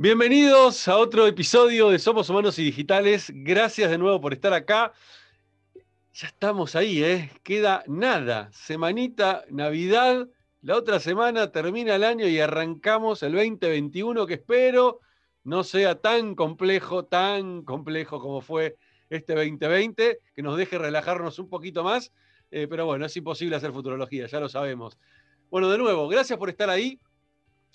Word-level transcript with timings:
Bienvenidos 0.00 0.86
a 0.86 0.96
otro 0.96 1.26
episodio 1.26 1.90
de 1.90 1.98
Somos 1.98 2.30
Humanos 2.30 2.56
y 2.60 2.62
Digitales. 2.62 3.32
Gracias 3.34 3.90
de 3.90 3.98
nuevo 3.98 4.20
por 4.20 4.32
estar 4.32 4.52
acá. 4.52 4.92
Ya 6.12 6.28
estamos 6.28 6.76
ahí, 6.76 7.02
¿eh? 7.02 7.32
Queda 7.42 7.82
nada. 7.88 8.48
Semanita, 8.52 9.44
Navidad. 9.50 10.28
La 10.62 10.76
otra 10.76 11.00
semana 11.00 11.50
termina 11.50 11.96
el 11.96 12.04
año 12.04 12.28
y 12.28 12.38
arrancamos 12.38 13.24
el 13.24 13.32
2021 13.32 14.24
que 14.28 14.34
espero 14.34 15.00
no 15.42 15.64
sea 15.64 15.96
tan 15.96 16.36
complejo, 16.36 17.04
tan 17.06 17.62
complejo 17.64 18.20
como 18.20 18.40
fue 18.40 18.76
este 19.10 19.34
2020, 19.34 20.20
que 20.32 20.42
nos 20.44 20.56
deje 20.56 20.78
relajarnos 20.78 21.40
un 21.40 21.48
poquito 21.48 21.82
más. 21.82 22.12
Eh, 22.52 22.68
pero 22.70 22.86
bueno, 22.86 23.04
es 23.04 23.16
imposible 23.16 23.56
hacer 23.56 23.72
futurología, 23.72 24.28
ya 24.28 24.38
lo 24.38 24.48
sabemos. 24.48 24.96
Bueno, 25.50 25.68
de 25.68 25.78
nuevo, 25.78 26.06
gracias 26.06 26.38
por 26.38 26.50
estar 26.50 26.70
ahí. 26.70 27.00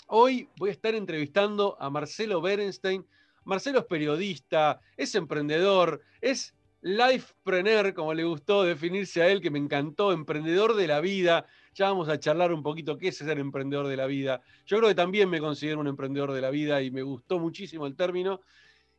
Hoy 0.08 0.50
voy 0.58 0.70
a 0.70 0.74
estar 0.74 0.94
entrevistando 0.96 1.76
a 1.80 1.90
Marcelo 1.90 2.42
Berenstein. 2.42 3.06
Marcelo 3.46 3.80
es 3.80 3.86
periodista, 3.86 4.80
es 4.96 5.16
emprendedor, 5.16 6.02
es 6.22 6.54
lifepreneur, 6.82 7.94
como 7.94 8.14
le 8.14 8.24
gustó 8.26 8.64
definirse 8.64 9.22
a 9.22 9.30
él, 9.30 9.42
que 9.42 9.50
me 9.50 9.58
encantó, 9.58 10.12
emprendedor 10.12 10.76
de 10.76 10.88
la 10.88 11.00
vida. 11.00 11.46
Ya 11.74 11.88
vamos 11.88 12.10
a 12.10 12.20
charlar 12.20 12.54
un 12.54 12.62
poquito 12.62 12.98
qué 12.98 13.08
es 13.08 13.18
ser 13.18 13.40
emprendedor 13.40 13.88
de 13.88 13.98
la 13.98 14.06
vida. 14.06 14.42
Yo 14.66 14.78
creo 14.78 14.90
que 14.90 14.96
también 14.96 15.30
me 15.30 15.40
considero 15.40 15.80
un 15.80 15.88
emprendedor 15.88 16.34
de 16.34 16.42
la 16.42 16.50
vida 16.50 16.82
y 16.82 16.92
me 16.92 17.02
gustó 17.02 17.40
muchísimo 17.40 17.88
el 17.88 17.96
término. 17.96 18.42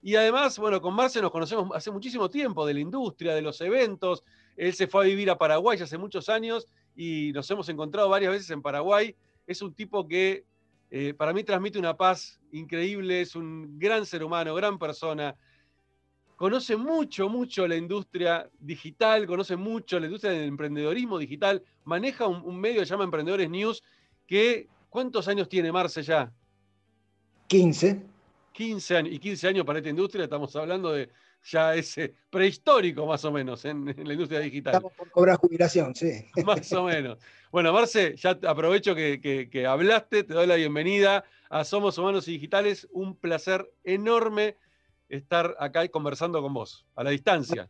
Y 0.02 0.16
además, 0.16 0.58
bueno, 0.58 0.80
con 0.80 0.94
Marce 0.94 1.22
nos 1.22 1.30
conocemos 1.30 1.70
hace 1.74 1.90
muchísimo 1.90 2.28
tiempo 2.28 2.66
de 2.66 2.74
la 2.74 2.80
industria, 2.80 3.34
de 3.34 3.42
los 3.42 3.60
eventos. 3.60 4.24
Él 4.56 4.74
se 4.74 4.86
fue 4.86 5.04
a 5.04 5.06
vivir 5.06 5.30
a 5.30 5.38
Paraguay 5.38 5.78
hace 5.80 5.96
muchos 5.96 6.28
años 6.28 6.66
y 6.96 7.32
nos 7.32 7.50
hemos 7.50 7.68
encontrado 7.68 8.08
varias 8.08 8.32
veces 8.32 8.50
en 8.50 8.62
Paraguay. 8.62 9.14
Es 9.46 9.62
un 9.62 9.74
tipo 9.74 10.08
que 10.08 10.44
eh, 10.90 11.14
para 11.14 11.32
mí 11.32 11.42
transmite 11.44 11.78
una 11.78 11.96
paz 11.96 12.40
increíble, 12.52 13.20
es 13.20 13.34
un 13.34 13.78
gran 13.78 14.06
ser 14.06 14.22
humano, 14.22 14.54
gran 14.54 14.78
persona. 14.78 15.36
Conoce 16.36 16.76
mucho, 16.76 17.28
mucho 17.28 17.66
la 17.66 17.76
industria 17.76 18.48
digital, 18.58 19.26
conoce 19.26 19.56
mucho 19.56 19.98
la 19.98 20.06
industria 20.06 20.32
del 20.32 20.48
emprendedorismo 20.48 21.18
digital, 21.18 21.62
maneja 21.84 22.26
un, 22.26 22.58
medio 22.58 22.80
que 22.80 22.86
se 22.86 22.90
llama 22.90 23.04
Emprendedores 23.04 23.48
News, 23.48 23.82
que 24.26 24.68
¿cuántos 24.88 25.28
años 25.28 25.48
tiene 25.48 25.70
Marce 25.70 26.02
ya? 26.02 26.32
15. 27.48 28.02
15 28.52 28.96
años, 28.96 29.14
y 29.14 29.18
15 29.18 29.48
años 29.48 29.64
para 29.66 29.78
esta 29.78 29.90
industria, 29.90 30.24
estamos 30.24 30.54
hablando 30.56 30.92
de 30.92 31.08
ya 31.44 31.74
ese 31.74 32.14
prehistórico 32.30 33.06
más 33.06 33.24
o 33.24 33.32
menos 33.32 33.64
en, 33.64 33.84
la 33.86 34.12
industria 34.12 34.40
digital. 34.40 34.74
Estamos 34.74 34.92
por 34.94 35.10
cobrar 35.10 35.36
jubilación, 35.36 35.94
sí. 35.94 36.26
Más 36.44 36.72
o 36.72 36.84
menos. 36.84 37.18
Bueno, 37.52 37.72
Marce, 37.72 38.16
ya 38.16 38.38
aprovecho 38.46 38.94
que, 38.94 39.66
hablaste, 39.68 40.24
te 40.24 40.34
doy 40.34 40.46
la 40.46 40.56
bienvenida 40.56 41.24
a 41.50 41.64
Somos 41.64 41.98
Humanos 41.98 42.26
y 42.28 42.32
Digitales. 42.32 42.88
Un 42.92 43.16
placer 43.16 43.70
enorme 43.84 44.56
estar 45.08 45.54
acá 45.60 45.86
conversando 45.88 46.40
con 46.42 46.54
vos, 46.54 46.86
a 46.96 47.04
la 47.04 47.10
distancia. 47.10 47.68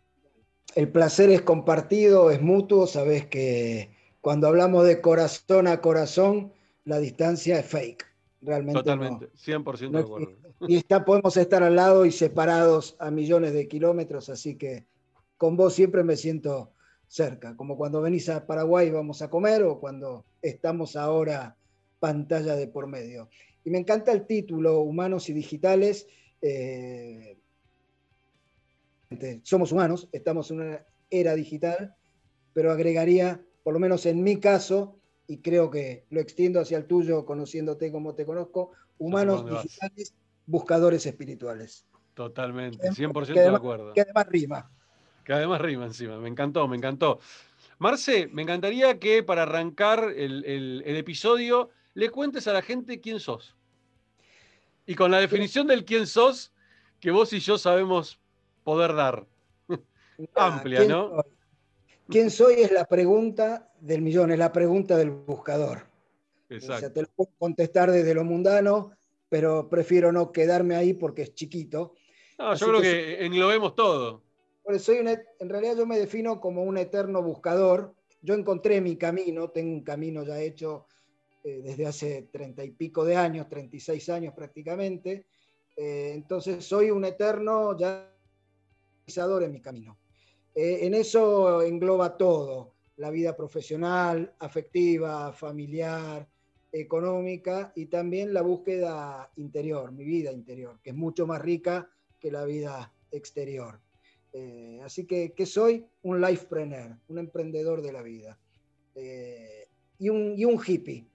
El 0.74 0.88
placer 0.88 1.30
es 1.30 1.42
compartido, 1.42 2.30
es 2.30 2.40
mutuo, 2.40 2.86
sabes 2.86 3.26
que 3.26 3.90
cuando 4.20 4.48
hablamos 4.48 4.86
de 4.86 5.00
corazón 5.00 5.66
a 5.66 5.80
corazón, 5.80 6.52
la 6.84 6.98
distancia 6.98 7.58
es 7.58 7.66
fake. 7.66 8.13
Realmente 8.44 8.80
Totalmente, 8.80 9.30
100% 9.32 9.90
de 9.90 9.98
acuerdo. 9.98 10.32
Y 10.68 10.76
está, 10.76 11.04
podemos 11.04 11.36
estar 11.36 11.62
al 11.62 11.76
lado 11.76 12.04
y 12.04 12.12
separados 12.12 12.94
a 12.98 13.10
millones 13.10 13.54
de 13.54 13.66
kilómetros, 13.66 14.28
así 14.28 14.56
que 14.56 14.86
con 15.38 15.56
vos 15.56 15.74
siempre 15.74 16.04
me 16.04 16.16
siento 16.16 16.72
cerca, 17.08 17.56
como 17.56 17.76
cuando 17.76 18.02
venís 18.02 18.28
a 18.28 18.46
Paraguay 18.46 18.90
vamos 18.90 19.22
a 19.22 19.30
comer 19.30 19.62
o 19.62 19.80
cuando 19.80 20.24
estamos 20.42 20.94
ahora 20.96 21.56
pantalla 22.00 22.54
de 22.54 22.68
por 22.68 22.86
medio. 22.86 23.30
Y 23.64 23.70
me 23.70 23.78
encanta 23.78 24.12
el 24.12 24.26
título, 24.26 24.80
Humanos 24.80 25.30
y 25.30 25.32
Digitales. 25.32 26.06
Eh, 26.42 27.38
somos 29.42 29.72
humanos, 29.72 30.08
estamos 30.12 30.50
en 30.50 30.60
una 30.60 30.84
era 31.08 31.34
digital, 31.34 31.94
pero 32.52 32.72
agregaría, 32.72 33.40
por 33.62 33.72
lo 33.72 33.80
menos 33.80 34.04
en 34.04 34.22
mi 34.22 34.38
caso, 34.38 34.98
y 35.26 35.38
creo 35.38 35.70
que 35.70 36.04
lo 36.10 36.20
extiendo 36.20 36.60
hacia 36.60 36.78
el 36.78 36.86
tuyo, 36.86 37.24
conociéndote 37.24 37.90
como 37.90 38.14
te 38.14 38.26
conozco, 38.26 38.72
humanos 38.98 39.48
digitales, 39.48 40.14
buscadores 40.46 41.06
espirituales. 41.06 41.86
Totalmente, 42.14 42.90
100% 42.90 43.32
de 43.32 43.48
acuerdo. 43.48 43.92
Que 43.92 44.02
además 44.02 44.26
rima. 44.28 44.70
Que 45.24 45.32
además 45.32 45.60
rima 45.60 45.86
encima, 45.86 46.18
me 46.18 46.28
encantó, 46.28 46.68
me 46.68 46.76
encantó. 46.76 47.18
Marce, 47.78 48.28
me 48.28 48.42
encantaría 48.42 48.98
que 48.98 49.22
para 49.22 49.42
arrancar 49.42 50.12
el, 50.14 50.82
episodio 50.86 51.70
le 51.94 52.10
cuentes 52.10 52.46
a 52.46 52.52
la 52.52 52.62
gente 52.62 53.00
quién 53.00 53.20
sos. 53.20 53.56
Y 54.86 54.94
con 54.94 55.10
la 55.10 55.18
definición 55.18 55.66
del 55.66 55.84
quién 55.84 56.06
sos, 56.06 56.52
que 57.00 57.10
vos 57.10 57.32
y 57.32 57.40
yo 57.40 57.58
sabemos 57.58 58.20
poder 58.62 58.94
dar. 58.94 59.26
Amplia, 60.34 60.84
¿no? 60.84 61.24
¿Quién 62.08 62.30
soy? 62.30 62.54
es 62.54 62.72
la 62.72 62.84
pregunta 62.84 63.72
del 63.80 64.02
millón, 64.02 64.30
es 64.30 64.38
la 64.38 64.52
pregunta 64.52 64.96
del 64.96 65.10
buscador. 65.10 65.86
Exacto. 66.48 66.74
O 66.74 66.78
sea, 66.78 66.92
te 66.92 67.02
lo 67.02 67.08
puedo 67.08 67.30
contestar 67.38 67.90
desde 67.90 68.14
lo 68.14 68.24
mundano, 68.24 68.92
pero 69.28 69.68
prefiero 69.68 70.12
no 70.12 70.30
quedarme 70.30 70.76
ahí 70.76 70.92
porque 70.94 71.22
es 71.22 71.34
chiquito. 71.34 71.94
No, 72.38 72.54
yo 72.54 72.66
creo 72.66 72.80
que, 72.80 73.24
englobemos 73.24 73.74
todo. 73.74 74.22
soy 74.78 74.98
en 74.98 75.48
realidad 75.48 75.76
yo 75.76 75.86
me 75.86 75.98
defino 75.98 76.40
como 76.40 76.62
un 76.62 76.78
eterno 76.78 77.22
buscador. 77.22 77.94
Yo 78.22 78.34
encontré 78.34 78.80
mi 78.80 78.96
camino, 78.96 79.50
tengo 79.50 79.72
un 79.72 79.82
camino 79.82 80.24
ya 80.24 80.40
hecho 80.40 80.86
eh, 81.42 81.60
desde 81.62 81.86
hace 81.86 82.28
treinta 82.32 82.64
y 82.64 82.70
pico 82.70 83.04
de 83.04 83.16
años, 83.16 83.48
36 83.48 84.08
años 84.08 84.34
prácticamente. 84.34 85.26
Eh, 85.76 86.12
entonces 86.14 86.64
soy 86.64 86.90
un 86.90 87.04
eterno 87.04 87.76
ya 87.76 88.10
en 89.06 89.52
mi 89.52 89.60
camino. 89.60 89.98
Eh, 90.54 90.86
en 90.86 90.94
eso 90.94 91.62
engloba 91.62 92.16
todo, 92.16 92.74
la 92.96 93.10
vida 93.10 93.36
profesional, 93.36 94.34
afectiva, 94.38 95.32
familiar, 95.32 96.28
económica 96.70 97.72
y 97.74 97.86
también 97.86 98.32
la 98.32 98.42
búsqueda 98.42 99.30
interior, 99.36 99.92
mi 99.92 100.04
vida 100.04 100.32
interior, 100.32 100.80
que 100.82 100.90
es 100.90 100.96
mucho 100.96 101.26
más 101.26 101.40
rica 101.40 101.90
que 102.18 102.30
la 102.30 102.44
vida 102.44 102.92
exterior. 103.10 103.80
Eh, 104.32 104.80
así 104.82 105.06
que, 105.06 105.32
¿qué 105.32 105.46
soy? 105.46 105.86
Un 106.02 106.20
lifepreneur, 106.20 106.98
un 107.08 107.18
emprendedor 107.18 107.82
de 107.82 107.92
la 107.92 108.02
vida. 108.02 108.38
Eh, 108.94 109.68
y, 109.98 110.08
un, 110.08 110.34
y, 110.36 110.44
un, 110.44 110.60
hippie. 110.64 111.06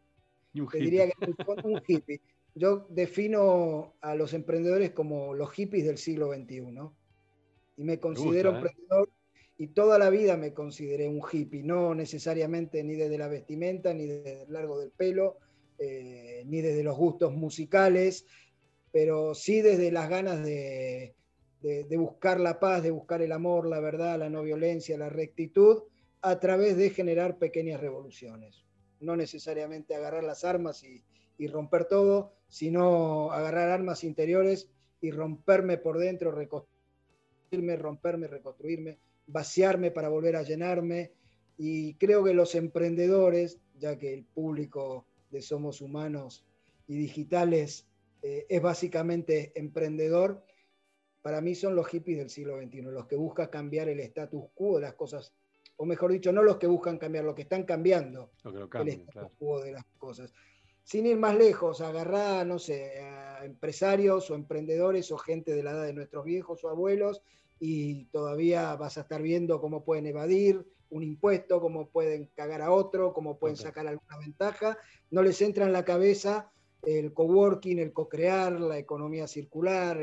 diría 0.54 1.08
que 1.08 1.34
un 1.64 1.82
hippie. 1.86 2.22
Yo 2.56 2.88
defino 2.90 3.96
a 4.02 4.16
los 4.16 4.34
emprendedores 4.34 4.92
como 4.92 5.34
los 5.34 5.52
hippies 5.52 5.86
del 5.86 5.98
siglo 5.98 6.34
XXI. 6.34 6.74
Y 7.78 7.84
me 7.84 8.00
considero 8.00 8.56
emprendedor 8.56 9.10
y 9.62 9.68
toda 9.68 10.00
la 10.00 10.10
vida 10.10 10.38
me 10.38 10.54
consideré 10.54 11.10
un 11.10 11.22
hippie, 11.30 11.64
no 11.64 11.94
necesariamente 11.94 12.82
ni 12.82 12.96
desde 12.96 13.18
la 13.18 13.28
vestimenta, 13.28 13.94
ni 13.94 14.08
desde 14.08 14.44
el 14.44 14.54
largo 14.54 14.80
del 14.80 14.90
pelo, 14.90 15.36
eh, 15.78 16.44
ni 16.46 16.62
desde 16.62 16.82
los 16.82 16.96
gustos 16.96 17.34
musicales, 17.34 18.26
pero 18.90 19.36
sí 19.36 19.60
desde 19.60 19.92
las 19.92 20.10
ganas 20.10 20.42
de, 20.42 21.14
buscar 21.98 22.40
la 22.40 22.58
paz, 22.58 22.84
de 22.84 22.92
buscar 22.92 23.22
el 23.22 23.34
amor, 23.34 23.68
la 23.68 23.82
verdad, 23.82 24.18
la 24.18 24.30
no 24.30 24.44
violencia, 24.44 24.98
la 24.98 25.10
rectitud, 25.10 25.84
a 26.22 26.40
través 26.40 26.78
de 26.78 26.92
generar 26.92 27.38
pequeñas 27.38 27.82
revoluciones. 27.82 28.64
No 29.02 29.18
necesariamente 29.18 29.94
agarrar 29.94 30.24
las 30.24 30.46
armas 30.46 30.86
y, 30.86 31.04
y 31.38 31.48
romper 31.48 31.84
todo, 31.84 32.32
sino 32.48 33.34
agarrar 33.34 33.68
armas 33.72 34.06
interiores 34.06 34.70
y 35.02 35.12
romperme 35.12 35.78
por 35.78 35.98
dentro, 35.98 36.32
reconstruirme, 36.32 37.76
romperme, 37.76 38.28
reconstruirme, 38.28 39.00
vaciarme 39.32 39.92
para 39.92 40.10
volver 40.10 40.36
a 40.36 40.44
llenarme. 40.44 41.12
Y 41.58 41.96
creo 41.96 42.24
que 42.24 42.34
los 42.34 42.56
emprendedores, 42.56 43.60
ya 43.78 43.98
que 43.98 44.14
el 44.14 44.24
público 44.24 45.06
de 45.30 45.42
Somos 45.42 45.82
Humanos 45.82 46.46
y 46.88 46.96
Digitales 46.96 47.88
eh, 48.22 48.46
es 48.50 48.62
básicamente 48.62 49.52
emprendedor, 49.56 50.44
para 51.22 51.42
mí 51.42 51.54
son 51.54 51.76
los 51.76 51.88
hippies 51.88 52.18
del 52.18 52.30
siglo 52.30 52.58
XXI, 52.62 52.82
los 52.84 53.06
que 53.06 53.16
buscan 53.16 53.48
cambiar 53.48 53.90
el 53.90 54.00
status 54.00 54.46
quo 54.54 54.78
de 54.78 54.84
las 54.84 54.94
cosas, 54.94 55.34
o 55.78 55.86
mejor 55.86 56.12
dicho, 56.12 56.32
no 56.32 56.42
los 56.44 56.58
que 56.58 56.68
buscan 56.68 56.98
cambiar, 56.98 57.26
los 57.26 57.36
que 57.36 57.44
están 57.44 57.64
cambiando 57.64 58.32
el 58.46 58.90
status 58.90 59.32
quo 59.38 59.62
de 59.62 59.74
las 59.74 59.86
cosas. 59.98 60.34
Sin 60.84 61.06
ir 61.06 61.18
más 61.18 61.38
lejos, 61.38 61.82
agarrar, 61.82 62.48
no 62.48 62.58
sé, 62.58 63.00
a 63.00 63.46
empresarios 63.46 64.32
o 64.32 64.36
emprendedores 64.36 65.12
o 65.12 65.18
gente 65.18 65.54
de 65.54 65.62
la 65.62 65.72
edad 65.72 65.86
de 65.86 65.94
nuestros 65.94 66.26
viejos 66.26 66.64
o 66.64 66.70
abuelos 66.70 67.22
y 67.60 68.06
todavía 68.06 68.76
vas 68.76 68.98
a 68.98 69.02
estar 69.02 69.22
viendo 69.22 69.60
cómo 69.60 69.84
pueden 69.84 70.06
evadir 70.06 70.66
un 70.90 71.04
impuesto, 71.04 71.62
cómo 71.62 71.90
pueden 71.90 72.28
cagar 72.36 72.62
a 72.62 72.72
otro, 72.72 73.14
cómo 73.14 73.38
pueden 73.38 73.58
sacar 73.58 73.88
alguna 73.88 74.18
ventaja. 74.18 74.78
No 75.12 75.22
les 75.22 75.42
entra 75.42 75.66
en 75.66 75.74
la 75.74 75.86
cabeza 75.86 76.52
el 76.82 77.14
coworking, 77.14 77.80
el 77.80 77.94
co-crear, 77.94 78.60
la 78.60 78.78
economía 78.78 79.28
circular, 79.28 80.00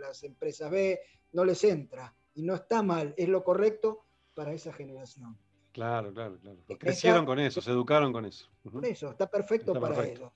las 0.00 0.22
empresas 0.22 0.70
B, 0.70 1.00
no 1.32 1.44
les 1.44 1.62
entra. 1.64 2.14
Y 2.34 2.42
no 2.42 2.54
está 2.54 2.82
mal, 2.82 3.14
es 3.16 3.28
lo 3.28 3.42
correcto 3.42 4.04
para 4.34 4.52
esa 4.52 4.72
generación. 4.72 5.36
Claro, 5.72 6.12
claro, 6.12 6.38
claro. 6.38 6.58
Crecieron 6.78 7.26
con 7.26 7.38
eso, 7.38 7.60
se 7.60 7.70
educaron 7.70 8.12
con 8.12 8.24
eso. 8.24 8.48
Con 8.70 8.84
eso, 8.84 9.10
está 9.10 9.28
perfecto 9.28 9.78
para 9.78 10.06
ellos. 10.06 10.30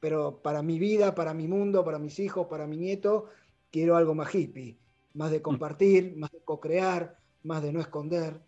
pero 0.00 0.40
para 0.42 0.62
mi 0.62 0.78
vida, 0.78 1.14
para 1.14 1.34
mi 1.34 1.46
mundo, 1.46 1.84
para 1.84 1.98
mis 1.98 2.18
hijos, 2.18 2.46
para 2.46 2.66
mi 2.66 2.76
nieto, 2.76 3.26
quiero 3.70 3.96
algo 3.96 4.14
más 4.14 4.34
hippie, 4.34 4.78
más 5.14 5.30
de 5.30 5.42
compartir, 5.42 6.16
más 6.16 6.30
de 6.32 6.40
co-crear, 6.40 7.18
más 7.42 7.62
de 7.62 7.72
no 7.72 7.80
esconder. 7.80 8.40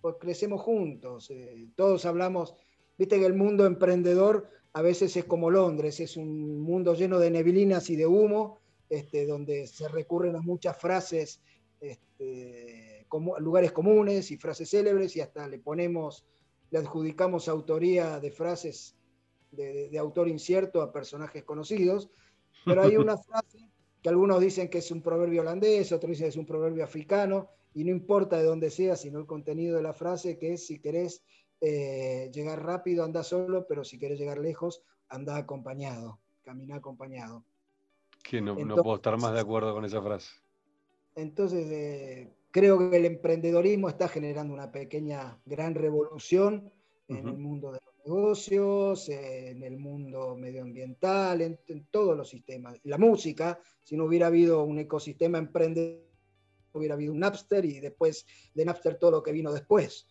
Pues 0.00 0.16
crecemos 0.20 0.60
juntos, 0.60 1.30
eh, 1.30 1.68
todos 1.76 2.04
hablamos, 2.06 2.54
viste 2.98 3.18
que 3.18 3.26
el 3.26 3.34
mundo 3.34 3.66
emprendedor 3.66 4.48
a 4.72 4.82
veces 4.82 5.16
es 5.16 5.24
como 5.24 5.50
Londres, 5.50 6.00
es 6.00 6.16
un 6.16 6.60
mundo 6.60 6.94
lleno 6.94 7.18
de 7.18 7.30
neblinas 7.30 7.90
y 7.90 7.96
de 7.96 8.06
humo, 8.06 8.58
este, 8.88 9.26
donde 9.26 9.66
se 9.66 9.88
recurren 9.88 10.34
a 10.36 10.40
muchas 10.40 10.76
frases, 10.76 11.40
este, 11.80 13.06
como, 13.08 13.38
lugares 13.38 13.72
comunes 13.72 14.30
y 14.30 14.36
frases 14.36 14.70
célebres, 14.70 15.14
y 15.16 15.20
hasta 15.20 15.46
le 15.46 15.58
ponemos, 15.58 16.24
le 16.70 16.78
adjudicamos 16.78 17.48
autoría 17.48 18.18
de 18.18 18.30
frases 18.30 18.96
de, 19.52 19.98
autor 19.98 20.28
incierto 20.28 20.82
a 20.82 20.92
personajes 20.92 21.44
conocidos, 21.44 22.10
pero 22.64 22.82
hay 22.82 22.96
una 22.96 23.16
frase 23.18 23.71
que 24.02 24.08
algunos 24.08 24.40
dicen 24.40 24.68
que 24.68 24.78
es 24.78 24.90
un 24.90 25.00
proverbio 25.00 25.42
holandés, 25.42 25.92
otros 25.92 26.10
dicen 26.10 26.24
que 26.24 26.30
es 26.30 26.36
un 26.36 26.46
proverbio 26.46 26.82
africano, 26.82 27.48
y 27.74 27.84
no 27.84 27.90
importa 27.90 28.36
de 28.36 28.44
dónde 28.44 28.70
sea, 28.70 28.96
sino 28.96 29.18
el 29.18 29.26
contenido 29.26 29.76
de 29.76 29.82
la 29.82 29.92
frase, 29.92 30.38
que 30.38 30.54
es 30.54 30.66
si 30.66 30.80
querés 30.80 31.22
eh, 31.60 32.30
llegar 32.34 32.64
rápido, 32.64 33.04
anda 33.04 33.22
solo, 33.22 33.66
pero 33.66 33.84
si 33.84 33.98
querés 33.98 34.18
llegar 34.18 34.38
lejos, 34.38 34.82
anda 35.08 35.36
acompañado, 35.36 36.18
camina 36.42 36.76
acompañado. 36.76 37.44
Que 38.22 38.40
no, 38.40 38.56
no 38.56 38.76
puedo 38.76 38.96
estar 38.96 39.18
más 39.18 39.32
de 39.32 39.40
acuerdo 39.40 39.72
con 39.72 39.84
esa 39.84 40.02
frase. 40.02 40.30
Entonces, 41.14 41.66
eh, 41.70 42.32
creo 42.50 42.90
que 42.90 42.96
el 42.96 43.04
emprendedorismo 43.04 43.88
está 43.88 44.08
generando 44.08 44.52
una 44.52 44.72
pequeña, 44.72 45.38
gran 45.44 45.74
revolución 45.74 46.72
en 47.08 47.28
el 47.28 47.36
mundo 47.36 47.72
de 47.72 47.78
negocios, 48.04 49.08
en 49.08 49.62
el 49.62 49.78
mundo 49.78 50.36
medioambiental, 50.36 51.40
en, 51.40 51.58
todos 51.90 52.16
los 52.16 52.28
sistemas. 52.28 52.78
La 52.84 52.98
música, 52.98 53.58
si 53.82 53.96
no 53.96 54.04
hubiera 54.04 54.26
habido 54.26 54.62
un 54.64 54.78
ecosistema 54.78 55.38
emprendedor, 55.38 56.00
hubiera 56.72 56.94
habido 56.94 57.12
un 57.12 57.20
Napster 57.20 57.64
y 57.64 57.80
después 57.80 58.26
de 58.54 58.64
Napster 58.64 58.96
todo 58.96 59.10
lo 59.10 59.22
que 59.22 59.32
vino 59.32 59.52
después. 59.52 60.06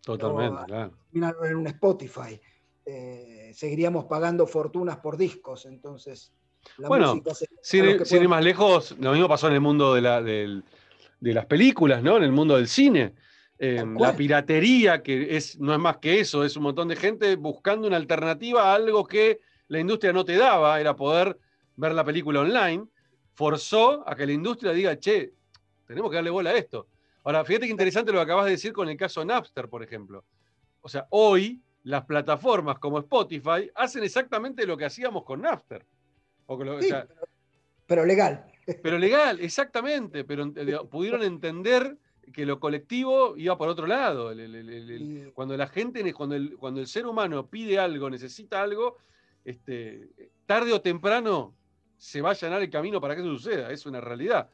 Totalmente, 0.00 0.64
claro. 0.66 1.44
En 1.44 1.56
un 1.56 1.66
Spotify. 1.66 2.40
Eh, 2.86 3.50
seguiríamos 3.54 4.04
pagando 4.04 4.46
fortunas 4.46 4.98
por 4.98 5.16
discos, 5.16 5.66
entonces... 5.66 6.32
La 6.78 6.88
bueno, 6.88 7.22
sin, 7.60 7.84
ir 7.84 8.28
más 8.28 8.42
lejos, 8.42 8.96
lo 8.98 9.12
mismo 9.12 9.28
pasó 9.28 9.48
en 9.48 9.52
el 9.52 9.60
mundo 9.60 9.92
de, 9.92 10.00
la, 10.00 10.22
de 10.22 10.62
las 11.20 11.44
películas, 11.44 12.02
¿no? 12.02 12.16
En 12.16 12.22
el 12.22 12.32
mundo 12.32 12.56
del 12.56 12.68
cine 12.68 13.12
Em, 13.64 13.96
la 13.98 14.14
piratería, 14.14 15.02
que 15.02 15.36
es, 15.36 15.58
no 15.58 15.72
es 15.72 15.78
más 15.78 15.96
que 15.96 16.20
eso, 16.20 16.44
es 16.44 16.54
un 16.56 16.64
montón 16.64 16.88
de 16.88 16.96
gente 16.96 17.34
buscando 17.36 17.88
una 17.88 17.96
alternativa 17.96 18.64
a 18.64 18.74
algo 18.74 19.06
que 19.06 19.40
la 19.68 19.78
industria 19.78 20.12
no 20.12 20.22
te 20.22 20.36
daba, 20.36 20.78
era 20.78 20.94
poder 20.94 21.38
ver 21.76 21.92
la 21.92 22.04
película 22.04 22.40
online, 22.40 22.86
forzó 23.32 24.06
a 24.06 24.14
que 24.14 24.26
la 24.26 24.32
industria 24.32 24.72
diga, 24.72 24.98
che, 24.98 25.32
tenemos 25.86 26.10
que 26.10 26.16
darle 26.16 26.28
bola 26.28 26.50
a 26.50 26.56
esto. 26.56 26.88
Ahora, 27.24 27.42
fíjate 27.42 27.64
qué 27.64 27.72
interesante 27.72 28.12
lo 28.12 28.18
que 28.18 28.24
acabas 28.24 28.44
de 28.44 28.50
decir 28.50 28.74
con 28.74 28.86
el 28.90 28.98
caso 28.98 29.24
Napster, 29.24 29.70
por 29.70 29.82
ejemplo. 29.82 30.26
O 30.82 30.88
sea, 30.90 31.06
hoy 31.08 31.62
las 31.84 32.04
plataformas 32.04 32.78
como 32.78 32.98
Spotify 32.98 33.70
hacen 33.74 34.04
exactamente 34.04 34.66
lo 34.66 34.76
que 34.76 34.84
hacíamos 34.84 35.24
con 35.24 35.40
Napster. 35.40 35.86
pero, 37.86 38.04
legal. 38.04 38.44
Pero 38.82 38.98
legal, 38.98 39.40
exactamente. 39.40 40.24
Pero 40.24 40.52
eh, 40.56 40.78
pudieron 40.90 41.22
entender 41.22 41.96
que 42.32 42.46
lo 42.46 42.60
colectivo 42.60 43.36
iba 43.36 43.56
por 43.58 43.68
otro 43.68 43.86
lado. 43.86 44.32
cuando 45.34 45.56
la 45.56 45.66
gente, 45.66 46.12
cuando 46.12 46.36
el, 46.36 46.56
cuando 46.56 46.80
el 46.80 46.86
ser 46.86 47.06
humano 47.06 47.48
pide 47.48 47.78
algo, 47.78 48.10
necesita 48.10 48.62
algo, 48.62 48.96
este, 49.44 50.08
tarde 50.46 50.72
o 50.72 50.80
temprano 50.80 51.54
se 51.96 52.20
va 52.20 52.30
a 52.30 52.32
allanar 52.32 52.62
el 52.62 52.70
camino 52.70 53.00
para 53.00 53.14
que 53.14 53.22
eso 53.22 53.30
suceda. 53.30 53.70
Es 53.70 53.86
una 53.86 54.00
realidad. 54.00 54.50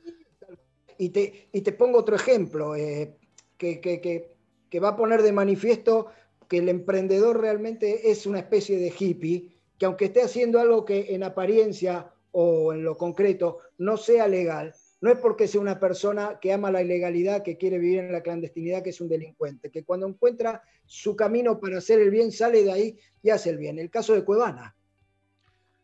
Y 0.98 1.10
te, 1.10 1.48
y 1.52 1.62
te 1.62 1.72
pongo 1.72 1.98
otro 1.98 2.16
ejemplo 2.16 2.76
eh, 2.76 3.16
que, 3.56 3.80
que, 3.80 4.80
va 4.80 4.90
a 4.90 4.96
poner 4.96 5.22
de 5.22 5.32
manifiesto 5.32 6.08
que 6.48 6.58
el 6.58 6.68
emprendedor 6.68 7.40
realmente 7.40 8.10
es 8.10 8.26
una 8.26 8.40
especie 8.40 8.78
de 8.78 8.92
hippie, 8.96 9.56
que 9.78 9.86
aunque 9.86 10.06
esté 10.06 10.22
haciendo 10.22 10.60
algo 10.60 10.84
que 10.84 11.14
en 11.14 11.22
apariencia 11.22 12.12
o 12.32 12.72
en 12.72 12.84
lo 12.84 12.96
concreto 12.96 13.58
no 13.78 13.96
sea 13.96 14.28
legal, 14.28 14.74
no 15.00 15.10
es 15.10 15.18
porque 15.18 15.48
sea 15.48 15.60
una 15.60 15.80
persona 15.80 16.38
que 16.40 16.52
ama 16.52 16.70
la 16.70 16.82
ilegalidad, 16.82 17.42
que 17.42 17.56
quiere 17.56 17.78
vivir 17.78 18.00
en 18.00 18.12
la 18.12 18.22
clandestinidad, 18.22 18.82
que 18.82 18.90
es 18.90 19.00
un 19.00 19.08
delincuente, 19.08 19.70
que 19.70 19.84
cuando 19.84 20.06
encuentra 20.06 20.62
su 20.84 21.16
camino 21.16 21.58
para 21.58 21.78
hacer 21.78 22.00
el 22.00 22.10
bien, 22.10 22.30
sale 22.32 22.62
de 22.62 22.72
ahí 22.72 22.98
y 23.22 23.30
hace 23.30 23.50
el 23.50 23.58
bien. 23.58 23.78
El 23.78 23.90
caso 23.90 24.14
de 24.14 24.24
Cuevana. 24.24 24.76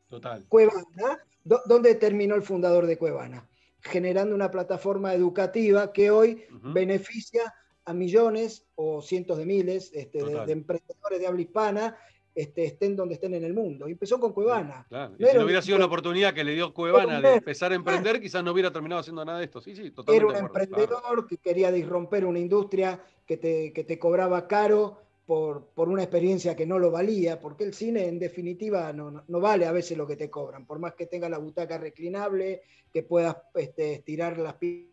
Total. 0.09 0.45
Cuevana, 0.49 1.25
¿dónde 1.45 1.95
terminó 1.95 2.35
el 2.35 2.43
fundador 2.43 2.87
de 2.87 2.99
Cuevana? 2.99 3.49
Generando 3.81 4.35
una 4.35 4.51
plataforma 4.51 5.15
educativa 5.15 5.93
que 5.93 6.11
hoy 6.11 6.45
beneficia 6.51 7.55
a 7.87 7.95
millones 7.95 8.67
o 8.75 9.01
cientos 9.01 9.39
de 9.39 9.47
miles 9.47 9.91
este, 9.95 10.23
de, 10.23 10.45
de, 10.45 10.53
emprendedores 10.53 11.21
de 11.21 11.27
habla 11.27 11.41
hispana 11.41 11.97
este, 12.37 12.67
estén 12.67 12.95
donde 12.95 13.15
estén 13.15 13.33
en 13.33 13.45
el 13.45 13.55
mundo. 13.55 13.89
Y 13.89 13.93
empezó 13.93 14.21
con 14.21 14.35
Cuevana. 14.35 14.85
Claro. 14.91 15.15
si 15.19 15.37
no 15.37 15.45
hubiera 15.45 15.63
sido 15.63 15.79
la 15.79 15.87
oportunidad 15.87 16.35
que 16.35 16.45
le 16.45 16.53
dio 16.53 16.75
Cuevana 16.75 17.19
de 17.19 17.37
empezar 17.37 17.73
a 17.73 17.75
emprender, 17.75 18.21
quizás 18.21 18.45
no 18.45 18.53
hubiera 18.53 18.71
terminado 18.71 19.01
haciendo 19.01 19.25
nada 19.25 19.39
de 19.39 19.47
esto. 19.47 19.63
Sí, 19.63 19.75
sí, 19.75 19.91
totalmente. 19.91 20.35
Era 20.35 20.39
un 20.39 20.47
emprendedor 20.47 21.27
que 21.27 21.39
quería 21.39 21.73
disromper 21.73 22.27
una 22.27 22.39
industria 22.39 23.03
que 23.25 23.39
te, 23.39 23.73
que 23.73 23.85
te 23.85 23.99
cobraba 23.99 24.47
caro 24.47 25.01
por, 25.25 25.69
por, 25.69 25.89
una 25.89 26.03
experiencia 26.03 26.55
que 26.55 26.67
no 26.67 26.79
lo 26.79 26.91
valía, 26.91 27.41
porque 27.41 27.65
el 27.65 27.73
cine 27.73 28.07
en 28.07 28.19
definitiva 28.19 28.93
no, 28.93 29.25
no, 29.27 29.41
vale 29.41 29.65
a 29.65 29.73
veces 29.73 29.97
lo 29.97 30.07
que 30.07 30.17
te 30.17 30.29
cobran, 30.29 30.67
por 30.67 30.79
más 30.79 30.93
que 30.93 31.07
tenga 31.07 31.31
la 31.31 31.39
butaca 31.39 31.79
reclinable, 31.79 32.61
que 32.93 33.03
puedas 33.03 33.37
este, 33.55 33.95
estirar 33.95 34.39
las 34.39 34.55
piernas 34.55 34.93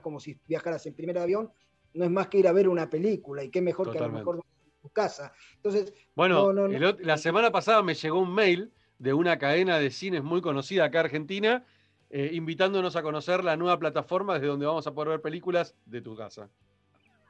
como 0.00 0.18
si 0.18 0.38
viajaras 0.48 0.86
en 0.86 0.94
primer 0.94 1.18
avión, 1.18 1.50
no 1.92 2.04
es 2.04 2.10
más 2.10 2.28
que 2.28 2.38
ir 2.38 2.48
a 2.48 2.52
ver 2.52 2.66
una 2.66 2.88
película 2.88 3.44
y 3.44 3.50
qué 3.50 3.60
mejor 3.60 3.92
que 3.92 3.98
a 3.98 4.06
lo 4.06 4.12
mejor 4.12 4.42
tu 4.82 4.90
casa. 4.90 5.32
Entonces, 5.56 5.94
bueno, 6.14 6.52
la 6.52 7.16
semana 7.16 7.50
pasada 7.50 7.82
me 7.82 7.94
llegó 7.94 8.18
un 8.18 8.34
mail 8.34 8.72
de 8.98 9.14
una 9.14 9.38
cadena 9.38 9.78
de 9.78 9.90
cines 9.90 10.22
muy 10.22 10.42
conocida 10.42 10.84
acá 10.84 11.00
en 11.00 11.06
Argentina, 11.06 11.64
eh, 12.10 12.30
invitándonos 12.34 12.96
a 12.96 13.02
conocer 13.02 13.42
la 13.42 13.56
nueva 13.56 13.78
plataforma 13.78 14.34
desde 14.34 14.48
donde 14.48 14.66
vamos 14.66 14.86
a 14.86 14.92
poder 14.92 15.10
ver 15.10 15.22
películas 15.22 15.74
de 15.86 16.02
tu 16.02 16.16
casa. 16.16 16.50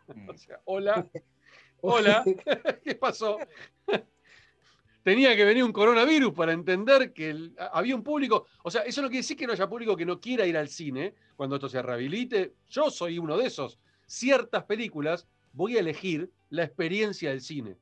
Mm. 0.08 0.28
o 0.28 0.36
sea, 0.36 0.60
hola, 0.64 1.06
hola, 1.82 2.24
¿qué 2.84 2.94
pasó? 2.94 3.38
Tenía 5.02 5.34
que 5.34 5.44
venir 5.44 5.64
un 5.64 5.72
coronavirus 5.72 6.32
para 6.32 6.52
entender 6.52 7.12
que 7.12 7.50
había 7.72 7.96
un 7.96 8.04
público. 8.04 8.46
O 8.62 8.70
sea, 8.70 8.82
eso 8.82 9.02
no 9.02 9.08
quiere 9.08 9.22
decir 9.22 9.36
que 9.36 9.46
no 9.46 9.52
haya 9.52 9.68
público 9.68 9.96
que 9.96 10.06
no 10.06 10.20
quiera 10.20 10.46
ir 10.46 10.56
al 10.56 10.68
cine 10.68 11.14
cuando 11.34 11.56
esto 11.56 11.68
se 11.68 11.82
rehabilite. 11.82 12.54
Yo 12.68 12.88
soy 12.88 13.18
uno 13.18 13.36
de 13.36 13.46
esos. 13.46 13.80
Ciertas 14.06 14.62
películas 14.64 15.26
voy 15.52 15.76
a 15.76 15.80
elegir 15.80 16.30
la 16.50 16.64
experiencia 16.64 17.30
del 17.30 17.40
cine. 17.40 17.76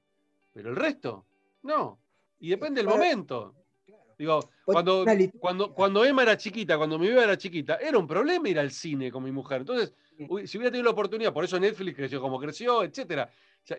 Pero 0.53 0.71
el 0.71 0.77
resto, 0.77 1.27
no. 1.63 1.99
Y 2.39 2.51
depende 2.51 2.81
del 2.81 2.89
momento. 2.89 3.55
Digo, 4.19 4.51
cuando, 4.65 5.05
cuando, 5.39 5.75
cuando 5.75 6.05
Emma 6.05 6.23
era 6.23 6.37
chiquita, 6.37 6.77
cuando 6.77 6.99
mi 6.99 7.09
bebé 7.09 7.25
era 7.25 7.39
chiquita, 7.39 7.77
era 7.77 7.97
un 7.97 8.07
problema 8.07 8.51
ir 8.51 8.59
al 8.59 8.71
cine 8.71 9.11
con 9.11 9.23
mi 9.25 9.33
mujer. 9.33 9.63
Entonces, 9.63 9.95
si 10.19 10.59
hubiera 10.59 10.71
tenido 10.71 10.85
la 10.85 10.91
oportunidad, 10.91 11.33
por 11.33 11.45
eso 11.45 11.59
Netflix 11.59 11.97
creció 11.97 12.21
como 12.21 12.39
creció, 12.39 12.85
etcétera. 12.85 13.31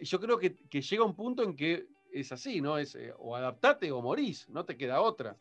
yo 0.02 0.20
creo 0.20 0.40
que, 0.40 0.56
llega 0.82 1.04
un 1.04 1.16
punto 1.16 1.44
en 1.44 1.56
que 1.56 1.86
es 2.12 2.32
así, 2.32 2.60
¿no? 2.60 2.80
Es 2.80 2.96
eh, 2.96 3.14
o 3.20 3.36
adaptate 3.36 3.92
o 3.92 4.02
morís, 4.02 4.50
no 4.50 4.66
te 4.66 4.76
queda 4.76 5.02
otra. 5.02 5.38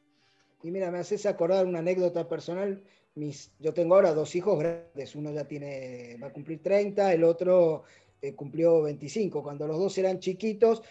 Y 0.62 0.70
mira, 0.70 0.90
me 0.90 0.98
haces 0.98 1.24
acordar 1.24 1.64
una 1.64 1.78
anécdota 1.78 2.28
personal. 2.28 2.82
Mis, 3.14 3.52
yo 3.58 3.72
tengo 3.72 3.94
ahora 3.94 4.12
dos 4.12 4.36
hijos 4.36 4.58
grandes, 4.58 5.14
uno 5.14 5.32
ya 5.32 5.48
tiene, 5.48 6.18
va 6.22 6.26
a 6.26 6.32
cumplir 6.32 6.62
30, 6.62 7.14
el 7.14 7.24
otro 7.24 7.84
eh, 8.22 8.34
cumplió 8.34 8.82
25. 8.82 9.42
Cuando 9.42 9.66
los 9.66 9.78
dos 9.78 9.96
eran 9.98 10.18
chiquitos, 10.20 10.82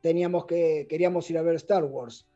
teníamos 0.00 0.46
que, 0.46 0.86
queríamos 0.88 1.28
ir 1.30 1.38
a 1.38 1.42
ver 1.42 1.56
Star 1.56 1.84
Wars. 1.84 2.26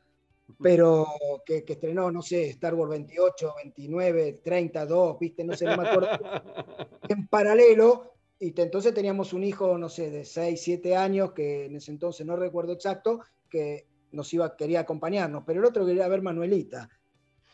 Pero 0.60 1.06
que, 1.46 1.64
estrenó, 1.66 2.10
no 2.10 2.20
sé, 2.20 2.50
Star 2.50 2.74
Wars 2.74 2.90
28, 2.90 3.54
29, 3.64 4.40
32, 4.44 5.18
viste, 5.18 5.44
no 5.44 5.56
sé, 5.56 5.64
no 5.64 5.76
me 5.76 5.88
acuerdo. 5.88 6.08
en 7.08 7.26
paralelo, 7.28 8.12
y 8.38 8.52
entonces 8.60 8.92
teníamos 8.92 9.32
un 9.32 9.44
hijo, 9.44 9.78
no 9.78 9.88
sé, 9.88 10.10
de 10.10 10.24
6, 10.24 10.60
7 10.60 10.96
años, 10.96 11.32
que 11.32 11.66
en 11.66 11.76
ese 11.76 11.92
entonces 11.92 12.26
no 12.26 12.36
recuerdo 12.36 12.72
exacto, 12.72 13.20
que 13.48 13.86
nos 14.10 14.32
iba, 14.34 14.56
quería 14.56 14.80
acompañarnos, 14.80 15.44
pero 15.46 15.60
el 15.60 15.66
otro 15.66 15.86
quería 15.86 16.08
ver 16.08 16.22
Manuelita. 16.22 16.90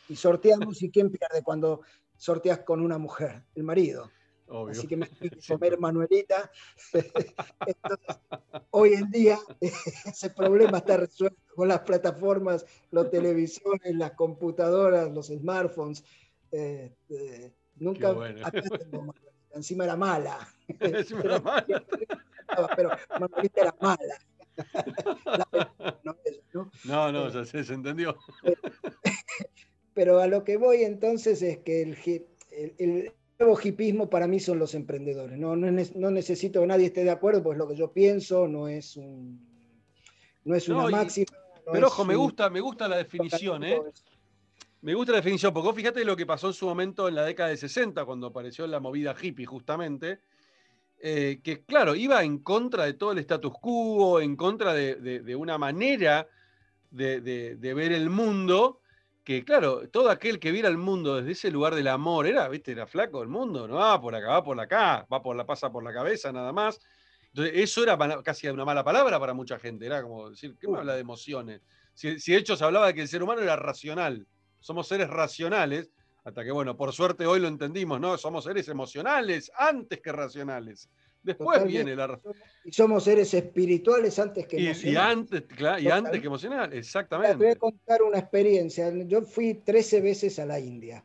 Y 0.08 0.16
sorteamos, 0.16 0.82
¿y 0.82 0.90
quién 0.90 1.10
pierde 1.10 1.42
cuando 1.42 1.82
sorteas 2.16 2.60
con 2.60 2.80
una 2.80 2.98
mujer? 2.98 3.44
El 3.54 3.64
marido. 3.64 4.10
Así 4.70 4.86
que 4.86 4.96
me 4.96 5.06
fui 5.06 5.28
a 5.28 5.54
comer 5.54 5.78
Manuelita. 5.78 6.50
hoy 8.70 8.94
en 8.94 9.10
día 9.10 9.38
ese 9.60 10.30
problema 10.30 10.78
está 10.78 10.96
resuelto 10.96 11.40
con 11.54 11.68
las 11.68 11.80
plataformas, 11.80 12.64
los 12.90 13.10
televisores, 13.10 13.94
las 13.94 14.12
computadoras, 14.12 15.10
los 15.12 15.26
smartphones. 15.26 16.04
Este, 16.50 17.52
nunca 17.76 18.14
Encima 19.54 19.84
era 19.84 19.96
mala. 19.96 20.38
Encima 20.80 21.20
era 21.22 21.40
mala. 21.40 21.84
Pero 22.76 22.90
Manuelita 23.18 23.60
era 23.62 23.74
mala. 23.80 24.18
no, 26.84 27.12
no, 27.12 27.28
ya 27.30 27.44
se, 27.44 27.72
entendió. 27.72 28.16
Pero 29.94 30.20
a 30.20 30.26
lo 30.26 30.44
que 30.44 30.56
voy 30.56 30.84
entonces 30.84 31.42
es 31.42 31.58
que 31.58 31.82
el, 31.82 33.12
nuevo 33.38 33.58
hipismo 33.62 34.10
para 34.10 34.26
mí 34.26 34.40
son 34.40 34.58
los 34.58 34.74
emprendedores. 34.74 35.38
No, 35.38 35.54
no, 35.56 36.10
necesito 36.10 36.60
que 36.60 36.66
nadie 36.66 36.86
esté 36.86 37.04
de 37.04 37.10
acuerdo, 37.10 37.42
pues 37.42 37.58
lo 37.58 37.68
que 37.68 37.76
yo 37.76 37.92
pienso 37.92 38.48
no 38.48 38.68
es 38.68 38.96
un 38.96 39.46
no 40.44 40.54
es 40.54 40.68
una 40.68 40.88
máxima. 40.88 41.26
pero 41.70 41.88
ojo, 41.88 42.04
me 42.04 42.16
gusta, 42.16 42.48
me 42.50 42.60
gusta 42.60 42.88
la 42.88 42.96
definición, 42.96 43.64
¿eh? 43.64 43.80
Me 44.80 44.94
gusta 44.94 45.12
la 45.12 45.18
definición, 45.18 45.52
porque 45.52 45.72
fíjate 45.72 46.04
lo 46.04 46.16
que 46.16 46.24
pasó 46.24 46.46
en 46.46 46.52
su 46.52 46.66
momento 46.66 47.08
en 47.08 47.16
la 47.16 47.24
década 47.24 47.50
de 47.50 47.56
60, 47.56 48.04
cuando 48.04 48.28
apareció 48.28 48.66
la 48.66 48.78
movida 48.78 49.14
hippie, 49.20 49.44
justamente, 49.44 50.20
eh, 51.00 51.40
que 51.42 51.64
claro, 51.64 51.94
iba 51.94 52.22
en 52.22 52.38
contra 52.38 52.84
de 52.84 52.94
todo 52.94 53.12
el 53.12 53.18
status 53.18 53.52
quo, 53.60 54.20
en 54.20 54.36
contra 54.36 54.72
de, 54.72 55.36
una 55.36 55.58
manera 55.58 56.28
de, 56.90 57.56
ver 57.60 57.92
el 57.92 58.08
mundo, 58.08 58.80
que 59.28 59.44
claro, 59.44 59.88
todo 59.90 60.08
aquel 60.10 60.40
que 60.40 60.52
viera 60.52 60.68
el 60.70 60.78
mundo 60.78 61.16
desde 61.16 61.32
ese 61.32 61.50
lugar 61.50 61.74
del 61.74 61.88
amor, 61.88 62.26
era, 62.26 62.48
viste, 62.48 62.72
era 62.72 62.86
flaco 62.86 63.22
el 63.22 63.28
mundo, 63.28 63.68
no 63.68 63.74
va 63.74 64.00
por 64.00 64.14
acá, 64.14 64.28
va 64.28 64.42
por 64.42 64.58
acá, 64.58 65.06
va 65.12 65.22
por 65.22 65.36
la 65.36 65.44
pasa 65.44 65.70
por 65.70 65.84
la 65.84 65.92
cabeza 65.92 66.32
nada 66.32 66.52
más. 66.52 66.80
Entonces, 67.34 67.54
eso 67.56 67.82
era 67.82 67.98
casi 68.22 68.48
una 68.48 68.64
mala 68.64 68.82
palabra 68.82 69.20
para 69.20 69.34
mucha 69.34 69.58
gente, 69.58 69.84
era 69.86 70.02
como 70.02 70.30
decir, 70.30 70.56
¿qué 70.58 70.66
me 70.66 70.78
habla 70.78 70.94
de 70.94 71.00
emociones? 71.00 71.60
Si, 71.92 72.18
si 72.18 72.32
de 72.32 72.38
hecho 72.38 72.56
se 72.56 72.64
hablaba 72.64 72.86
de 72.86 72.94
que 72.94 73.02
el 73.02 73.08
ser 73.08 73.22
humano 73.22 73.42
era 73.42 73.56
racional 73.56 74.26
somos 74.60 74.88
seres 74.88 75.08
racionales, 75.08 75.92
hasta 76.24 76.44
que, 76.44 76.50
bueno, 76.50 76.76
por 76.76 76.92
suerte 76.92 77.26
hoy 77.26 77.40
lo 77.40 77.48
entendimos, 77.48 78.00
¿no? 78.00 78.18
Somos 78.18 78.44
seres 78.44 78.68
emocionales 78.68 79.50
antes 79.56 80.00
que 80.00 80.12
racionales. 80.12 80.90
Después 81.22 81.64
viene 81.64 81.94
la 81.94 82.20
Y 82.64 82.72
somos 82.72 83.04
seres 83.04 83.32
espirituales 83.34 84.18
antes 84.18 84.46
que 84.46 84.56
emocionales. 84.56 84.84
Y, 84.84 84.96
antes, 84.96 85.82
y 85.82 85.88
antes 85.88 86.20
que 86.20 86.26
emocionales, 86.26 86.78
exactamente. 86.78 87.36
Te 87.36 87.44
voy 87.44 87.52
a 87.52 87.56
contar 87.56 88.02
una 88.02 88.18
experiencia. 88.18 88.90
Yo 89.04 89.22
fui 89.22 89.54
13 89.54 90.00
veces 90.00 90.38
a 90.38 90.46
la 90.46 90.58
India. 90.60 91.04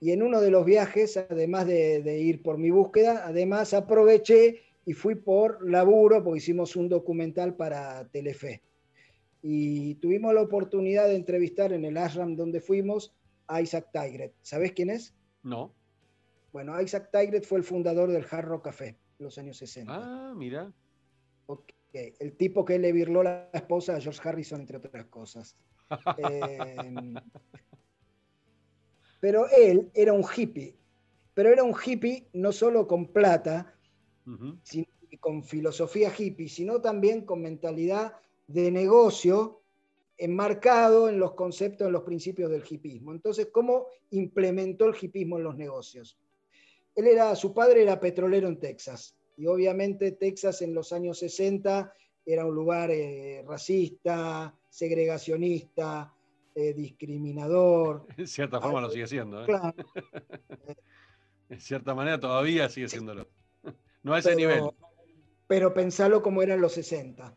Y 0.00 0.12
en 0.12 0.22
uno 0.22 0.40
de 0.40 0.50
los 0.50 0.64
viajes, 0.64 1.16
además 1.16 1.66
de, 1.66 2.02
de 2.02 2.18
ir 2.18 2.42
por 2.42 2.58
mi 2.58 2.70
búsqueda, 2.70 3.22
además 3.26 3.72
aproveché 3.72 4.62
y 4.84 4.92
fui 4.92 5.14
por 5.14 5.68
laburo, 5.68 6.22
porque 6.22 6.38
hicimos 6.38 6.76
un 6.76 6.88
documental 6.88 7.54
para 7.54 8.06
Telefe 8.08 8.62
y 9.48 9.94
tuvimos 9.96 10.34
la 10.34 10.42
oportunidad 10.42 11.06
de 11.06 11.14
entrevistar 11.14 11.72
en 11.72 11.84
el 11.84 11.96
ashram 11.96 12.34
donde 12.34 12.60
fuimos 12.60 13.14
a 13.46 13.60
Isaac 13.60 13.90
Tigret. 13.92 14.34
¿Sabes 14.42 14.72
quién 14.72 14.90
es? 14.90 15.14
No. 15.44 15.72
Bueno, 16.52 16.80
Isaac 16.80 17.10
Tigret 17.12 17.44
fue 17.44 17.58
el 17.58 17.64
fundador 17.64 18.10
del 18.10 18.26
Hard 18.28 18.46
Rock 18.46 18.64
Café 18.64 18.96
los 19.18 19.38
años 19.38 19.56
60. 19.56 19.92
Ah, 19.94 20.34
mira. 20.34 20.72
El 21.92 22.36
tipo 22.36 22.64
que 22.64 22.78
le 22.78 22.92
virló 22.92 23.22
la 23.22 23.48
esposa 23.52 23.96
a 23.96 24.00
George 24.00 24.20
Harrison, 24.22 24.60
entre 24.60 24.76
otras 24.76 25.06
cosas. 25.06 25.56
Em, 26.18 27.14
pero 29.20 29.46
él 29.56 29.90
era 29.94 30.12
un 30.12 30.24
hippie. 30.24 30.76
Pero 31.32 31.50
era 31.50 31.62
un 31.62 31.74
hippie 31.74 32.28
no 32.34 32.52
solo 32.52 32.86
con 32.86 33.12
plata, 33.12 33.74
sino 34.62 34.86
con 35.20 35.44
filosofía 35.44 36.12
hippie, 36.16 36.48
sino 36.48 36.80
también 36.80 37.24
con 37.24 37.40
mentalidad 37.40 38.14
de 38.46 38.70
negocio 38.70 39.62
enmarcado 40.18 41.08
en 41.08 41.18
los 41.18 41.34
conceptos, 41.34 41.86
en 41.86 41.92
los 41.92 42.02
principios 42.02 42.50
del 42.50 42.64
hipismo. 42.68 43.12
Entonces, 43.12 43.48
¿cómo 43.52 43.86
implementó 44.10 44.86
el 44.86 44.96
hipismo 45.00 45.36
en 45.38 45.44
los 45.44 45.56
negocios? 45.56 46.18
Él 46.96 47.06
era, 47.06 47.36
su 47.36 47.54
padre 47.54 47.82
era 47.82 48.00
petrolero 48.00 48.48
en 48.48 48.58
Texas, 48.58 49.16
y 49.36 49.46
obviamente 49.46 50.12
Texas 50.12 50.62
en 50.62 50.74
los 50.74 50.92
años 50.92 51.18
60 51.18 51.92
era 52.24 52.44
un 52.44 52.54
lugar 52.54 52.90
eh, 52.90 53.44
racista, 53.46 54.52
segregacionista, 54.68 56.12
eh, 56.54 56.72
discriminador. 56.74 58.06
En 58.16 58.26
cierta 58.26 58.60
forma 58.60 58.80
lo 58.80 58.90
sigue 58.90 59.06
siendo. 59.06 59.42
¿eh? 59.42 59.46
Claro. 59.46 59.74
en 61.50 61.60
cierta 61.60 61.94
manera 61.94 62.18
todavía 62.18 62.68
sigue 62.68 62.88
siéndolo. 62.88 63.28
No 64.02 64.14
a 64.14 64.20
ese 64.20 64.36
nivel. 64.36 64.62
Pero 65.48 65.74
pensalo 65.74 66.22
como 66.22 66.40
era 66.40 66.54
en 66.54 66.60
los 66.60 66.74
60. 66.74 67.34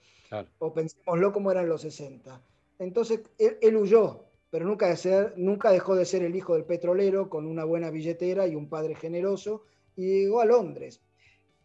O 0.60 0.72
pensémoslo 0.72 1.34
como 1.34 1.50
eran 1.50 1.68
los 1.68 1.82
60. 1.82 2.40
Entonces, 2.78 3.22
él, 3.40 3.76
huyó, 3.76 4.29
pero 4.50 4.66
nunca, 4.66 4.88
de 4.88 4.98
ser, 4.98 5.34
nunca 5.38 5.72
dejó 5.72 5.96
de 5.96 6.06
ser 6.06 6.24
el 6.24 6.36
hijo 6.36 6.56
del 6.56 6.66
petrolero 6.66 7.30
con 7.30 7.46
una 7.46 7.64
buena 7.64 7.92
billetera 7.92 8.48
y 8.48 8.56
un 8.56 8.70
padre 8.70 8.96
generoso, 8.96 9.64
y 9.96 10.22
llegó 10.22 10.42
a 10.42 10.46
Londres, 10.46 11.02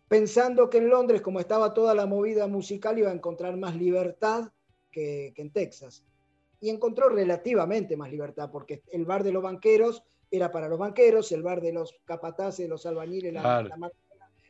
pensando 0.08 0.68
que 0.68 0.78
en 0.78 0.88
Londres, 0.88 1.22
como 1.22 1.40
estaba 1.40 1.72
toda 1.72 1.94
la 1.94 2.06
movida 2.06 2.46
musical, 2.46 2.98
iba 2.98 3.10
a 3.10 3.14
encontrar 3.14 3.56
más 3.56 3.76
libertad 3.76 4.52
que, 4.90 5.32
en 5.36 5.50
Texas. 5.50 6.04
Y 6.60 6.70
encontró 6.70 7.08
relativamente 7.08 7.96
más 7.96 8.10
libertad, 8.10 8.50
porque 8.50 8.82
el 8.92 9.04
bar 9.04 9.22
de 9.22 9.32
los 9.32 9.42
banqueros 9.42 10.02
era 10.30 10.50
para 10.50 10.68
los 10.68 10.78
banqueros, 10.78 11.30
el 11.32 11.42
bar 11.42 11.60
de 11.60 11.72
los 11.72 11.94
capataces, 12.04 12.68
los 12.68 12.86
albañiles, 12.86 13.34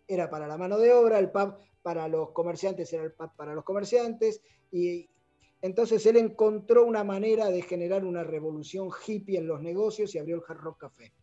era 0.06 0.28
para 0.28 0.46
la 0.46 0.58
mano 0.58 0.78
de 0.78 0.92
obra, 0.92 1.18
el 1.18 1.30
pub 1.30 1.54
para 1.82 2.08
los 2.08 2.30
comerciantes 2.30 2.92
era 2.92 3.04
el 3.04 3.12
para 3.12 3.54
los 3.54 3.64
comerciantes, 3.64 4.40
y 4.70 5.08
entonces 5.64 6.04
él 6.04 6.18
encontró 6.18 6.84
una 6.84 7.04
manera 7.04 7.48
de 7.48 7.62
generar 7.62 8.04
una 8.04 8.22
revolución 8.22 8.90
hippie 9.06 9.38
en 9.38 9.46
los 9.46 9.62
negocios 9.62 10.14
y 10.14 10.18
abrió 10.18 10.36
el 10.36 10.42
Hard 10.46 10.58
Rock 10.60 10.80
Café. 10.80 11.14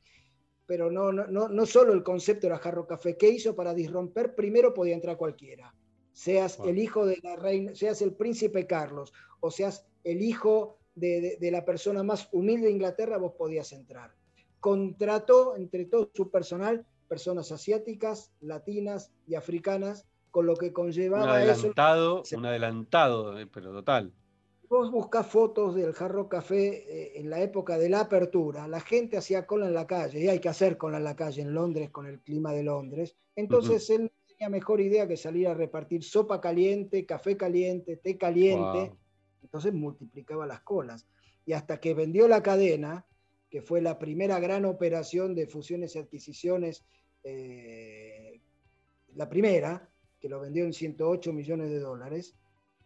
Pero 0.65 0.89
no, 0.89 1.11
no, 1.11 1.47
no 1.47 1.65
solo 1.67 1.93
el 1.93 2.01
concepto 2.01 2.47
era 2.47 2.55
Hard 2.55 2.73
Rock 2.73 2.89
Café, 2.89 3.17
¿qué 3.17 3.29
hizo 3.29 3.55
para 3.55 3.75
disromper? 3.75 4.33
Primero 4.33 4.73
podía 4.73 4.95
entrar 4.95 5.15
cualquiera, 5.15 5.75
seas 6.11 6.59
el 6.65 6.79
hijo 6.79 7.05
de 7.05 7.19
la 7.21 7.35
reina, 7.35 7.75
seas 7.75 8.01
el 8.01 8.13
príncipe 8.13 8.65
Carlos, 8.65 9.13
o 9.41 9.51
seas 9.51 9.85
el 10.03 10.23
hijo 10.23 10.79
de, 10.95 11.37
de 11.39 11.51
la 11.51 11.63
persona 11.63 12.01
más 12.01 12.27
humilde 12.31 12.65
de 12.65 12.73
Inglaterra, 12.73 13.19
vos 13.19 13.33
podías 13.37 13.71
entrar. 13.73 14.15
Contrató 14.59 15.55
entre 15.55 15.85
todo 15.85 16.09
su 16.15 16.31
personal 16.31 16.83
personas 17.07 17.51
asiáticas, 17.51 18.31
latinas 18.39 19.11
y 19.27 19.35
africanas 19.35 20.07
con 20.31 20.47
lo 20.47 20.55
que 20.55 20.73
conllevaba 20.73 21.25
un 21.25 21.29
adelantado, 21.29 22.23
Un 22.31 22.45
adelantado, 22.47 23.37
eh, 23.37 23.45
pero 23.45 23.71
total. 23.71 24.11
Vos 24.71 24.89
buscás 24.89 25.27
fotos 25.27 25.75
del 25.75 25.91
Jarro 25.91 26.29
Café 26.29 26.85
eh, 26.87 27.19
en 27.19 27.29
la 27.29 27.41
época 27.41 27.77
de 27.77 27.89
la 27.89 27.99
apertura, 27.99 28.69
la 28.69 28.79
gente 28.79 29.17
hacía 29.17 29.45
cola 29.45 29.67
en 29.67 29.73
la 29.73 29.85
calle, 29.85 30.21
y 30.21 30.29
hay 30.29 30.39
que 30.39 30.47
hacer 30.47 30.77
cola 30.77 30.95
en 30.95 31.03
la 31.03 31.13
calle 31.13 31.41
en 31.41 31.53
Londres 31.53 31.89
con 31.89 32.05
el 32.05 32.21
clima 32.21 32.53
de 32.53 32.63
Londres. 32.63 33.17
Entonces 33.35 33.89
él 33.89 34.09
tenía 34.29 34.47
mejor 34.47 34.79
idea 34.79 35.09
que 35.09 35.17
salir 35.17 35.49
a 35.49 35.53
repartir 35.53 36.05
sopa 36.05 36.39
caliente, 36.39 37.05
café 37.05 37.35
caliente, 37.35 37.97
té 37.97 38.17
caliente. 38.17 38.93
Entonces 39.41 39.73
multiplicaba 39.73 40.47
las 40.47 40.61
colas. 40.61 41.05
Y 41.45 41.51
hasta 41.51 41.81
que 41.81 41.93
vendió 41.93 42.29
la 42.29 42.41
cadena, 42.41 43.05
que 43.49 43.61
fue 43.61 43.81
la 43.81 43.99
primera 43.99 44.39
gran 44.39 44.63
operación 44.63 45.35
de 45.35 45.47
fusiones 45.47 45.97
y 45.97 45.99
adquisiciones, 45.99 46.85
eh, 47.25 48.39
la 49.15 49.27
primera, 49.27 49.91
que 50.17 50.29
lo 50.29 50.39
vendió 50.39 50.63
en 50.63 50.71
108 50.71 51.33
millones 51.33 51.71
de 51.71 51.79
dólares. 51.79 52.37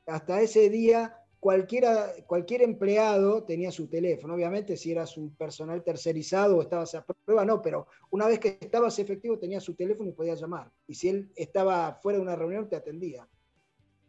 Hasta 0.07 0.41
ese 0.41 0.71
día, 0.71 1.21
cualquiera, 1.45 2.11
cualquier 2.25 2.63
empleado 2.63 3.43
tenía 3.43 3.71
su 3.71 3.85
teléfono. 3.85 4.33
Obviamente, 4.33 4.75
si 4.75 4.91
eras 4.91 5.15
un 5.15 5.29
personal 5.35 5.83
tercerizado 5.83 6.57
o 6.57 6.61
estabas 6.63 6.95
a 6.95 7.05
prueba, 7.05 7.45
no, 7.45 7.61
pero 7.61 7.85
una 8.09 8.25
vez 8.25 8.39
que 8.39 8.57
estabas 8.59 8.97
efectivo, 8.97 9.37
tenía 9.37 9.61
su 9.61 9.75
teléfono 9.75 10.09
y 10.09 10.13
podías 10.13 10.41
llamar. 10.41 10.71
Y 10.87 10.95
si 10.95 11.09
él 11.09 11.29
estaba 11.35 11.99
fuera 12.01 12.17
de 12.17 12.23
una 12.23 12.35
reunión, 12.35 12.67
te 12.67 12.75
atendía. 12.75 13.27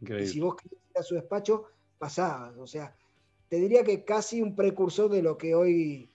Y 0.01 0.27
si 0.27 0.41
vos 0.41 0.57
querías 0.57 0.81
ir 0.89 0.99
a 0.99 1.03
su 1.03 1.15
despacho, 1.15 1.65
pasabas. 1.99 2.57
O 2.57 2.67
sea, 2.67 2.97
te 3.51 3.57
diría 3.57 3.85
que 3.85 4.03
casi 4.03 4.41
un 4.41 4.57
precursor 4.57 5.11
de 5.11 5.21
lo 5.21 5.37
que 5.37 5.55
hoy 5.55 6.09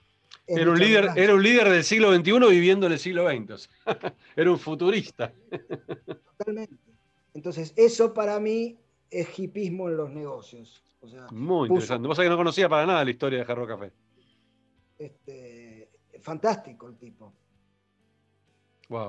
era 0.47 0.71
un, 0.71 0.79
líder, 0.79 1.09
era 1.15 1.35
un 1.35 1.43
líder 1.43 1.69
del 1.69 1.83
siglo 1.83 2.11
XXI 2.15 2.31
viviendo 2.49 2.87
en 2.87 2.93
el 2.93 2.99
siglo 2.99 3.29
XX. 3.29 3.69
era 4.35 4.49
un 4.49 4.57
futurista. 4.57 5.31
Totalmente. 6.39 6.73
Entonces, 7.35 7.73
eso 7.75 8.11
para 8.11 8.39
mí 8.39 8.79
es 9.11 9.37
hipismo 9.37 9.87
en 9.87 9.97
los 9.97 10.09
negocios. 10.09 10.83
Muy 11.31 11.67
interesante. 11.67 12.07
Vos 12.07 12.15
sabés 12.15 12.27
que 12.27 12.31
no 12.31 12.37
conocía 12.37 12.69
para 12.69 12.85
nada 12.85 13.03
la 13.03 13.11
historia 13.11 13.39
de 13.39 13.45
Jarro 13.45 13.67
Café. 13.67 13.91
Este, 14.97 15.89
fantástico 16.21 16.87
el 16.87 16.97
tipo. 16.97 17.33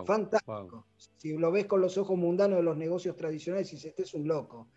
fantástico. 0.06 0.86
Si 0.96 1.36
lo 1.36 1.52
ves 1.52 1.66
con 1.66 1.80
los 1.80 1.98
ojos 1.98 2.16
mundanos 2.16 2.58
de 2.58 2.62
los 2.62 2.76
negocios 2.76 3.16
tradicionales, 3.16 3.70
dices, 3.70 3.90
este 3.90 4.02
es 4.02 4.14
un 4.14 4.26
loco. 4.26 4.68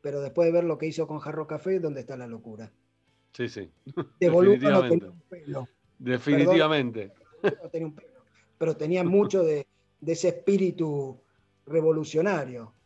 Pero 0.00 0.20
después 0.20 0.46
de 0.46 0.52
ver 0.52 0.64
lo 0.64 0.78
que 0.78 0.86
hizo 0.86 1.08
con 1.08 1.18
Jarro 1.18 1.46
Café, 1.46 1.80
¿dónde 1.80 2.00
está 2.00 2.16
la 2.16 2.26
locura? 2.26 2.72
Sí, 3.32 3.48
sí. 3.48 3.70
De 4.20 4.30
no 4.30 4.40
tenía 4.40 4.78
un 4.80 5.20
pelo. 5.28 5.68
Definitivamente. 5.98 7.12
no 7.42 7.68
tenía 7.68 7.88
un 7.88 7.94
pelo. 7.94 8.24
Pero 8.58 8.76
tenía 8.76 9.02
mucho 9.02 9.42
de 9.42 9.66
ese 10.06 10.28
espíritu 10.28 11.20
revolucionario. 11.66 12.77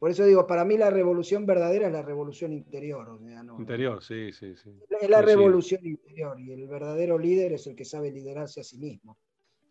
Por 0.00 0.10
eso 0.10 0.24
digo, 0.24 0.46
para 0.46 0.64
mí 0.64 0.78
la 0.78 0.88
revolución 0.88 1.44
verdadera 1.44 1.88
es 1.88 1.92
la 1.92 2.00
revolución 2.00 2.54
interior. 2.54 3.20
interior, 3.58 4.02
sí, 4.02 4.32
sí, 4.32 4.56
sí. 4.56 4.70
Es 4.98 5.10
la 5.10 5.20
revolución 5.20 5.86
interior 5.86 6.40
y 6.40 6.52
el 6.52 6.66
verdadero 6.66 7.18
líder 7.18 7.52
es 7.52 7.66
el 7.66 7.76
que 7.76 7.84
sabe 7.84 8.10
liderarse 8.10 8.62
a 8.62 8.64
sí 8.64 8.78
mismo. 8.78 9.18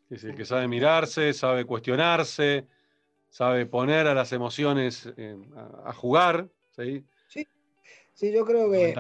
Es 0.08 0.24
el 0.24 0.36
que 0.36 0.46
sabe 0.46 0.68
mirarse, 0.68 1.34
sabe 1.34 1.66
cuestionarse, 1.66 2.68
sabe 3.28 3.66
poner 3.66 4.06
a 4.06 4.14
las 4.14 4.32
emociones 4.32 5.12
eh, 5.18 5.36
a, 5.84 5.94
jugar, 5.94 6.48
¿sí? 6.76 7.04
Sí, 8.14 8.32
yo 8.32 8.46
creo 8.46 8.70
que 8.70 8.94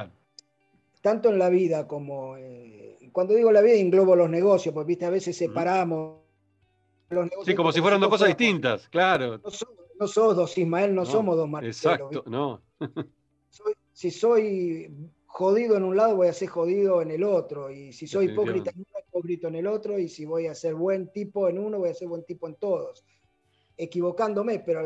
tanto 1.01 1.29
en 1.29 1.37
la 1.37 1.49
vida 1.49 1.87
como... 1.87 2.37
Eh, 2.37 2.97
cuando 3.11 3.35
digo 3.35 3.51
la 3.51 3.61
vida 3.61 3.75
englobo 3.75 4.15
los 4.15 4.31
negocios, 4.31 4.73
porque 4.73 4.87
viste, 4.87 5.05
a 5.05 5.11
veces 5.11 5.37
separamos 5.37 6.21
los 7.09 7.25
negocios. 7.25 7.45
Sí, 7.45 7.53
como 7.53 7.71
si 7.71 7.81
fueran 7.81 8.01
dos 8.01 8.09
cosas 8.09 8.29
distintas, 8.29 8.87
claro. 8.89 9.37
No, 9.37 9.51
sos, 10.07 10.35
dos 10.35 10.57
Ismael, 10.57 10.93
no, 10.95 11.05
somos 11.05 11.35
dos 11.35 11.49
Marcelo. 11.49 11.93
Exacto, 11.95 12.23
no. 12.29 12.61
si 13.93 14.11
soy 14.11 14.91
jodido 15.25 15.77
en 15.77 15.83
un 15.83 15.95
lado, 15.95 16.15
voy 16.15 16.27
a 16.27 16.33
ser 16.33 16.49
jodido 16.49 17.01
en 17.01 17.11
el 17.11 17.23
otro. 17.23 17.69
Y 17.69 17.93
si 17.93 18.07
soy 18.07 18.31
hipócrita 18.31 18.71
en 18.71 18.77
uno, 18.77 18.99
hipócrita 19.07 19.47
en 19.47 19.55
el 19.55 19.67
otro. 19.67 19.99
Y 19.99 20.09
si 20.09 20.25
voy 20.25 20.47
a 20.47 20.55
ser 20.55 20.75
buen 20.75 21.11
tipo 21.11 21.47
en 21.49 21.59
uno, 21.59 21.79
voy 21.79 21.89
a 21.89 21.93
ser 21.93 22.07
buen 22.07 22.23
tipo 22.23 22.47
en 22.47 22.55
todos. 22.55 23.05
Equivocándome, 23.77 24.59
pero 24.59 24.81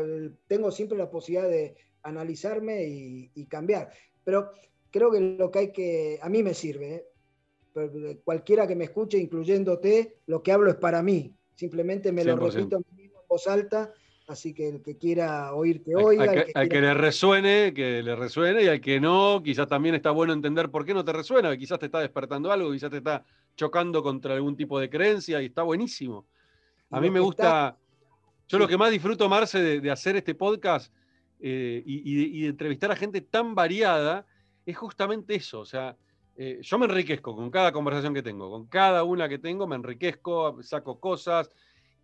tengo 0.46 0.70
siempre 0.70 0.98
la 0.98 1.10
posibilidad 1.10 1.48
de 1.48 1.76
analizarme 2.02 2.84
y, 2.84 3.46
cambiar. 3.46 3.90
Pero 4.22 4.52
creo 4.90 5.10
que 5.10 5.20
lo 5.20 5.50
que 5.50 5.58
hay 5.58 5.72
que, 5.72 6.18
a 6.22 6.28
mí 6.28 6.42
me 6.42 6.54
sirve, 6.54 6.94
¿eh? 6.94 8.20
cualquiera 8.22 8.66
que 8.66 8.76
me 8.76 8.84
escuche, 8.84 9.18
incluyéndote, 9.18 10.18
lo 10.26 10.42
que 10.42 10.52
hablo 10.52 10.70
es 10.70 10.76
para 10.76 11.02
mí. 11.02 11.34
Simplemente 11.54 12.12
me 12.12 12.24
lo 12.24 12.36
repito 12.36 12.76
en 12.76 13.12
voz 13.28 13.46
alta 13.48 13.92
Así 14.26 14.54
que 14.54 14.68
el 14.68 14.82
que 14.82 14.96
quiera 14.96 15.52
oír, 15.52 15.82
que 15.82 15.94
oiga. 15.94 16.46
Al, 16.54 16.68
que, 16.68 16.80
le 16.80 16.94
resuene, 16.94 17.74
que 17.74 18.02
le 18.02 18.16
resuene, 18.16 18.62
y 18.62 18.68
al 18.68 18.80
que 18.80 18.98
no, 18.98 19.42
quizás 19.44 19.68
también 19.68 19.94
está 19.94 20.12
bueno 20.12 20.32
entender 20.32 20.70
por 20.70 20.86
qué 20.86 20.94
no 20.94 21.04
te 21.04 21.12
resuena, 21.12 21.54
quizás 21.58 21.78
te 21.78 21.86
está 21.86 22.00
despertando 22.00 22.50
algo, 22.50 22.72
quizás 22.72 22.90
te 22.90 22.98
está 22.98 23.22
chocando 23.54 24.02
contra 24.02 24.34
algún 24.34 24.56
tipo 24.56 24.80
de 24.80 24.88
creencia, 24.88 25.42
y 25.42 25.46
está 25.46 25.62
buenísimo. 25.62 26.26
A 26.90 27.00
mí 27.00 27.10
me 27.10 27.20
gusta, 27.20 27.76
yo 28.48 28.58
lo 28.58 28.66
que 28.66 28.78
más 28.78 28.90
disfruto, 28.90 29.28
Marce, 29.28 29.80
de, 29.80 29.90
hacer 29.90 30.16
este 30.16 30.34
podcast 30.34 30.92
eh, 31.40 31.82
y, 31.84 32.42
de 32.42 32.48
entrevistar 32.48 32.90
a 32.92 32.96
gente 32.96 33.20
tan 33.20 33.54
variada, 33.54 34.24
es 34.64 34.76
justamente 34.76 35.34
eso. 35.34 35.60
O 35.60 35.66
sea, 35.66 35.96
eh, 36.36 36.60
yo 36.62 36.78
me 36.78 36.86
enriquezco 36.86 37.36
con 37.36 37.50
cada 37.50 37.72
conversación 37.72 38.14
que 38.14 38.22
tengo, 38.22 38.50
con 38.50 38.66
cada 38.68 39.04
una 39.04 39.28
que 39.28 39.38
tengo, 39.38 39.66
me 39.66 39.76
enriquezco, 39.76 40.62
saco 40.62 40.98
cosas 40.98 41.50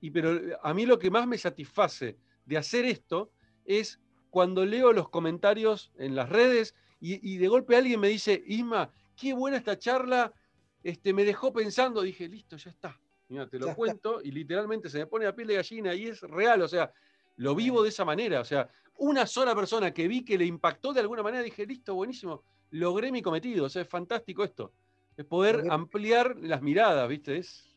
y 0.00 0.10
pero 0.10 0.34
eh, 0.34 0.56
a 0.62 0.74
mí 0.74 0.86
lo 0.86 0.98
que 0.98 1.10
más 1.10 1.26
me 1.26 1.38
satisface 1.38 2.16
de 2.44 2.56
hacer 2.56 2.84
esto 2.84 3.30
es 3.64 4.00
cuando 4.30 4.64
leo 4.64 4.92
los 4.92 5.08
comentarios 5.08 5.92
en 5.98 6.14
las 6.14 6.28
redes 6.28 6.74
y, 7.02 7.38
de 7.38 7.48
golpe 7.48 7.76
alguien 7.76 7.98
me 7.98 8.08
dice, 8.08 8.42
Isma, 8.46 8.90
qué 9.16 9.32
buena 9.32 9.56
esta 9.56 9.78
charla, 9.78 10.34
este, 10.82 11.14
me 11.14 11.24
dejó 11.24 11.50
pensando, 11.50 12.02
dije, 12.02 12.28
listo, 12.28 12.58
ya 12.58 12.70
está. 12.70 13.00
Mira, 13.28 13.48
te 13.48 13.58
lo 13.58 13.74
cuento 13.74 14.20
y 14.22 14.30
literalmente 14.30 14.90
se 14.90 14.98
me 14.98 15.06
pone 15.06 15.24
la 15.24 15.34
piel 15.34 15.48
de 15.48 15.54
gallina 15.54 15.94
y 15.94 16.08
es 16.08 16.20
real, 16.20 16.60
o 16.60 16.68
sea, 16.68 16.92
lo 17.36 17.54
vivo 17.54 17.82
de 17.82 17.88
esa 17.88 18.04
manera, 18.04 18.40
o 18.40 18.44
sea, 18.44 18.68
una 18.98 19.26
sola 19.26 19.54
persona 19.54 19.94
que 19.94 20.08
vi 20.08 20.22
que 20.26 20.36
le 20.36 20.44
impactó 20.44 20.92
de 20.92 21.00
alguna 21.00 21.22
manera, 21.22 21.42
dije, 21.42 21.64
listo, 21.64 21.94
buenísimo, 21.94 22.44
logré 22.70 23.10
mi 23.10 23.22
cometido, 23.22 23.64
o 23.64 23.68
sea, 23.70 23.80
es 23.80 23.88
fantástico 23.88 24.44
esto, 24.44 24.74
es 25.16 25.24
poder 25.24 25.70
ampliar 25.70 26.36
las 26.36 26.60
miradas, 26.60 27.08
¿viste? 27.08 27.38
Es 27.38 27.69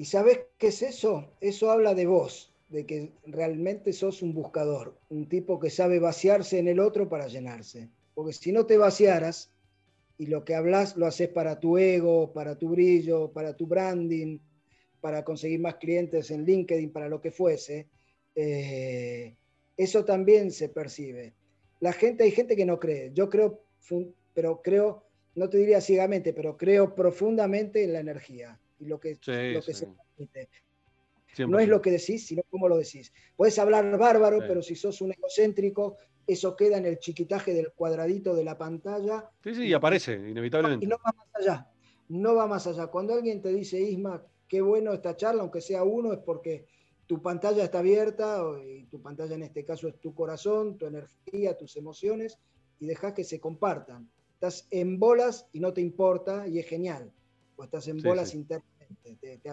¿Y 0.00 0.06
sabes 0.06 0.40
qué 0.56 0.68
es 0.68 0.80
eso? 0.80 1.30
Eso 1.42 1.70
habla 1.70 1.94
de 1.94 2.06
vos, 2.06 2.54
de 2.70 2.86
que 2.86 3.12
realmente 3.26 3.92
sos 3.92 4.22
un 4.22 4.32
buscador, 4.32 4.96
un 5.10 5.28
tipo 5.28 5.60
que 5.60 5.68
sabe 5.68 5.98
vaciarse 5.98 6.58
en 6.58 6.68
el 6.68 6.80
otro 6.80 7.10
para 7.10 7.26
llenarse. 7.26 7.90
Porque 8.14 8.32
si 8.32 8.50
no 8.50 8.64
te 8.64 8.78
vaciaras 8.78 9.52
y 10.16 10.24
lo 10.28 10.42
que 10.42 10.54
hablas 10.54 10.96
lo 10.96 11.04
haces 11.04 11.28
para 11.28 11.60
tu 11.60 11.76
ego, 11.76 12.32
para 12.32 12.56
tu 12.56 12.70
brillo, 12.70 13.30
para 13.30 13.54
tu 13.54 13.66
branding, 13.66 14.38
para 15.02 15.22
conseguir 15.22 15.60
más 15.60 15.74
clientes 15.74 16.30
en 16.30 16.46
LinkedIn, 16.46 16.92
para 16.92 17.10
lo 17.10 17.20
que 17.20 17.30
fuese, 17.30 17.86
eh, 18.34 19.36
eso 19.76 20.06
también 20.06 20.50
se 20.50 20.70
percibe. 20.70 21.34
La 21.80 21.92
gente, 21.92 22.24
hay 22.24 22.30
gente 22.30 22.56
que 22.56 22.64
no 22.64 22.80
cree. 22.80 23.10
Yo 23.12 23.28
creo, 23.28 23.64
pero 24.32 24.62
creo, 24.62 25.04
no 25.34 25.50
te 25.50 25.58
diría 25.58 25.82
ciegamente, 25.82 26.32
pero 26.32 26.56
creo 26.56 26.94
profundamente 26.94 27.84
en 27.84 27.92
la 27.92 28.00
energía 28.00 28.58
y 28.80 28.86
lo 28.86 28.98
que, 28.98 29.10
lo 29.14 29.62
que 29.62 29.74
se 29.74 29.86
permite. 29.86 30.48
No 31.46 31.60
es 31.60 31.68
lo 31.68 31.80
que 31.80 31.92
decís, 31.92 32.26
sino 32.26 32.42
cómo 32.50 32.68
lo 32.68 32.76
decís. 32.76 33.12
Puedes 33.36 33.58
hablar 33.58 33.96
bárbaro, 33.96 34.40
pero 34.40 34.62
si 34.62 34.74
sos 34.74 35.00
un 35.00 35.12
egocéntrico, 35.12 35.96
eso 36.26 36.56
queda 36.56 36.78
en 36.78 36.86
el 36.86 36.98
chiquitaje 36.98 37.54
del 37.54 37.72
cuadradito 37.72 38.34
de 38.34 38.44
la 38.44 38.58
pantalla. 38.58 39.30
Sí, 39.44 39.54
sí, 39.54 39.66
y 39.66 39.72
aparece, 39.72 40.14
inevitablemente. 40.14 40.84
Y 40.84 40.88
no 40.88 40.96
va 40.96 41.12
más 41.16 41.28
allá. 41.34 41.70
No 42.08 42.34
va 42.34 42.46
más 42.46 42.66
allá. 42.66 42.88
Cuando 42.88 43.14
alguien 43.14 43.40
te 43.40 43.50
dice, 43.50 43.80
Isma, 43.80 44.24
qué 44.48 44.60
bueno 44.60 44.92
esta 44.92 45.14
charla, 45.14 45.42
aunque 45.42 45.60
sea 45.60 45.84
uno, 45.84 46.12
es 46.12 46.18
porque 46.18 46.66
tu 47.06 47.22
pantalla 47.22 47.62
está 47.62 47.78
abierta, 47.78 48.42
y 48.64 48.84
tu 48.86 49.00
pantalla 49.00 49.34
en 49.34 49.42
este 49.42 49.64
caso 49.64 49.86
es 49.88 50.00
tu 50.00 50.14
corazón, 50.14 50.78
tu 50.78 50.86
energía, 50.86 51.56
tus 51.56 51.76
emociones, 51.76 52.38
y 52.80 52.86
dejas 52.86 53.12
que 53.12 53.24
se 53.24 53.38
compartan. 53.38 54.10
Estás 54.34 54.66
en 54.70 54.98
bolas 54.98 55.46
y 55.52 55.60
no 55.60 55.72
te 55.72 55.80
importa, 55.80 56.48
y 56.48 56.58
es 56.58 56.66
genial 56.66 57.12
estás 57.64 57.88
en 57.88 58.02
bolas 58.02 58.34
internas. 58.34 58.68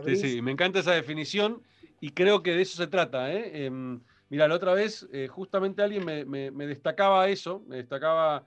Sí, 0.05 0.15
sí, 0.15 0.41
me 0.41 0.51
encanta 0.51 0.79
esa 0.79 0.93
definición 0.93 1.61
y 1.99 2.11
creo 2.11 2.43
que 2.43 2.51
de 2.51 2.61
eso 2.61 2.77
se 2.77 2.87
trata. 2.87 3.31
¿eh? 3.33 3.65
Em, 3.65 3.99
mira, 4.29 4.47
la 4.47 4.55
otra 4.55 4.73
vez 4.73 5.07
eh, 5.11 5.27
justamente 5.27 5.81
alguien 5.81 6.05
me, 6.05 6.67
destacaba 6.67 7.27
eso, 7.29 7.63
me 7.67 7.77
destacaba 7.77 8.45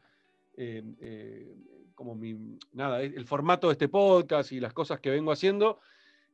em, 0.56 0.94
eh, 1.00 1.54
como 1.94 2.14
mi, 2.14 2.58
nada, 2.72 3.02
el 3.02 3.26
formato 3.26 3.68
de 3.68 3.72
este 3.72 3.88
podcast 3.88 4.52
y 4.52 4.60
las 4.60 4.72
cosas 4.72 5.00
que 5.00 5.10
vengo 5.10 5.32
haciendo, 5.32 5.80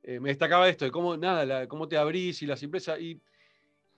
me 0.04 0.28
destacaba 0.28 0.68
esto, 0.68 0.84
de 0.84 0.92
cómo, 0.92 1.16
nada, 1.16 1.66
cómo 1.66 1.88
te 1.88 1.96
abrís 1.96 2.40
y 2.40 2.46
la 2.46 2.56
simpleza. 2.56 2.96
Y, 2.96 3.20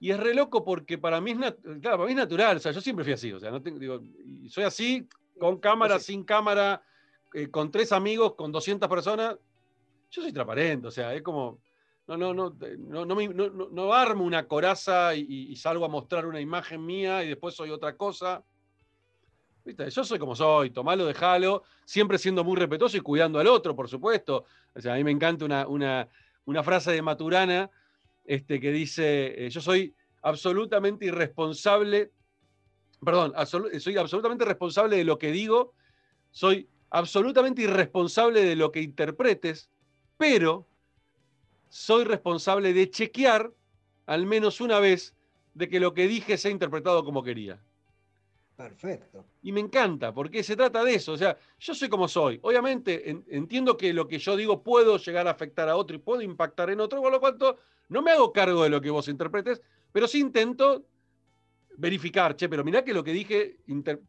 y 0.00 0.10
es 0.10 0.18
re 0.18 0.34
loco 0.34 0.64
porque 0.64 0.96
para 0.96 1.20
mí 1.20 1.32
es, 1.32 1.36
claro, 1.36 1.98
para 1.98 2.04
mí 2.06 2.12
es 2.12 2.16
natural, 2.16 2.56
o 2.56 2.60
sea, 2.60 2.72
yo 2.72 2.80
siempre 2.80 3.04
fui 3.04 3.12
así, 3.12 3.30
o 3.30 3.38
sea, 3.38 3.50
no 3.50 3.60
tengo, 3.60 3.78
digo, 3.78 4.00
soy 4.48 4.64
así, 4.64 5.06
con 5.38 5.58
cámara, 5.58 5.98
sin 5.98 6.24
cámara, 6.24 6.82
eh, 7.34 7.48
con 7.50 7.70
tres 7.70 7.92
amigos, 7.92 8.34
con 8.34 8.52
200 8.52 8.88
personas, 8.88 9.36
yo 10.10 10.22
soy 10.22 10.32
transparente, 10.32 10.88
o 10.88 10.90
sea, 10.90 11.14
es 11.14 11.22
como, 11.22 11.60
no, 12.08 12.16
no, 12.16 12.32
no, 12.32 12.56
no, 12.78 13.04
no, 13.04 13.68
no, 13.70 13.92
armo 13.92 14.24
una 14.24 14.46
coraza 14.48 15.14
y, 15.14 15.54
salgo 15.56 15.84
a 15.84 15.88
mostrar 15.88 16.24
una 16.24 16.40
imagen 16.40 16.84
mía 16.84 17.22
y 17.22 17.28
después 17.28 17.54
soy 17.54 17.70
otra 17.70 17.96
cosa. 17.96 18.42
¿Viste? 19.62 19.90
Yo 19.90 20.02
soy 20.02 20.18
como 20.18 20.34
soy, 20.34 20.70
tomalo, 20.70 21.04
dejalo, 21.04 21.64
siempre 21.84 22.16
siendo 22.16 22.42
muy 22.44 22.56
respetuoso 22.56 22.96
y 22.96 23.00
cuidando 23.00 23.38
al 23.38 23.46
otro, 23.46 23.76
por 23.76 23.88
supuesto. 23.88 24.46
O 24.74 24.80
sea, 24.80 24.94
a 24.94 24.96
mí 24.96 25.04
me 25.04 25.10
encanta 25.10 25.44
una, 25.44 26.08
una, 26.46 26.62
frase 26.62 26.92
de 26.92 27.02
Maturana 27.02 27.70
este, 28.24 28.58
que 28.58 28.72
dice, 28.72 29.46
eh, 29.46 29.50
yo 29.50 29.60
soy 29.60 29.94
absolutamente 30.22 31.04
irresponsable, 31.04 32.12
perdón, 33.04 33.34
soy 33.46 33.98
absolutamente 33.98 34.46
responsable 34.46 34.96
de 34.96 35.04
lo 35.04 35.18
que 35.18 35.30
digo, 35.30 35.74
soy 36.30 36.70
absolutamente 36.88 37.60
irresponsable 37.60 38.42
de 38.42 38.56
lo 38.56 38.72
que 38.72 38.80
interpretes, 38.80 39.70
pero 40.18 40.66
soy 41.70 42.04
responsable 42.04 42.74
de 42.74 42.90
chequear 42.90 43.50
al 44.04 44.26
menos 44.26 44.60
una 44.60 44.80
vez 44.80 45.14
de 45.54 45.68
que 45.68 45.80
lo 45.80 45.94
que 45.94 46.06
dije 46.06 46.36
sea 46.36 46.50
interpretado 46.50 47.04
como 47.04 47.22
quería. 47.22 47.62
Perfecto. 48.56 49.24
Y 49.42 49.52
me 49.52 49.60
encanta, 49.60 50.12
porque 50.12 50.42
se 50.42 50.56
trata 50.56 50.82
de 50.82 50.94
eso. 50.94 51.12
O 51.12 51.16
sea, 51.16 51.38
yo 51.60 51.74
soy 51.74 51.88
como 51.88 52.08
soy. 52.08 52.40
Obviamente 52.42 53.08
entiendo 53.28 53.76
que 53.76 53.92
lo 53.92 54.08
que 54.08 54.18
yo 54.18 54.36
digo 54.36 54.62
puedo 54.62 54.98
llegar 54.98 55.28
a 55.28 55.30
afectar 55.30 55.68
a 55.68 55.76
otro 55.76 55.94
y 55.94 56.00
puedo 56.00 56.22
impactar 56.22 56.68
en 56.70 56.80
otro, 56.80 57.00
con 57.00 57.12
lo 57.12 57.20
cual 57.20 57.38
no 57.88 58.02
me 58.02 58.10
hago 58.10 58.32
cargo 58.32 58.64
de 58.64 58.70
lo 58.70 58.80
que 58.80 58.90
vos 58.90 59.08
interpretes, 59.08 59.62
pero 59.92 60.08
sí 60.08 60.18
intento 60.18 60.84
verificar, 61.76 62.34
che, 62.34 62.48
pero 62.48 62.64
mirá 62.64 62.82
que 62.82 62.92
lo 62.92 63.04
que 63.04 63.12
dije, 63.12 63.58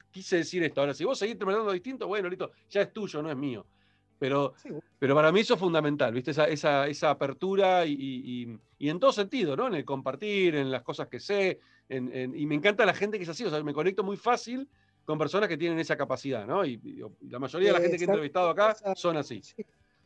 quise 0.09 0.37
decir 0.37 0.63
esto. 0.63 0.81
Ahora, 0.81 0.95
si 0.95 1.03
vos 1.03 1.19
seguís 1.19 1.33
interpretando 1.33 1.71
distinto, 1.71 2.07
bueno, 2.07 2.27
listo, 2.27 2.51
ya 2.69 2.81
es 2.81 2.91
tuyo, 2.91 3.21
no 3.21 3.29
es 3.29 3.37
mío. 3.37 3.67
Pero, 4.19 4.53
pero 4.99 5.15
para 5.15 5.31
mí 5.31 5.39
eso 5.39 5.53
es 5.53 5.59
fundamental, 5.59 6.13
¿viste? 6.13 6.31
Esa, 6.31 6.45
esa, 6.45 6.87
esa 6.87 7.09
apertura 7.09 7.85
y, 7.85 8.59
y, 8.77 8.89
en 8.89 8.99
todo 8.99 9.13
sentido, 9.13 9.55
¿no? 9.55 9.67
En 9.67 9.75
el 9.75 9.85
compartir, 9.85 10.55
en 10.55 10.69
las 10.69 10.83
cosas 10.83 11.07
que 11.07 11.19
sé. 11.19 11.59
En, 11.87 12.35
y 12.35 12.45
me 12.45 12.55
encanta 12.55 12.85
la 12.85 12.93
gente 12.93 13.17
que 13.17 13.23
es 13.23 13.29
así, 13.29 13.45
o 13.45 13.49
sea, 13.49 13.63
me 13.63 13.73
conecto 13.73 14.03
muy 14.03 14.17
fácil 14.17 14.67
con 15.05 15.17
personas 15.17 15.49
que 15.49 15.57
tienen 15.57 15.79
esa 15.79 15.95
capacidad, 15.95 16.45
¿no? 16.45 16.65
Y, 16.65 17.01
la 17.29 17.39
mayoría 17.39 17.69
de 17.69 17.73
la 17.73 17.81
gente 17.81 17.97
que 17.97 18.03
he 18.03 18.07
entrevistado 18.07 18.49
acá 18.49 18.75
son 18.95 19.17
así. 19.17 19.41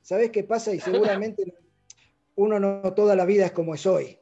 ¿Sabés 0.01 0.31
qué 0.31 0.43
pasa? 0.43 0.73
Y 0.73 0.79
seguramente 0.79 1.55
uno 2.35 2.59
no 2.59 2.93
toda 2.93 3.15
la 3.15 3.25
vida 3.25 3.47
es 3.47 3.51
como 3.51 3.73
es 3.73 3.85
hoy 3.85 4.17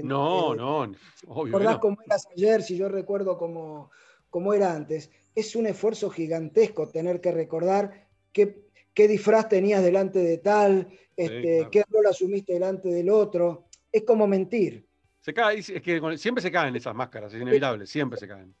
no, 0.00 0.54
no, 0.54 0.92
obvio. 1.26 1.58
¿Recordás 1.58 1.78
cómo 1.78 1.98
eras 2.06 2.26
ayer? 2.34 2.62
Si 2.62 2.76
yo 2.76 2.88
recuerdo 2.88 3.36
cómo, 3.36 3.90
cómo, 4.30 4.54
era 4.54 4.74
antes. 4.74 5.10
Es 5.34 5.54
un 5.54 5.66
esfuerzo 5.66 6.08
gigantesco 6.08 6.88
tener 6.88 7.20
que 7.20 7.32
recordar 7.32 8.08
qué, 8.32 8.62
qué 8.94 9.08
disfraz 9.08 9.48
tenías 9.48 9.82
delante 9.82 10.18
de 10.18 10.38
tal, 10.38 10.88
este, 11.16 11.68
qué 11.70 11.84
rol 11.88 12.06
asumiste 12.06 12.54
delante 12.54 12.88
del 12.88 13.10
otro. 13.10 13.66
Es 13.90 14.02
como 14.02 14.26
mentir. 14.26 14.86
Se 15.20 15.32
cae, 15.32 15.58
es 15.58 15.70
que 15.82 16.00
siempre 16.18 16.42
se 16.42 16.50
caen 16.50 16.74
esas 16.74 16.94
máscaras, 16.94 17.32
es 17.32 17.40
inevitable, 17.40 17.86
siempre 17.86 18.18
se 18.18 18.26
caen. 18.26 18.54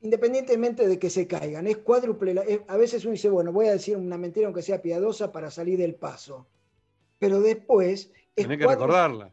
Independientemente 0.00 0.86
de 0.86 0.98
que 0.98 1.10
se 1.10 1.26
caigan, 1.26 1.66
es 1.66 1.78
cuádruple. 1.78 2.64
a 2.68 2.76
veces 2.76 3.04
uno 3.04 3.12
dice, 3.12 3.30
bueno, 3.30 3.52
voy 3.52 3.68
a 3.68 3.72
decir 3.72 3.96
una 3.96 4.18
mentira 4.18 4.46
aunque 4.46 4.62
sea 4.62 4.80
piadosa 4.80 5.32
para 5.32 5.50
salir 5.50 5.78
del 5.78 5.94
paso. 5.94 6.46
Pero 7.18 7.40
después. 7.40 8.12
Tienes 8.34 8.58
que 8.58 8.66
recordarla. 8.66 9.32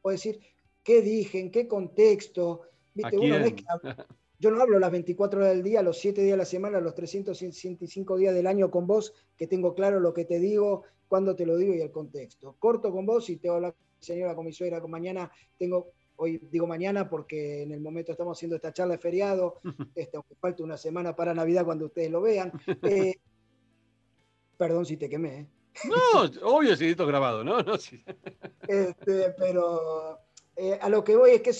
Puedo 0.00 0.12
decir, 0.12 0.40
qué 0.82 1.02
dije, 1.02 1.40
en 1.40 1.50
qué 1.50 1.68
contexto. 1.68 2.62
¿Viste? 2.94 3.18
Uno 3.18 3.40
no 3.40 3.44
es, 3.44 3.52
que, 3.52 3.64
Yo 4.38 4.50
no 4.50 4.60
hablo 4.60 4.78
las 4.78 4.90
24 4.90 5.40
horas 5.40 5.52
del 5.52 5.62
día, 5.62 5.82
los 5.82 5.98
7 5.98 6.20
días 6.20 6.32
de 6.32 6.38
la 6.38 6.44
semana, 6.44 6.80
los 6.80 6.94
365 6.94 8.16
días 8.16 8.34
del 8.34 8.46
año 8.46 8.70
con 8.70 8.86
vos, 8.86 9.14
que 9.36 9.46
tengo 9.46 9.74
claro 9.74 10.00
lo 10.00 10.12
que 10.12 10.24
te 10.24 10.38
digo, 10.38 10.82
cuándo 11.08 11.34
te 11.36 11.46
lo 11.46 11.56
digo 11.56 11.74
y 11.74 11.80
el 11.80 11.90
contexto. 11.90 12.56
Corto 12.58 12.92
con 12.92 13.06
vos 13.06 13.30
y 13.30 13.36
te 13.36 13.48
hablo, 13.48 13.74
señora 13.98 14.34
con 14.34 14.90
mañana 14.90 15.30
tengo, 15.58 15.92
hoy 16.16 16.38
digo 16.50 16.66
mañana 16.66 17.08
porque 17.08 17.62
en 17.62 17.72
el 17.72 17.80
momento 17.80 18.12
estamos 18.12 18.36
haciendo 18.36 18.56
esta 18.56 18.72
charla 18.72 18.94
de 18.94 18.98
feriado, 18.98 19.60
este, 19.94 20.16
aunque 20.16 20.34
falta 20.36 20.62
una 20.62 20.76
semana 20.76 21.16
para 21.16 21.34
Navidad 21.34 21.64
cuando 21.64 21.86
ustedes 21.86 22.10
lo 22.10 22.20
vean. 22.20 22.52
Eh, 22.82 23.14
perdón 24.58 24.86
si 24.86 24.96
te 24.96 25.08
quemé. 25.08 25.38
¿eh? 25.40 25.46
No, 25.84 26.22
obvio 26.48 26.76
si 26.76 26.86
esto 26.86 27.02
es 27.02 27.08
grabado, 27.08 27.44
¿no? 27.44 27.60
no 27.62 27.74
este, 27.74 29.30
pero 29.38 30.18
eh, 30.56 30.78
a 30.80 30.88
lo 30.88 31.04
que 31.04 31.16
voy 31.16 31.32
es 31.32 31.42
que 31.42 31.52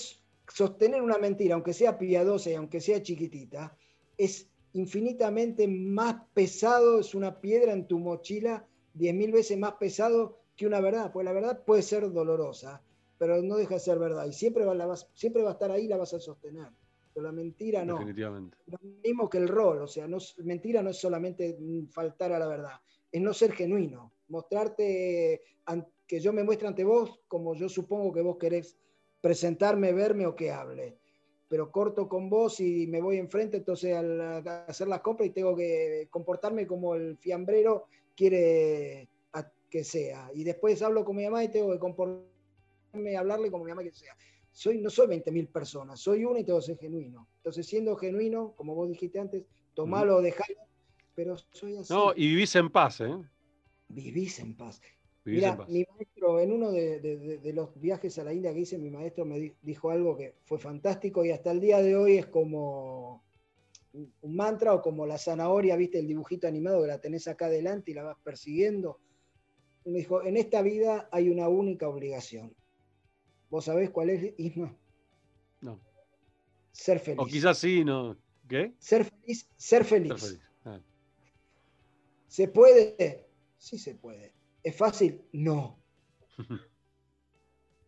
sostener 0.47 1.01
una 1.01 1.17
mentira, 1.17 1.55
aunque 1.55 1.73
sea 1.73 1.97
piadosa 1.97 2.49
y 2.49 2.55
aunque 2.55 2.81
sea 2.81 3.01
chiquitita, 3.01 3.75
es 4.17 4.49
infinitamente 4.73 5.67
más 5.67 6.15
pesado, 6.33 6.99
es 6.99 7.15
una 7.15 7.41
piedra 7.41 7.73
en 7.73 7.87
tu 7.87 7.99
mochila, 7.99 8.65
diez 8.93 9.13
mil 9.13 9.31
veces 9.31 9.57
más 9.57 9.73
pesado 9.73 10.39
que 10.55 10.65
una 10.65 10.81
verdad, 10.81 11.11
pues 11.11 11.25
la 11.25 11.33
verdad 11.33 11.63
puede 11.63 11.81
ser 11.81 12.11
dolorosa, 12.11 12.81
pero 13.17 13.41
no 13.41 13.55
deja 13.55 13.75
de 13.75 13.79
ser 13.79 13.99
verdad 13.99 14.25
y 14.25 14.33
siempre 14.33 14.65
va, 14.65 14.73
la 14.73 14.95
siempre 15.13 15.43
va 15.43 15.49
a 15.49 15.53
estar 15.53 15.71
ahí 15.71 15.85
y 15.85 15.87
la 15.87 15.97
vas 15.97 16.13
a 16.13 16.19
sostener. 16.19 16.69
Pero 17.13 17.25
la 17.25 17.31
mentira 17.31 17.83
no. 17.83 17.93
Definitivamente. 17.93 18.57
Lo 18.67 18.77
mismo 19.03 19.27
que 19.27 19.39
el 19.39 19.47
rol, 19.47 19.81
o 19.81 19.87
sea, 19.87 20.07
no, 20.07 20.17
mentira 20.43 20.83
no 20.83 20.91
es 20.91 20.97
solamente 20.97 21.57
faltar 21.89 22.31
a 22.31 22.39
la 22.39 22.47
verdad, 22.47 22.79
es 23.11 23.21
no 23.21 23.33
ser 23.33 23.53
genuino, 23.53 24.13
mostrarte, 24.27 25.41
que 26.05 26.19
yo 26.19 26.31
me 26.31 26.43
muestre 26.43 26.67
ante 26.67 26.83
vos 26.83 27.19
como 27.27 27.55
yo 27.55 27.69
supongo 27.69 28.13
que 28.13 28.21
vos 28.21 28.37
querés 28.37 28.77
presentarme, 29.27 29.91
verme 29.91 30.25
o 30.25 30.33
que 30.33 30.51
hable. 30.51 30.95
Pero 31.49 31.69
corto 31.69 32.07
con 32.07 32.29
vos 32.29 32.61
y 32.61 32.87
me 32.87 33.01
voy 33.01 33.17
enfrente, 33.17 33.57
entonces 33.57 33.93
al 33.93 34.47
hacer 34.69 34.87
las 34.87 35.01
compras 35.01 35.27
y 35.27 35.33
tengo 35.33 35.53
que 35.53 36.07
comportarme 36.09 36.65
como 36.65 36.95
el 36.95 37.17
fiambrero 37.17 37.87
quiere 38.15 39.09
que 39.69 39.83
sea. 39.83 40.31
Y 40.33 40.45
después 40.45 40.81
hablo 40.81 41.03
con 41.03 41.17
mi 41.17 41.25
mamá 41.25 41.43
y 41.43 41.49
tengo 41.49 41.73
que 41.73 41.79
comportarme, 41.79 43.17
hablarle 43.17 43.51
como 43.51 43.65
mi 43.65 43.71
mamá 43.71 43.83
que 43.83 43.91
sea. 43.91 44.15
Soy, 44.49 44.79
no 44.79 44.89
soy 44.89 45.07
20.000 45.07 45.51
personas, 45.51 45.99
soy 45.99 46.23
uno 46.23 46.39
y 46.39 46.45
tengo 46.45 46.59
que 46.59 46.67
ser 46.67 46.77
genuino. 46.77 47.27
Entonces, 47.39 47.67
siendo 47.67 47.97
genuino, 47.97 48.53
como 48.55 48.75
vos 48.75 48.87
dijiste 48.87 49.19
antes, 49.19 49.43
tomalo 49.73 50.15
o 50.15 50.21
dejalo, 50.21 50.61
pero 51.13 51.35
soy 51.51 51.75
así. 51.75 51.93
No, 51.93 52.13
y 52.15 52.29
vivís 52.29 52.55
en 52.55 52.69
paz, 52.69 53.01
¿eh? 53.01 53.13
Vivís 53.89 54.39
en 54.39 54.55
paz. 54.55 54.81
Mira, 55.31 55.65
mi 55.67 55.83
maestro, 55.83 56.39
en 56.39 56.53
uno 56.53 56.71
de, 56.71 57.51
los 57.53 57.79
viajes 57.79 58.17
a 58.17 58.23
la 58.23 58.33
India 58.33 58.53
que 58.53 58.61
hice, 58.61 58.77
mi 58.77 58.89
maestro 58.89 59.25
me 59.25 59.55
dijo 59.61 59.89
algo 59.89 60.15
que 60.15 60.35
fue 60.45 60.57
fantástico 60.57 61.25
y 61.25 61.31
hasta 61.31 61.51
el 61.51 61.59
día 61.59 61.81
de 61.81 61.95
hoy 61.97 62.17
es 62.17 62.27
como 62.27 63.23
un 63.93 64.35
mantra 64.35 64.73
o 64.73 64.81
como 64.81 65.05
la 65.05 65.17
zanahoria, 65.17 65.75
viste 65.75 65.99
el 65.99 66.07
dibujito 66.07 66.47
animado 66.47 66.81
que 66.81 66.87
la 66.87 67.01
tenés 67.01 67.27
acá 67.27 67.47
adelante 67.47 67.91
y 67.91 67.93
la 67.93 68.03
vas 68.03 68.17
persiguiendo. 68.23 68.99
me 69.85 69.99
dijo, 69.99 70.23
en 70.23 70.37
esta 70.37 70.61
vida 70.61 71.09
hay 71.11 71.29
una 71.29 71.49
única 71.49 71.89
obligación. 71.89 72.55
¿Vos 73.49 73.65
sabés 73.65 73.89
cuál 73.89 74.11
es, 74.11 74.33
Isma? 74.37 74.77
No. 75.61 75.79
Ser 76.71 76.99
feliz. 76.99 77.19
O 77.19 77.25
quizás 77.25 77.57
sí, 77.57 77.83
¿no? 77.83 78.17
¿Qué? 78.47 78.73
Ser 78.77 79.03
feliz, 79.03 79.47
ser 79.57 79.83
feliz. 79.83 80.39
Ah. 80.63 80.79
¿Se 82.27 82.47
puede? 82.47 83.25
Sí 83.57 83.77
se 83.77 83.95
puede. 83.95 84.36
¿Es 84.67 84.75
fácil? 84.75 85.21
No. 85.31 85.79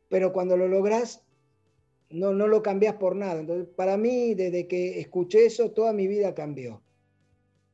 Pero 0.09 0.31
cuando 0.31 0.55
lo 0.55 0.69
logras, 0.69 1.25
no, 2.09 2.31
no 2.31 2.47
lo 2.47 2.63
cambias 2.63 2.95
por 2.95 3.17
nada. 3.17 3.41
Entonces, 3.41 3.67
para 3.75 3.97
mí, 3.97 4.33
desde 4.33 4.65
que 4.65 5.01
escuché 5.01 5.45
eso, 5.45 5.71
toda 5.71 5.91
mi 5.91 6.07
vida 6.07 6.33
cambió. 6.33 6.81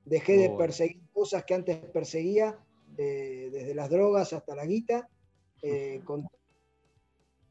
Dejé 0.06 0.38
de 0.38 0.50
perseguir 0.50 1.04
cosas 1.14 1.46
que 1.46 1.54
antes 1.54 1.78
perseguía, 1.78 2.58
eh, 2.98 3.50
desde 3.52 3.76
las 3.76 3.92
drogas 3.92 4.34
hasta 4.34 4.56
la 4.56 4.66
guita, 4.66 5.08
eh, 5.62 6.02
con 6.04 6.28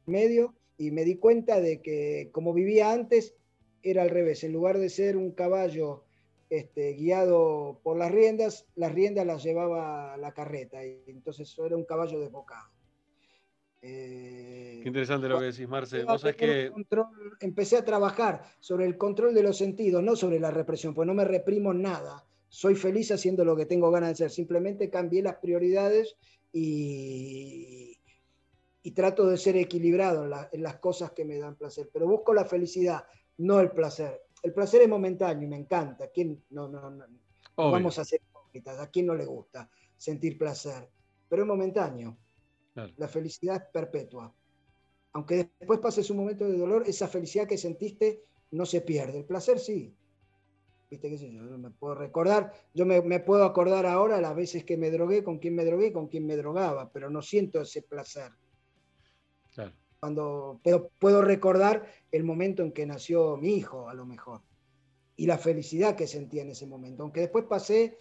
medio, 0.07 0.57
y 0.77 0.91
me 0.91 1.05
di 1.05 1.19
cuenta 1.19 1.61
de 1.61 1.81
que 1.81 2.31
como 2.33 2.53
vivía 2.53 2.91
antes, 2.91 3.37
era 3.85 4.03
al 4.03 4.11
revés. 4.11 4.43
En 4.43 4.53
lugar 4.53 4.79
de 4.79 4.89
ser 4.89 5.17
un 5.17 5.31
caballo 5.31 6.03
este, 6.51 6.93
guiado 6.95 7.81
por 7.83 7.97
las 7.97 8.11
riendas, 8.11 8.67
las 8.77 8.93
riendas 8.93 9.27
las 9.27 9.43
llevaba 9.43 10.17
la 10.17 10.33
carreta, 10.33 10.85
y 10.85 11.03
entonces 11.07 11.55
era 11.59 11.77
un 11.77 11.85
caballo 11.85 12.21
desbocado. 12.21 12.69
Eh, 13.83 14.81
Qué 14.83 14.89
interesante 14.89 15.29
lo 15.29 15.39
que 15.39 15.47
decís, 15.47 15.69
Marce. 15.69 16.05
que... 16.37 16.73
empecé 17.41 17.77
a 17.77 17.85
trabajar 17.85 18.43
sobre 18.59 18.87
el 18.87 18.97
control 18.97 19.35
de 19.35 19.43
los 19.43 19.59
sentidos, 19.59 20.03
no 20.03 20.17
sobre 20.17 20.41
la 20.41 20.51
represión, 20.51 20.95
pues 20.95 21.07
no 21.07 21.15
me 21.15 21.25
reprimo 21.25 21.75
nada. 21.75 22.25
Soy 22.49 22.77
feliz 22.77 23.11
haciendo 23.11 23.45
lo 23.45 23.57
que 23.57 23.67
tengo 23.67 23.91
ganas 23.91 24.11
de 24.11 24.13
hacer. 24.13 24.31
Simplemente 24.31 24.89
cambié 24.89 25.23
las 25.23 25.37
prioridades 25.37 26.17
y, 26.53 27.99
y 28.87 28.91
trato 28.91 29.27
de 29.27 29.39
ser 29.39 29.57
equilibrado 29.57 30.25
en, 30.53 30.63
las 30.63 30.77
cosas 30.77 31.13
que 31.13 31.25
me 31.25 31.39
dan 31.39 31.57
placer. 31.57 31.89
Pero 31.91 32.07
busco 32.07 32.35
la 32.35 32.45
felicidad, 32.45 33.07
no 33.39 33.59
el 33.61 33.71
placer 33.71 34.21
el 34.45 34.53
placer 34.53 34.83
es 34.83 34.89
momentáneo 34.89 35.47
y 35.47 35.51
me 35.51 35.57
encanta. 35.57 36.09
¿Quién 36.09 36.45
no, 36.51 36.69
no, 36.69 36.91
no 36.91 37.07
vamos 37.57 37.99
a 37.99 38.05
ser 38.05 38.21
hipócritas? 38.21 38.79
¿A 38.79 38.91
quién 38.91 39.07
no 39.07 39.15
le 39.15 39.25
gusta 39.25 39.71
sentir 39.97 40.37
placer? 40.37 40.87
Pero 41.29 41.43
es 41.43 41.49
momentáneo. 41.49 42.19
La 42.75 43.09
felicidad 43.09 43.57
es 43.57 43.63
perpetua. 43.73 44.33
Aunque 45.13 45.51
después 45.59 45.81
pases 45.81 46.11
un 46.11 46.19
momento 46.19 46.45
de 46.45 46.59
dolor, 46.59 46.85
esa 46.87 47.09
felicidad 47.09 47.49
que 47.49 47.57
sentiste 47.57 48.25
no 48.51 48.67
se 48.67 48.83
pierde. 48.83 49.21
El 49.21 49.25
placer 49.25 49.59
sí. 49.59 49.97
¿Viste 50.91 51.09
qué 51.09 51.17
sé 51.17 51.33
yo? 51.33 51.43
Me 51.43 51.71
puedo 51.71 51.95
recordar, 51.95 52.53
yo 52.75 52.85
me, 52.85 53.01
me, 53.01 53.21
puedo 53.21 53.45
acordar 53.45 53.87
ahora 53.87 54.21
las 54.21 54.37
veces 54.37 54.65
que 54.65 54.77
me 54.77 54.91
drogué, 54.91 55.25
con 55.25 55.39
quién 55.39 55.55
me 55.55 55.65
drogué, 55.65 55.91
con 55.93 56.09
quién 56.09 56.27
me 56.27 56.37
drogaba, 56.37 56.93
pero 56.93 57.09
no 57.09 57.23
siento 57.23 57.63
ese 57.63 57.81
placer. 57.81 58.31
Claro 59.55 59.73
cuando 60.05 60.61
puedo, 61.01 61.23
recordar 61.23 61.87
el 62.13 62.25
momento 62.25 62.63
en 62.63 62.73
que 62.73 62.85
nació 62.85 63.39
mi 63.39 63.55
hijo, 63.55 63.89
a 63.89 63.95
lo 63.95 64.05
mejor, 64.05 64.43
y 65.17 65.25
la 65.25 65.39
felicidad 65.39 65.97
que 65.97 66.07
sentía 66.07 66.43
en 66.43 66.51
ese 66.51 66.67
momento. 66.67 67.05
Aunque 67.05 67.21
después 67.21 67.47
pasé 67.49 68.01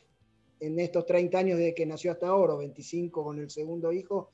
en 0.60 0.78
estos 0.80 1.06
30 1.06 1.38
años 1.38 1.58
desde 1.58 1.74
que 1.74 1.86
nació 1.86 2.12
hasta 2.12 2.28
ahora, 2.28 2.56
25 2.56 3.24
con 3.24 3.40
el 3.40 3.50
segundo 3.50 3.94
hijo, 3.94 4.34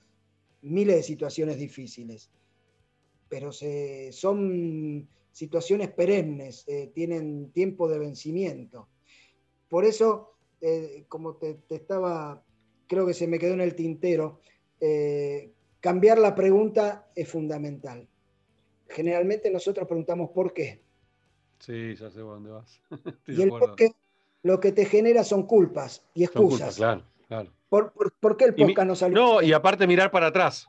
miles 0.64 0.96
de 0.96 1.04
situaciones 1.04 1.60
difíciles. 1.60 2.32
Pero 3.30 3.52
son 3.52 5.08
situaciones 5.32 5.92
perennes, 5.92 6.68
eh, 6.68 6.92
tienen 6.96 7.52
tiempo 7.52 7.88
de 7.88 8.00
vencimiento. 8.00 8.90
Por 9.68 9.86
eso, 9.86 10.38
eh, 10.60 11.06
como 11.08 11.36
te, 11.36 11.60
estaba, 11.70 12.44
creo 12.88 13.06
que 13.06 13.14
se 13.14 13.28
me 13.28 13.38
quedó 13.38 13.54
en 13.54 13.62
el 13.62 13.76
tintero, 13.76 14.40
eh, 14.82 15.54
cambiar 15.80 16.18
la 16.18 16.36
pregunta 16.36 17.08
es 17.16 17.28
fundamental. 17.28 18.08
Generalmente 18.88 19.52
nosotros 19.52 19.88
preguntamos 19.88 20.32
por 20.32 20.54
qué. 20.54 20.82
Sí, 21.60 21.96
ya 21.96 22.10
sé 22.10 22.20
dónde 22.20 22.52
vas. 22.52 22.82
y 23.28 23.42
el 23.42 23.50
por 23.50 23.76
qué 23.76 23.92
lo 24.44 24.60
que 24.60 24.72
te 24.72 24.86
genera 24.86 25.24
son 25.24 25.44
culpas 25.44 26.06
y 26.14 26.24
excusas. 26.24 26.78
claro, 26.78 27.04
claro. 27.28 27.52
¿Por, 27.70 28.38
qué 28.38 28.46
el 28.46 28.56
podcast 28.56 28.88
no 28.88 28.96
salió? 28.96 29.16
No, 29.16 29.42
y 29.42 29.54
aparte 29.54 29.86
mirar 29.86 30.10
para 30.10 30.28
atrás. 30.28 30.68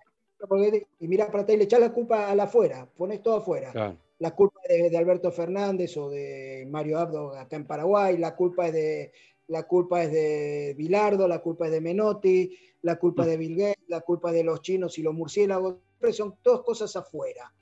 y 0.99 1.09
mirar 1.09 1.29
para 1.29 1.43
atrás 1.45 1.55
y 1.55 1.59
le 1.59 1.65
echas 1.65 1.81
la 1.81 1.93
culpa 1.93 2.31
a 2.31 2.35
la 2.35 2.45
afuera, 2.45 2.87
pones 2.97 3.23
todo 3.23 3.37
afuera. 3.37 3.97
La 4.19 4.35
culpa 4.35 4.61
es 4.69 4.91
de, 4.91 4.99
Alberto 4.99 5.33
Fernández 5.33 5.97
o 5.97 6.11
de 6.11 6.67
Mario 6.71 6.99
Abdo 6.99 7.35
acá 7.35 7.57
en 7.57 7.67
Paraguay, 7.67 8.19
la 8.19 8.37
culpa 8.37 8.67
es 8.67 8.75
de 8.75 9.13
la 9.49 9.65
culpa 9.65 10.03
es 10.03 10.13
de 10.13 10.75
Bilardo, 10.77 11.27
la 11.27 11.41
culpa 11.41 11.67
es 11.67 11.73
de 11.73 11.81
Menotti, 11.81 12.57
la 12.83 12.99
culpa 12.99 13.27
de 13.27 13.37
Bill 13.37 13.57
Gates, 13.57 13.85
la 13.89 14.01
culpa 14.01 14.33
de 14.33 14.45
los 14.45 14.63
chinos 14.63 14.99
y 14.99 15.03
los 15.03 15.15
murciélagos, 15.15 15.77
son 16.13 16.37
todas 16.43 16.63
cosas 16.63 16.95
afuera. 16.97 17.53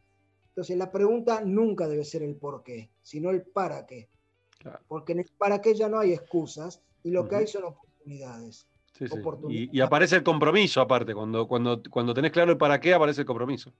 Entonces 0.48 0.76
la 0.76 0.90
pregunta 0.90 1.42
nunca 1.44 1.88
debe 1.88 2.04
ser 2.04 2.22
el 2.22 2.36
por 2.36 2.62
qué, 2.62 2.90
sino 3.02 3.30
el 3.30 3.42
para 3.42 3.86
qué. 3.86 4.08
Porque 4.86 5.12
en 5.12 5.20
el 5.20 5.30
para 5.36 5.60
qué 5.60 5.74
ya 5.74 5.88
no 5.88 5.98
hay 5.98 6.12
excusas 6.12 6.82
y 7.02 7.10
lo 7.10 7.28
que 7.28 7.36
hay 7.36 7.46
son 7.46 7.64
oportunidades. 7.64 8.66
Y, 9.48 9.80
aparece 9.80 10.16
el 10.16 10.24
compromiso 10.24 10.80
aparte, 10.80 11.14
cuando, 11.14 11.46
cuando, 11.46 11.80
cuando 11.88 12.12
tenés 12.12 12.32
claro 12.32 12.52
el 12.52 12.58
para 12.58 12.80
qué 12.80 12.94
aparece 12.94 13.20
el 13.20 13.26
compromiso. 13.26 13.72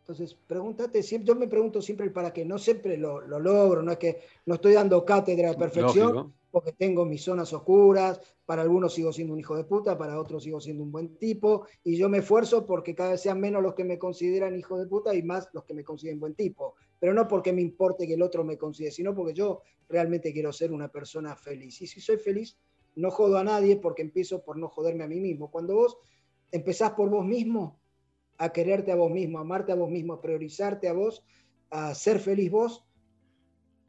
Entonces, 0.00 0.36
pregúntate, 0.48 1.00
yo 1.02 1.36
me 1.36 1.46
pregunto 1.46 1.80
siempre 1.80 2.06
el 2.06 2.12
para 2.12 2.32
qué, 2.32 2.44
no 2.44 2.58
siempre 2.58 2.96
lo, 2.96 3.20
logro, 3.20 3.82
no 3.82 3.92
es 3.92 3.98
que 3.98 4.20
no 4.46 4.56
estoy 4.56 4.72
dando 4.72 5.04
cátedra 5.04 5.50
de 5.50 5.56
perfección, 5.56 6.34
porque 6.52 6.72
tengo 6.72 7.04
mis 7.06 7.24
zonas 7.24 7.52
oscuras, 7.52 8.20
para 8.44 8.62
algunos 8.62 8.92
sigo 8.94 9.12
siendo 9.12 9.32
un 9.32 9.40
hijo 9.40 9.56
de 9.56 9.64
puta, 9.64 9.96
para 9.96 10.20
otros 10.20 10.44
sigo 10.44 10.60
siendo 10.60 10.84
un 10.84 10.92
buen 10.92 11.16
tipo, 11.16 11.66
y 11.82 11.96
yo 11.96 12.08
me 12.08 12.18
esfuerzo 12.18 12.66
porque 12.66 12.94
cada 12.94 13.12
vez 13.12 13.22
sean 13.22 13.40
menos 13.40 13.62
los 13.62 13.74
que 13.74 13.84
me 13.84 13.98
consideran 13.98 14.56
hijo 14.56 14.78
de 14.78 14.86
puta 14.86 15.14
y 15.14 15.22
más 15.22 15.48
los 15.54 15.64
que 15.64 15.72
me 15.72 15.82
consideren 15.82 16.20
buen 16.20 16.34
tipo, 16.34 16.74
pero 17.00 17.14
no 17.14 17.26
porque 17.26 17.52
me 17.52 17.62
importe 17.62 18.06
que 18.06 18.14
el 18.14 18.22
otro 18.22 18.44
me 18.44 18.58
considere, 18.58 18.92
sino 18.92 19.14
porque 19.14 19.32
yo 19.32 19.62
realmente 19.88 20.32
quiero 20.32 20.52
ser 20.52 20.72
una 20.72 20.88
persona 20.88 21.34
feliz. 21.34 21.80
Y 21.80 21.86
si 21.86 22.00
soy 22.00 22.18
feliz, 22.18 22.58
no 22.94 23.10
jodo 23.10 23.38
a 23.38 23.44
nadie 23.44 23.76
porque 23.76 24.02
empiezo 24.02 24.44
por 24.44 24.58
no 24.58 24.68
joderme 24.68 25.04
a 25.04 25.08
mí 25.08 25.18
mismo. 25.18 25.50
Cuando 25.50 25.74
vos 25.74 25.96
empezás 26.50 26.92
por 26.92 27.08
vos 27.08 27.24
mismo, 27.24 27.80
a 28.38 28.52
quererte 28.52 28.92
a 28.92 28.96
vos 28.96 29.10
mismo, 29.10 29.38
a 29.38 29.42
amarte 29.42 29.72
a 29.72 29.76
vos 29.76 29.90
mismo, 29.90 30.12
a 30.12 30.20
priorizarte 30.20 30.88
a 30.88 30.92
vos, 30.92 31.24
a 31.70 31.94
ser 31.94 32.18
feliz 32.18 32.50
vos, 32.50 32.84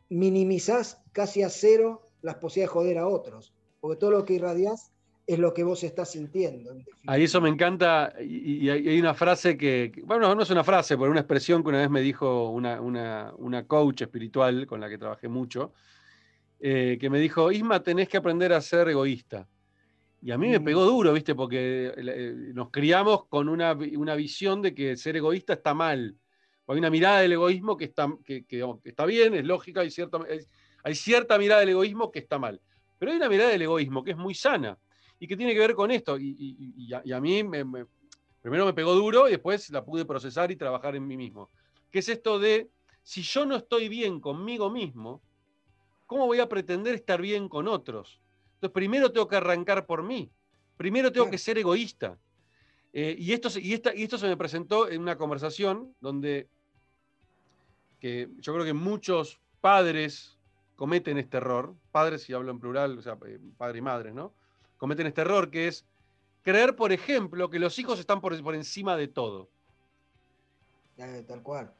minimizás 0.09 1.03
casi 1.11 1.41
a 1.41 1.49
cero 1.49 2.02
las 2.23 2.35
posibilidades 2.35 2.73
de 2.73 2.73
joder 2.73 2.97
a 2.97 3.07
otros, 3.07 3.53
porque 3.79 3.99
todo 3.99 4.11
lo 4.11 4.25
que 4.25 4.33
irradiás 4.33 4.91
es 5.25 5.39
lo 5.39 5.53
que 5.53 5.63
vos 5.63 5.83
estás 5.83 6.11
sintiendo. 6.11 6.75
Ahí 7.07 7.23
eso 7.23 7.39
me 7.39 7.49
encanta, 7.49 8.13
y, 8.19 8.67
hay 8.69 8.99
una 8.99 9.13
frase 9.13 9.57
que, 9.57 9.91
bueno, 10.05 10.33
no 10.33 10.41
es 10.41 10.49
una 10.49 10.63
frase, 10.63 10.97
pero 10.97 11.11
una 11.11 11.21
expresión 11.21 11.63
que 11.63 11.69
una 11.69 11.79
vez 11.79 11.89
me 11.89 12.01
dijo 12.01 12.49
una, 12.49 12.81
una, 12.81 13.67
coach 13.67 14.01
espiritual 14.01 14.65
con 14.65 14.81
la 14.81 14.89
que 14.89 14.97
trabajé 14.97 15.27
mucho, 15.27 15.73
eh, 16.59 16.97
que 16.99 17.09
me 17.09 17.19
dijo, 17.19 17.51
Isma, 17.51 17.83
tenés 17.83 18.09
que 18.09 18.17
aprender 18.17 18.51
a 18.53 18.61
ser 18.61 18.89
egoísta. 18.89 19.47
Y 20.21 20.31
a 20.31 20.37
mí 20.37 20.47
me 20.47 20.59
mm. 20.59 20.63
pegó 20.63 20.85
duro, 20.85 21.11
¿viste? 21.11 21.35
Porque 21.35 21.93
eh, 21.97 22.51
nos 22.53 22.69
criamos 22.69 23.25
con 23.27 23.49
una, 23.49 23.73
visión 23.73 24.61
de 24.61 24.73
que 24.73 24.95
ser 24.95 25.17
egoísta 25.17 25.53
está 25.53 25.73
mal. 25.73 26.17
Hay 26.67 26.77
una 26.77 26.89
mirada 26.89 27.19
del 27.19 27.33
egoísmo 27.33 27.75
que 27.75 27.85
está, 27.85 28.07
que, 28.23 28.45
está 28.85 29.05
bien, 29.05 29.33
es 29.33 29.43
lógica, 29.43 29.81
hay 29.81 29.91
cierta, 29.91 30.19
hay 30.83 30.95
cierta 30.95 31.37
mirada 31.37 31.61
del 31.61 31.69
egoísmo 31.69 32.11
que 32.11 32.19
está 32.19 32.37
mal. 32.37 32.59
Pero 32.99 33.11
hay 33.11 33.17
una 33.17 33.29
mirada 33.29 33.49
del 33.49 33.61
egoísmo 33.61 34.03
que 34.03 34.11
es 34.11 34.17
muy 34.17 34.35
sana 34.35 34.77
y 35.19 35.27
que 35.27 35.37
tiene 35.37 35.53
que 35.53 35.59
ver 35.59 35.73
con 35.73 35.91
esto. 35.91 36.17
Y, 36.19 36.91
a, 36.93 37.19
mí 37.19 37.43
primero 38.41 38.65
me 38.65 38.73
pegó 38.73 38.93
duro 38.93 39.27
y 39.27 39.31
después 39.31 39.69
la 39.69 39.83
pude 39.83 40.05
procesar 40.05 40.51
y 40.51 40.55
trabajar 40.55 40.95
en 40.95 41.07
mí 41.07 41.17
mismo. 41.17 41.49
Que 41.89 41.99
es 41.99 42.09
esto 42.09 42.39
de, 42.39 42.69
si 43.01 43.21
yo 43.21 43.45
no 43.45 43.55
estoy 43.55 43.87
bien 43.87 44.19
conmigo 44.19 44.69
mismo, 44.69 45.21
¿cómo 46.05 46.25
voy 46.25 46.39
a 46.39 46.49
pretender 46.49 46.95
estar 46.95 47.21
bien 47.21 47.47
con 47.47 47.67
otros? 47.67 48.19
Entonces, 48.55 48.73
primero 48.73 49.11
tengo 49.11 49.27
que 49.27 49.37
arrancar 49.37 49.85
por 49.85 50.03
mí. 50.03 50.29
Primero 50.77 51.11
tengo 51.11 51.29
que 51.29 51.37
ser 51.37 51.57
egoísta. 51.57 52.17
Eh, 52.91 53.15
y, 53.17 53.33
esto, 53.33 53.49
y, 53.59 53.73
esta, 53.73 53.95
y 53.95 54.03
esto 54.03 54.17
se 54.17 54.27
me 54.27 54.37
presentó 54.37 54.89
en 54.89 55.01
una 55.01 55.17
conversación 55.17 55.95
donde 55.99 56.47
que 57.99 58.29
yo 58.39 58.53
creo 58.53 58.65
que 58.65 58.73
muchos 58.73 59.39
padres 59.61 60.32
cometen 60.75 61.17
este 61.17 61.37
error, 61.37 61.75
padres 61.91 62.23
si 62.23 62.33
hablo 62.33 62.51
en 62.51 62.59
plural, 62.59 62.97
o 62.97 63.01
sea, 63.01 63.17
eh, 63.25 63.39
padre 63.57 63.79
y 63.79 63.81
madre, 63.81 64.13
¿no? 64.13 64.33
cometen 64.83 65.07
este 65.07 65.21
error, 65.21 65.49
que 65.49 65.69
es 65.69 65.85
creer, 66.41 66.75
por 66.75 66.91
ejemplo, 66.91 67.49
que 67.49 67.57
los 67.57 67.79
hijos 67.79 67.99
están 67.99 68.19
por, 68.19 68.37
por 68.43 68.53
encima 68.53 68.97
de 68.97 69.07
todo. 69.07 69.49
tal 70.97 71.41
cual. 71.41 71.73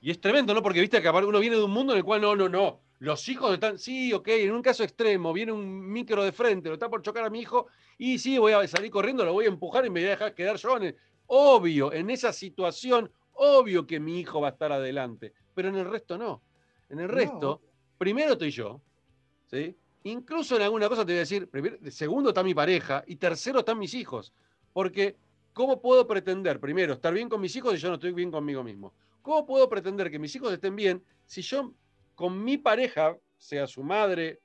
Y 0.00 0.12
es 0.12 0.20
tremendo, 0.20 0.54
¿no? 0.54 0.62
Porque 0.62 0.80
viste 0.80 1.02
que 1.02 1.08
uno 1.08 1.40
viene 1.40 1.56
de 1.56 1.64
un 1.64 1.72
mundo 1.72 1.94
en 1.94 1.98
el 1.98 2.04
cual 2.04 2.20
no, 2.20 2.36
no, 2.36 2.48
no. 2.48 2.78
Los 3.00 3.28
hijos 3.28 3.54
están, 3.54 3.76
sí, 3.76 4.12
ok, 4.12 4.28
en 4.28 4.52
un 4.52 4.62
caso 4.62 4.84
extremo, 4.84 5.32
viene 5.32 5.50
un 5.50 5.90
micro 5.90 6.22
de 6.22 6.30
frente, 6.30 6.68
lo 6.68 6.74
está 6.74 6.88
por 6.88 7.02
chocar 7.02 7.24
a 7.24 7.30
mi 7.30 7.40
hijo, 7.40 7.66
y 7.98 8.20
sí, 8.20 8.38
voy 8.38 8.52
a 8.52 8.68
salir 8.68 8.92
corriendo, 8.92 9.24
lo 9.24 9.32
voy 9.32 9.46
a 9.46 9.48
empujar 9.48 9.84
y 9.84 9.90
me 9.90 9.98
voy 9.98 10.06
a 10.06 10.10
dejar 10.10 10.34
quedar 10.36 10.54
yo. 10.54 10.76
En 10.76 10.96
obvio, 11.26 11.92
en 11.92 12.08
esa 12.08 12.32
situación, 12.32 13.10
obvio 13.32 13.84
que 13.84 13.98
mi 13.98 14.20
hijo 14.20 14.40
va 14.40 14.46
a 14.46 14.52
estar 14.52 14.70
adelante, 14.70 15.32
pero 15.56 15.70
en 15.70 15.74
el 15.74 15.90
resto 15.90 16.16
no. 16.16 16.40
En 16.88 17.00
el 17.00 17.08
resto, 17.08 17.62
primero 17.98 18.32
estoy 18.32 18.50
yo, 18.50 18.80
¿sí? 19.46 19.76
Incluso 20.04 20.56
en 20.56 20.62
alguna 20.62 20.88
cosa 20.88 21.04
te 21.04 21.12
voy 21.12 21.16
a 21.16 21.20
decir, 21.20 21.48
segundo 21.90 22.30
está 22.30 22.42
mi 22.42 22.54
pareja 22.54 23.02
y 23.06 23.16
tercero 23.16 23.60
están 23.60 23.78
mis 23.78 23.94
hijos. 23.94 24.32
Porque, 24.72 25.16
¿cómo 25.52 25.80
puedo 25.80 26.06
pretender, 26.06 26.60
primero, 26.60 26.94
estar 26.94 27.14
bien 27.14 27.28
con 27.28 27.40
mis 27.40 27.56
hijos 27.56 27.72
si 27.72 27.78
yo 27.78 27.88
no 27.88 27.94
estoy 27.94 28.12
bien 28.12 28.30
conmigo 28.30 28.62
mismo? 28.62 28.92
¿Cómo 29.22 29.46
puedo 29.46 29.68
pretender 29.68 30.10
que 30.10 30.18
mis 30.18 30.34
hijos 30.36 30.52
estén 30.52 30.76
bien 30.76 31.02
si 31.26 31.40
yo 31.40 31.72
con 32.14 32.44
mi 32.44 32.58
pareja, 32.58 33.16
sea 33.38 33.66
su 33.66 33.82
madre, 33.82 34.40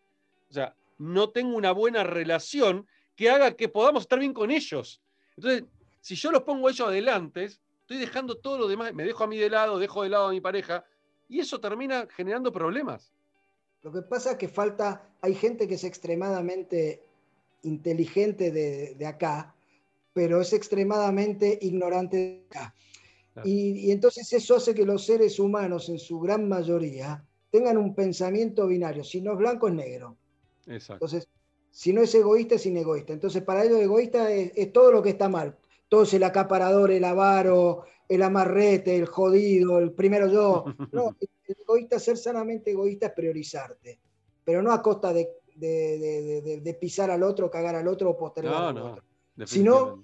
o 0.49 0.53
sea, 0.53 0.73
no 0.97 1.29
tengo 1.29 1.57
una 1.57 1.71
buena 1.71 2.03
relación 2.03 2.87
que 3.15 3.29
haga 3.29 3.55
que 3.55 3.67
podamos 3.67 4.03
estar 4.03 4.19
bien 4.19 4.33
con 4.33 4.51
ellos? 4.51 5.01
Entonces, 5.35 5.65
si 5.99 6.15
yo 6.15 6.31
los 6.31 6.43
pongo 6.43 6.69
ellos 6.69 6.87
adelante, 6.87 7.45
estoy 7.45 7.97
dejando 7.97 8.35
todo 8.35 8.57
lo 8.57 8.67
demás, 8.67 8.93
me 8.93 9.03
dejo 9.03 9.25
a 9.25 9.27
mí 9.27 9.37
de 9.37 9.49
lado, 9.49 9.77
dejo 9.77 10.03
de 10.03 10.09
lado 10.09 10.27
a 10.27 10.31
mi 10.31 10.39
pareja, 10.39 10.85
y 11.27 11.39
eso 11.39 11.59
termina 11.59 12.07
generando 12.09 12.51
problemas. 12.51 13.11
Lo 13.81 13.91
que 13.91 14.01
pasa 14.01 14.31
es 14.31 14.37
que 14.37 14.47
falta, 14.47 15.09
hay 15.21 15.33
gente 15.35 15.67
que 15.67 15.75
es 15.75 15.83
extremadamente 15.83 17.03
inteligente 17.63 18.51
de, 18.51 19.05
acá, 19.05 19.55
pero 20.13 20.41
es 20.41 20.53
extremadamente 20.53 21.57
ignorante 21.61 22.17
de 22.17 22.45
acá. 22.49 22.75
Y, 23.45 23.91
entonces 23.91 24.31
eso 24.33 24.57
hace 24.57 24.73
que 24.73 24.85
los 24.85 25.05
seres 25.05 25.39
humanos, 25.39 25.87
en 25.87 25.99
su 25.99 26.19
gran 26.19 26.49
mayoría, 26.49 27.23
tengan 27.51 27.77
un 27.77 27.95
pensamiento 27.95 28.67
binario. 28.67 29.03
Si 29.03 29.21
no 29.21 29.33
es 29.33 29.37
blanco, 29.37 29.69
es 29.69 29.73
negro. 29.73 30.17
Entonces, 30.67 31.27
si 31.71 31.93
no 31.93 32.01
es 32.01 32.13
egoísta, 32.13 32.55
es 32.55 32.65
inegoísta. 32.65 33.13
Entonces, 33.13 33.41
para 33.43 33.63
ellos, 33.63 33.79
egoísta 33.79 34.31
es, 34.31 34.73
todo 34.73 34.91
lo 34.91 35.01
que 35.01 35.11
está 35.11 35.29
mal. 35.29 35.57
Todo 35.87 36.03
es 36.03 36.13
el 36.13 36.23
acaparador, 36.23 36.91
el 36.91 37.03
avaro, 37.03 37.83
el 38.07 38.21
amarrete, 38.23 38.95
el 38.95 39.05
jodido, 39.05 39.79
el 39.79 39.91
primero 39.91 40.27
yo. 40.27 40.65
No, 40.91 41.15
egoísta, 41.57 41.99
ser 41.99 42.17
sanamente 42.17 42.71
egoísta 42.71 43.07
es 43.07 43.13
priorizarte, 43.13 43.99
pero 44.43 44.61
no 44.61 44.71
a 44.71 44.81
costa 44.81 45.13
de, 45.13 46.77
pisar 46.79 47.11
al 47.11 47.23
otro, 47.23 47.49
cagar 47.49 47.75
al 47.75 47.87
otro 47.87 48.11
o 48.11 48.17
postergar 48.17 48.63
al 48.63 48.77
otro, 48.77 49.03
sino 49.45 50.03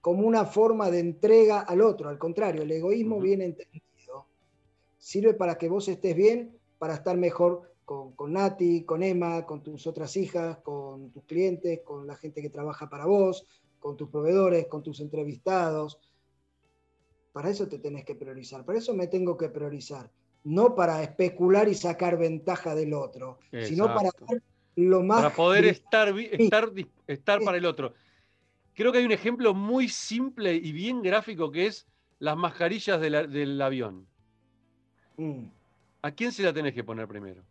como 0.00 0.26
una 0.26 0.44
forma 0.44 0.90
de 0.90 1.00
entrega 1.00 1.60
al 1.60 1.80
otro. 1.80 2.08
Al 2.08 2.18
contrario, 2.18 2.62
el 2.62 2.70
egoísmo 2.70 3.20
bien 3.20 3.42
entendido 3.42 4.26
sirve 4.98 5.34
para 5.34 5.56
que 5.56 5.68
vos 5.68 5.88
estés 5.88 6.14
bien, 6.14 6.58
para 6.78 6.94
estar 6.94 7.16
mejor 7.16 7.72
con, 7.84 8.12
con, 8.12 8.32
Nati, 8.34 8.84
con 8.84 9.02
Emma, 9.02 9.46
con 9.46 9.62
tus 9.62 9.86
otras 9.86 10.16
hijas, 10.16 10.58
con 10.58 11.10
tus 11.10 11.24
clientes, 11.24 11.80
con 11.82 12.06
la 12.06 12.16
gente 12.16 12.42
que 12.42 12.50
trabaja 12.50 12.90
para 12.90 13.06
vos, 13.06 13.46
con 13.78 13.96
tus 13.96 14.10
proveedores, 14.10 14.66
con 14.66 14.82
tus 14.82 15.00
entrevistados. 15.00 15.98
Para 17.32 17.50
eso 17.50 17.68
te 17.68 17.78
tenés 17.78 18.04
que 18.04 18.14
priorizar, 18.14 18.64
para 18.64 18.78
eso 18.78 18.94
me 18.94 19.06
tengo 19.06 19.36
que 19.36 19.48
priorizar 19.48 20.10
no 20.48 20.74
para 20.74 21.02
especular 21.02 21.68
y 21.68 21.74
sacar 21.74 22.16
ventaja 22.16 22.74
del 22.74 22.94
otro, 22.94 23.38
sino 23.64 23.86
para 23.94 24.08
lo 24.76 25.02
más... 25.02 25.22
Para 25.22 25.34
poder 25.34 25.66
estar, 25.66 26.08
estar, 26.18 26.70
estar 27.06 27.40
para 27.42 27.58
el 27.58 27.66
otro. 27.66 27.92
Creo 28.72 28.90
que 28.90 28.98
hay 28.98 29.04
un 29.04 29.12
ejemplo 29.12 29.52
muy 29.52 29.90
simple 29.90 30.54
y 30.54 30.72
bien 30.72 31.02
gráfico 31.02 31.50
que 31.50 31.66
es 31.66 31.86
las 32.18 32.34
mascarillas 32.36 32.98
del 32.98 33.60
avión. 33.60 34.06
Mm. 35.18 35.44
¿A 36.00 36.12
quién 36.12 36.32
se 36.32 36.42
la 36.44 36.54
tenés 36.54 36.72
que 36.72 36.82
poner 36.82 37.06
primero? 37.06 37.42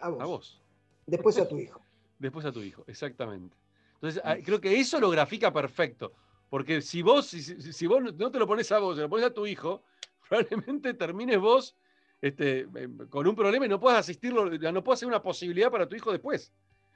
A 0.00 0.08
vos. 0.08 0.62
Después 1.06 1.38
a 1.38 1.46
tu 1.46 1.58
hijo. 1.58 1.80
Después 2.18 2.46
a 2.46 2.52
tu 2.52 2.62
hijo, 2.62 2.84
exactamente. 2.86 3.54
Entonces, 3.96 4.22
ah, 4.24 4.36
creo 4.42 4.62
que 4.62 4.80
eso 4.80 4.98
lo 4.98 5.10
grafica 5.10 5.52
perfecto. 5.52 6.14
Porque 6.48 6.80
si 6.80 7.02
vos, 7.02 7.26
si, 7.26 7.42
si 7.42 7.86
vos 7.86 8.02
no 8.02 8.30
te 8.30 8.38
lo 8.38 8.46
pones 8.46 8.72
a 8.72 8.78
vos, 8.78 8.96
se 8.96 9.02
lo 9.02 9.10
pones 9.10 9.26
a 9.26 9.34
tu 9.34 9.46
hijo, 9.46 9.82
probablemente 10.28 10.94
termines 10.94 11.38
vos 11.38 11.76
este, 12.24 12.60
em, 12.60 13.06
con 13.10 13.26
un 13.26 13.36
problema 13.36 13.66
y 13.66 13.68
no 13.68 13.78
puedes 13.78 13.98
asistirlo, 13.98 14.46
no 14.46 14.82
puedes 14.82 14.98
hacer 14.98 15.08
una 15.08 15.22
posibilidad 15.22 15.70
para 15.70 15.86
tu 15.86 15.94
hijo 15.94 16.10
después. 16.10 16.50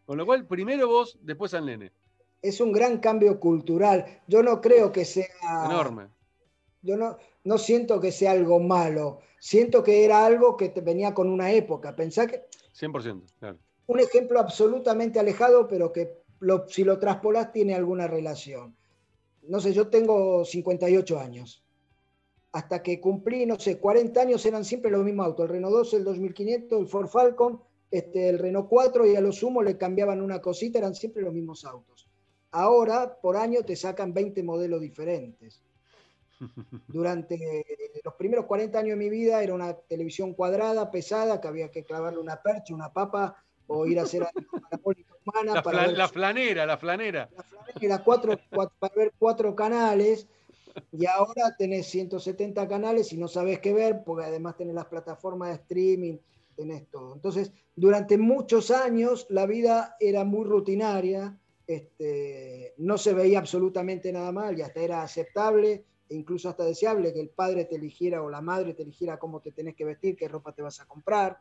Con 0.07 0.17
lo 0.17 0.25
cual, 0.25 0.47
primero 0.47 0.89
vos, 0.89 1.19
después 1.21 1.53
al 1.53 1.67
nene. 1.67 1.93
Es 2.41 2.63
un 2.63 2.73
gran 2.73 2.99
cambio 2.99 3.39
cultural. 3.39 4.23
Yo 4.27 4.43
no 4.43 4.63
creo 4.63 4.91
que 4.91 5.05
sea... 5.05 5.27
Enorme. 5.67 6.07
Yo 6.81 6.97
no, 6.97 7.19
no 7.45 7.59
siento 7.59 8.01
que 8.01 8.11
sea 8.11 8.31
algo 8.31 8.59
malo. 8.59 9.21
Siento 9.39 9.85
que 9.85 10.03
era 10.03 10.25
algo 10.25 10.57
que 10.57 10.71
te 10.71 10.81
venía 10.81 11.13
con 11.13 11.29
una 11.29 11.53
época. 11.53 11.95
Pensá 11.95 12.27
que... 12.27 12.47
100%, 12.75 13.23
claro. 13.39 13.59
Un 13.87 14.01
ejemplo 14.01 14.41
absolutamente 14.41 15.21
alejado, 15.21 15.69
pero 15.69 15.93
que 15.93 16.23
si 16.69 16.85
lo 16.85 16.99
traspolás 16.99 17.53
tiene 17.53 17.75
alguna 17.75 18.07
relación. 18.07 18.75
No 19.43 19.61
sé, 19.61 19.75
yo 19.75 19.89
tengo 19.89 20.47
58 20.47 21.21
años 21.21 21.68
hasta 22.53 22.83
que 22.83 23.01
cumplí, 23.01 23.47
no 23.47 23.59
sé, 23.59 23.79
40 23.79 24.21
años 24.21 24.45
eran 24.47 24.65
siempre 24.65 24.91
los 24.91 25.05
mismos 25.05 25.27
autos, 25.27 25.45
el 25.45 25.53
Renault 25.53 25.75
12, 25.75 25.97
el 25.97 26.05
2500, 26.05 26.81
el 26.81 26.89
Ford 26.89 27.09
Falcon, 27.09 27.61
este, 27.91 28.29
el 28.29 28.39
Renault 28.39 28.69
4 28.69 29.07
y 29.07 29.17
a 29.17 29.21
lo 29.21 29.33
sumo 29.33 29.63
le 29.63 29.77
cambiaban 29.77 30.21
una 30.21 30.41
cosita, 30.41 30.79
eran 30.79 30.95
siempre 30.95 31.23
los 31.23 31.33
mismos 31.33 31.65
autos. 31.65 32.09
Ahora, 32.51 33.19
por 33.21 33.37
año, 33.37 33.63
te 33.63 33.77
sacan 33.77 34.15
20 34.15 34.43
modelos 34.43 34.81
diferentes. 34.81 35.63
Durante 36.89 37.65
los 38.03 38.15
primeros 38.15 38.47
40 38.47 38.79
años 38.79 38.99
de 38.99 39.05
mi 39.05 39.11
vida 39.11 39.43
era 39.43 39.55
una 39.55 39.75
televisión 39.75 40.33
cuadrada, 40.33 40.91
pesada, 40.91 41.41
que 41.41 41.49
había 41.49 41.71
que 41.71 41.85
clavarle 41.85 42.21
una 42.21 42.41
percha, 42.41 42.75
una 42.75 42.93
papa 42.93 43.45
o 43.67 43.87
ir 43.87 43.99
a 43.99 44.05
hacer 44.05 44.23
la 44.23 44.31
humana. 44.83 45.55
La, 45.55 45.63
para 45.63 45.87
la 45.89 46.09
flanera, 46.09 46.65
la 46.65 46.79
flanera. 46.79 47.29
La 47.37 47.43
flanera, 47.43 48.03
cuatro, 48.03 48.39
para 48.79 48.95
ver 48.95 49.13
cuatro 49.19 49.55
canales 49.55 50.27
y 50.93 51.07
ahora 51.07 51.55
tenés 51.57 51.87
170 51.87 52.67
canales 52.69 53.13
y 53.13 53.17
no 53.17 53.29
sabes 53.29 53.61
qué 53.61 53.73
ver, 53.73 54.03
porque 54.05 54.27
además 54.27 54.57
tenés 54.57 54.75
las 54.75 54.87
plataformas 54.87 55.51
de 55.51 55.55
streaming, 55.57 56.19
tenés 56.57 56.89
todo. 56.91 57.15
Entonces, 57.15 57.53
durante 57.77 58.19
muchos 58.19 58.71
años 58.71 59.27
la 59.31 59.47
vida 59.47 59.97
era 60.01 60.25
muy 60.25 60.45
rutinaria, 60.45 61.39
este, 61.67 62.75
no 62.79 62.97
se 62.99 63.13
veía 63.13 63.39
absolutamente 63.39 64.13
nada 64.13 64.33
mal 64.33 64.59
y 64.59 64.63
hasta 64.63 64.81
era 64.81 65.03
aceptable 65.03 65.85
e 66.09 66.15
incluso 66.15 66.49
hasta 66.49 66.65
deseable 66.65 67.13
que 67.13 67.21
el 67.21 67.29
padre 67.29 67.67
te 67.67 67.77
eligiera 67.77 68.23
o 68.23 68.31
la 68.31 68.41
madre 68.41 68.75
te 68.75 68.83
eligiera 68.83 69.19
cómo 69.19 69.41
te 69.41 69.53
tenés 69.53 69.77
que 69.77 69.85
vestir, 69.85 70.17
qué 70.17 70.29
ropa 70.29 70.53
te 70.53 70.63
vas 70.63 70.81
a 70.81 70.87
comprar. 70.87 71.39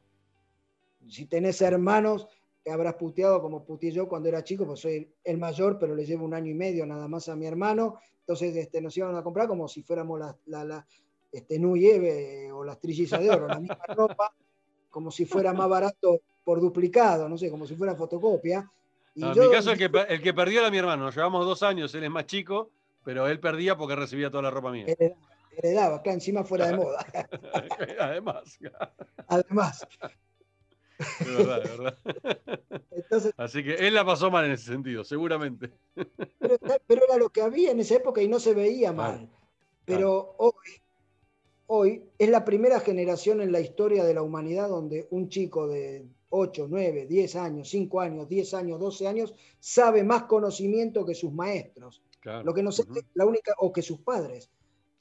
Si 1.08 1.26
tenés 1.28 1.62
hermanos, 1.62 2.28
habrás 2.72 2.96
puteado 2.96 3.42
como 3.42 3.64
puteé 3.64 3.92
yo 3.92 4.08
cuando 4.08 4.30
era 4.30 4.44
chico, 4.44 4.66
pues 4.66 4.80
soy 4.80 5.10
el 5.24 5.38
mayor, 5.38 5.78
pero 5.80 5.96
le 5.96 6.06
llevo 6.06 6.26
un 6.26 6.34
año 6.34 6.52
y 6.52 6.56
medio 6.56 6.86
nada 6.86 7.08
más 7.08 7.30
a 7.30 7.36
mi 7.36 7.46
hermano. 7.46 8.00
Entonces 8.20 8.56
este, 8.56 8.82
nos 8.82 8.96
iban 8.98 9.16
a 9.16 9.24
comprar 9.24 9.48
como 9.48 9.68
si 9.68 9.84
fuéramos 9.84 10.20
la, 10.20 10.36
la, 10.48 10.66
la 10.66 10.88
este, 11.32 11.60
Nuyeve 11.60 12.52
o 12.52 12.64
las 12.64 12.80
trillizas 12.80 13.22
de 13.22 13.30
oro, 13.30 13.48
la 13.48 13.60
misma 13.60 13.78
ropa. 13.96 14.34
como 14.90 15.12
si 15.12 15.26
fuera 15.26 15.54
más 15.54 15.70
barato 15.70 16.22
por 16.44 16.60
duplicado, 16.62 17.28
no 17.28 17.38
sé, 17.38 17.50
como 17.50 17.66
si 17.66 17.76
fuera 17.76 17.96
fotocopia. 17.96 18.70
en 19.16 19.30
mi 19.30 19.52
caso, 19.52 19.72
el 19.72 19.78
que, 19.78 19.90
el 20.10 20.22
que 20.22 20.34
perdió 20.34 20.62
era 20.62 20.72
mi 20.72 20.78
hermano. 20.78 21.06
Nos 21.06 21.16
llevamos 21.16 21.46
dos 21.46 21.64
años, 21.64 21.94
él 21.96 22.04
es 22.04 22.10
más 22.10 22.26
chico, 22.26 22.72
pero 23.04 23.28
él 23.28 23.40
perdía 23.40 23.78
porque 23.78 23.96
recibía 23.96 24.30
toda 24.30 24.44
la 24.44 24.52
ropa 24.52 24.72
mía. 24.72 24.86
Heredaba, 25.58 26.02
claro, 26.02 26.16
encima 26.16 26.44
fuera 26.44 26.68
de 26.68 26.78
moda. 26.78 27.06
Además. 28.00 28.60
Además. 29.28 29.88
Es 31.20 31.38
verdad, 31.38 31.64
es 31.64 31.78
verdad. 31.78 33.34
Así 33.38 33.64
que 33.64 33.76
él 33.76 33.94
la 33.94 34.06
pasó 34.06 34.32
mal 34.32 34.46
en 34.46 34.52
ese 34.52 34.66
sentido, 34.66 35.04
seguramente. 35.04 35.72
Pero, 36.40 37.06
era 37.06 37.18
lo 37.18 37.30
que 37.30 37.42
había 37.42 37.72
en 37.72 37.80
esa 37.80 37.96
época 37.96 38.22
y 38.22 38.28
no 38.28 38.40
se 38.40 38.54
veía 38.54 38.92
mal. 38.92 39.30
Pero 39.86 40.36
hoy, 40.38 40.82
hoy 41.68 42.04
es 42.18 42.30
la 42.30 42.44
primera 42.44 42.80
generación 42.80 43.42
en 43.42 43.52
la 43.52 43.60
historia 43.60 44.04
de 44.04 44.14
la 44.14 44.22
humanidad 44.22 44.68
donde 44.68 45.08
un 45.12 45.30
chico 45.30 45.68
de 45.68 46.06
8, 46.30 46.68
9, 46.70 47.06
10 47.06 47.36
años, 47.36 47.70
5 47.70 48.02
años, 48.02 48.28
10 48.28 48.54
años, 48.56 48.80
12 48.80 49.08
años 49.08 49.34
sabe 49.60 50.04
más 50.04 50.24
conocimiento 50.24 51.06
que 51.06 51.16
sus 51.16 51.32
maestros. 51.32 52.02
Lo 52.44 52.54
que 52.54 52.62
no 52.62 52.74
sé, 52.74 52.84
la 53.14 53.26
única, 53.26 53.54
o 53.60 53.72
que 53.72 53.82
sus 53.82 54.02
padres. 54.02 54.50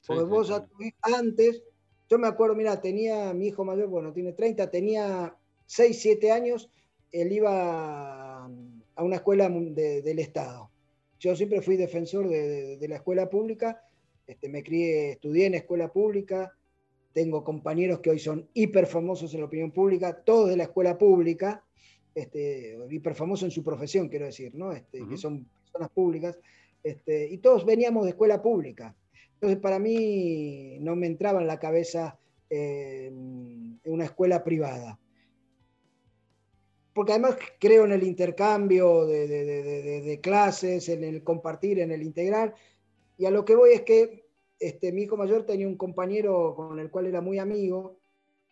Porque 0.05 0.23
vos 0.23 0.49
antes, 1.01 1.63
yo 2.09 2.17
me 2.17 2.27
acuerdo, 2.27 2.55
mira, 2.55 2.79
tenía 2.79 3.33
mi 3.33 3.47
hijo 3.47 3.65
mayor, 3.65 3.87
bueno, 3.87 4.13
tiene 4.13 4.31
30, 4.31 4.71
tenía 4.71 5.35
6, 5.67 6.01
7 6.01 6.31
años, 6.31 6.69
él 7.11 7.31
iba 7.31 8.45
a 8.45 9.03
una 9.03 9.15
escuela 9.15 9.49
del 9.49 10.19
Estado. 10.19 10.71
Yo 11.19 11.35
siempre 11.35 11.61
fui 11.61 11.77
defensor 11.77 12.27
de, 12.27 12.85
la 12.87 12.95
escuela 12.95 13.29
pública, 13.29 13.81
este, 14.25 14.49
me 14.49 14.63
crié, 14.63 15.11
estudié 15.11 15.45
en 15.45 15.55
escuela 15.55 15.91
pública, 15.91 16.53
tengo 17.13 17.43
compañeros 17.43 17.99
que 17.99 18.09
hoy 18.09 18.19
son 18.19 18.47
hiper 18.53 18.85
famosos 18.85 19.33
en 19.33 19.41
la 19.41 19.47
opinión 19.47 19.71
pública, 19.71 20.21
todos 20.23 20.49
de 20.49 20.57
la 20.57 20.63
escuela 20.63 20.97
pública, 20.97 21.63
este, 22.13 22.77
hiper 22.89 23.15
famosos 23.15 23.45
en 23.45 23.51
su 23.51 23.63
profesión, 23.63 24.09
quiero 24.09 24.25
decir, 24.25 24.53
¿no? 24.55 24.71
Este, 24.71 25.05
que 25.07 25.17
son 25.17 25.45
personas 25.63 25.89
públicas, 25.89 26.39
este, 26.83 27.27
y 27.27 27.37
todos 27.39 27.65
veníamos 27.65 28.03
de 28.03 28.11
escuela 28.11 28.41
pública. 28.41 28.95
Entonces, 29.33 29.59
para 29.59 29.79
mí 29.79 30.77
no 30.79 30.95
me 30.95 31.07
entraba 31.07 31.41
en 31.41 31.47
la 31.47 31.59
cabeza 31.59 32.17
eh, 32.49 33.11
una 33.85 34.05
escuela 34.05 34.43
privada 34.43 34.99
porque 36.97 37.11
además 37.11 37.37
creo 37.59 37.85
en 37.85 37.91
el 37.91 38.01
intercambio 38.01 39.05
de, 39.05 40.19
clases, 40.19 40.89
en 40.89 41.03
el 41.03 41.23
compartir, 41.23 41.77
en 41.77 41.91
el 41.91 42.01
integrar, 42.01 42.55
y 43.19 43.25
a 43.25 43.29
lo 43.29 43.45
que 43.45 43.53
voy 43.53 43.73
es 43.73 43.83
que 43.83 44.25
este, 44.59 44.91
mi 44.91 45.03
hijo 45.03 45.15
mayor 45.15 45.45
tenía 45.45 45.67
un 45.67 45.77
compañero 45.77 46.55
con 46.55 46.79
el 46.79 46.89
cual 46.89 47.05
era 47.05 47.21
muy 47.21 47.37
amigo, 47.37 47.99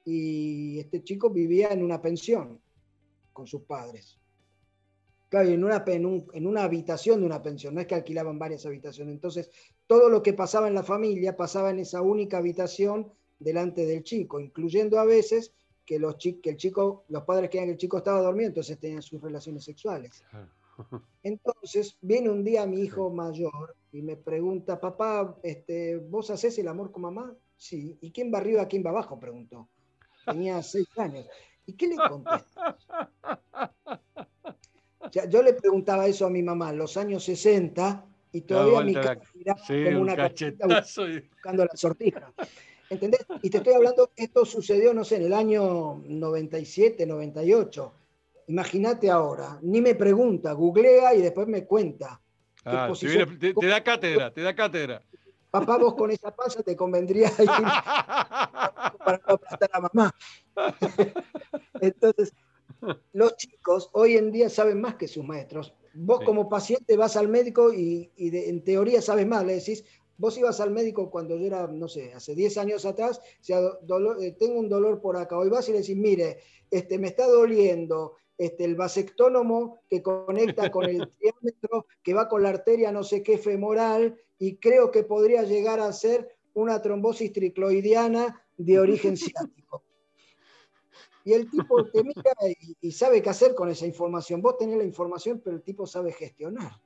y 0.06 0.78
este 0.78 1.04
chico 1.04 1.32
vivía 1.32 1.70
en 1.70 1.84
una 1.84 2.00
pensión 2.00 2.62
con 3.34 3.48
sus 3.48 3.64
padres. 3.64 4.20
Claro, 5.30 5.50
en 5.50 5.64
una, 5.64 5.84
en 5.88 6.46
una 6.46 6.66
habitación 6.66 7.22
de 7.22 7.26
una 7.26 7.42
pensión, 7.42 7.74
no 7.74 7.82
es 7.82 7.88
que 7.88 7.96
alquilaban 7.96 8.38
varias 8.38 8.64
habitaciones. 8.68 9.16
Entonces, 9.16 9.50
todo 9.88 10.08
lo 10.08 10.22
que 10.22 10.34
pasaba 10.34 10.68
en 10.68 10.76
la 10.76 10.84
familia 10.84 11.36
pasaba 11.36 11.72
en 11.72 11.80
esa 11.80 12.04
única 12.04 12.38
habitación 12.38 13.12
delante 13.40 13.88
del 13.88 14.04
chico, 14.04 14.40
incluyendo 14.40 15.00
a 15.00 15.06
veces 15.06 15.52
que, 15.86 16.00
los 16.00 16.16
que 16.16 16.40
el 16.44 16.58
chico, 16.58 17.06
los 17.10 17.24
padres 17.24 17.50
creían 17.50 17.68
que 17.68 17.74
el 17.74 17.78
chico 17.78 17.98
estaba 17.98 18.22
dormido, 18.22 18.48
entonces 18.48 18.80
tenían 18.80 19.02
sus 19.02 19.22
relaciones 19.22 19.64
sexuales. 19.64 20.24
Entonces 21.24 21.98
viene 22.02 22.30
un 22.30 22.44
día 22.44 22.66
mi 22.66 22.82
hijo 22.82 23.10
mayor 23.10 23.76
y 23.92 24.02
me 24.02 24.18
pregunta, 24.18 24.80
papá, 24.80 25.38
este, 25.42 25.96
¿vos 25.98 26.30
haces 26.30 26.58
el 26.60 26.68
amor 26.68 26.92
con 26.92 27.04
mamá? 27.04 27.34
Sí. 27.56 27.98
¿Y 28.02 28.12
quién 28.12 28.30
va 28.34 28.40
arriba, 28.40 28.68
quién 28.68 28.86
va 28.86 28.90
abajo? 28.90 29.20
Preguntó. 29.20 29.70
Tenía 30.26 30.62
seis 30.64 30.88
años. 30.98 31.28
¿Y 31.66 31.74
qué 31.74 31.88
le 31.88 31.96
contesté? 31.96 32.60
yo 35.30 35.42
le 35.42 35.54
preguntaba 35.54 36.08
eso 36.08 36.26
a 36.26 36.30
mi 36.30 36.44
mamá 36.44 36.72
en 36.72 36.78
los 36.78 36.98
años 36.98 37.24
60 37.24 38.06
y 38.34 38.42
todavía 38.42 38.82
mi 38.82 38.94
cara 38.94 39.22
como 39.66 40.02
una 40.02 40.16
cachetazo 40.16 41.04
buscando 41.08 41.64
la 41.64 41.78
sortija. 41.78 42.34
¿Entendés? 42.90 43.26
Y 43.42 43.50
te 43.50 43.58
estoy 43.58 43.74
hablando, 43.74 44.12
esto 44.16 44.46
sucedió, 44.46 44.94
no 44.94 45.04
sé, 45.04 45.18
en 45.18 45.24
el 45.24 45.34
año 45.34 46.02
97, 46.06 47.06
98. 47.06 47.94
Imagínate 48.48 49.10
ahora, 49.10 49.58
ni 49.64 49.82
me 49.82 49.96
pregunta, 49.96 50.54
googlea 50.54 51.16
y 51.16 51.22
después 51.22 51.48
me 51.48 51.66
cuenta. 51.66 52.22
Ah, 52.64 52.92
te, 53.00 53.68
da 53.68 53.84
cátedra, 53.84 54.32
te 54.32 54.42
da 54.42 54.56
cátedra. 54.56 55.02
Papá, 55.52 55.78
vos 55.78 55.96
con 55.96 56.12
esa 56.12 56.36
panza 56.36 56.62
te 56.64 56.76
convendría 56.76 57.32
ir 57.40 57.46
para 59.06 59.22
no 59.26 59.36
aplastar 59.36 59.70
a 59.72 59.80
mamá. 59.80 60.16
Entonces, 61.80 62.34
los 63.14 63.36
chicos 63.38 63.90
hoy 63.94 64.18
en 64.18 64.32
día 64.32 64.50
saben 64.50 64.82
más 64.82 64.96
que 64.96 65.08
sus 65.08 65.24
maestros. 65.24 65.74
Vos 65.94 66.22
como 66.26 66.50
paciente 66.50 66.98
vas 66.98 67.16
al 67.16 67.30
médico 67.30 67.74
y, 67.74 68.12
en 68.18 68.64
teoría 68.64 69.02
sabes 69.02 69.26
más, 69.26 69.46
le 69.46 69.54
decís, 69.56 69.86
Vos 70.18 70.38
ibas 70.38 70.60
al 70.62 70.72
médico 70.72 71.10
cuando 71.10 71.36
yo 71.36 71.46
era, 71.46 71.68
no 71.68 71.88
sé, 71.88 72.14
hace 72.14 72.36
10 72.36 72.58
años 72.58 72.86
atrás, 72.86 73.22
sea, 73.42 73.60
eh, 73.60 74.32
tengo 74.40 74.60
un 74.60 74.70
dolor 74.70 75.02
por 75.02 75.18
acá. 75.18 75.38
Hoy 75.38 75.50
vas 75.50 75.68
y 75.68 75.74
le 75.74 75.80
decís, 75.80 75.98
mire, 75.98 76.40
este, 76.72 76.98
me 76.98 77.08
está 77.08 77.28
doliendo 77.28 78.16
este, 78.38 78.64
el 78.64 78.76
vasectónomo 78.76 79.82
que 79.90 80.02
conecta 80.02 80.72
con 80.72 80.86
el 80.86 81.12
diámetro, 81.20 81.88
que 82.02 82.14
va 82.14 82.30
con 82.30 82.44
la 82.44 82.50
arteria 82.50 82.92
no 82.92 83.04
sé 83.04 83.24
qué 83.24 83.38
femoral, 83.38 84.16
y 84.40 84.58
creo 84.58 84.92
que 84.92 85.04
podría 85.04 85.44
llegar 85.44 85.80
a 85.80 85.92
ser 85.92 86.38
una 86.54 86.82
trombosis 86.82 87.34
tricloidiana 87.34 88.42
de 88.58 88.80
origen 88.80 89.18
ciático. 89.18 89.84
Y 91.26 91.34
el 91.34 91.50
tipo 91.50 91.84
te 91.86 92.04
mira 92.04 92.34
y, 92.48 92.88
y 92.88 92.92
sabe 92.92 93.22
qué 93.22 93.30
hacer 93.30 93.56
con 93.56 93.70
esa 93.70 93.86
información. 93.86 94.42
Vos 94.42 94.58
tenés 94.58 94.78
la 94.78 94.84
información, 94.84 95.42
pero 95.44 95.56
el 95.56 95.64
tipo 95.64 95.88
sabe 95.88 96.12
gestionar. 96.14 96.80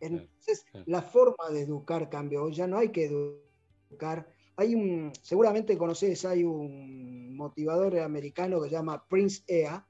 Entonces, 0.00 0.64
la 0.86 1.02
forma 1.02 1.50
de 1.50 1.62
educar 1.62 2.08
cambió. 2.08 2.48
Ya 2.50 2.66
no 2.66 2.78
hay 2.78 2.90
que 2.90 3.06
educar. 3.06 4.28
Hay 4.56 4.74
un, 4.74 5.12
seguramente 5.22 5.78
conoces, 5.78 6.24
hay 6.24 6.44
un 6.44 7.34
motivador 7.36 7.98
americano 7.98 8.60
que 8.60 8.68
se 8.68 8.74
llama 8.74 9.04
Prince 9.08 9.42
Ea. 9.46 9.86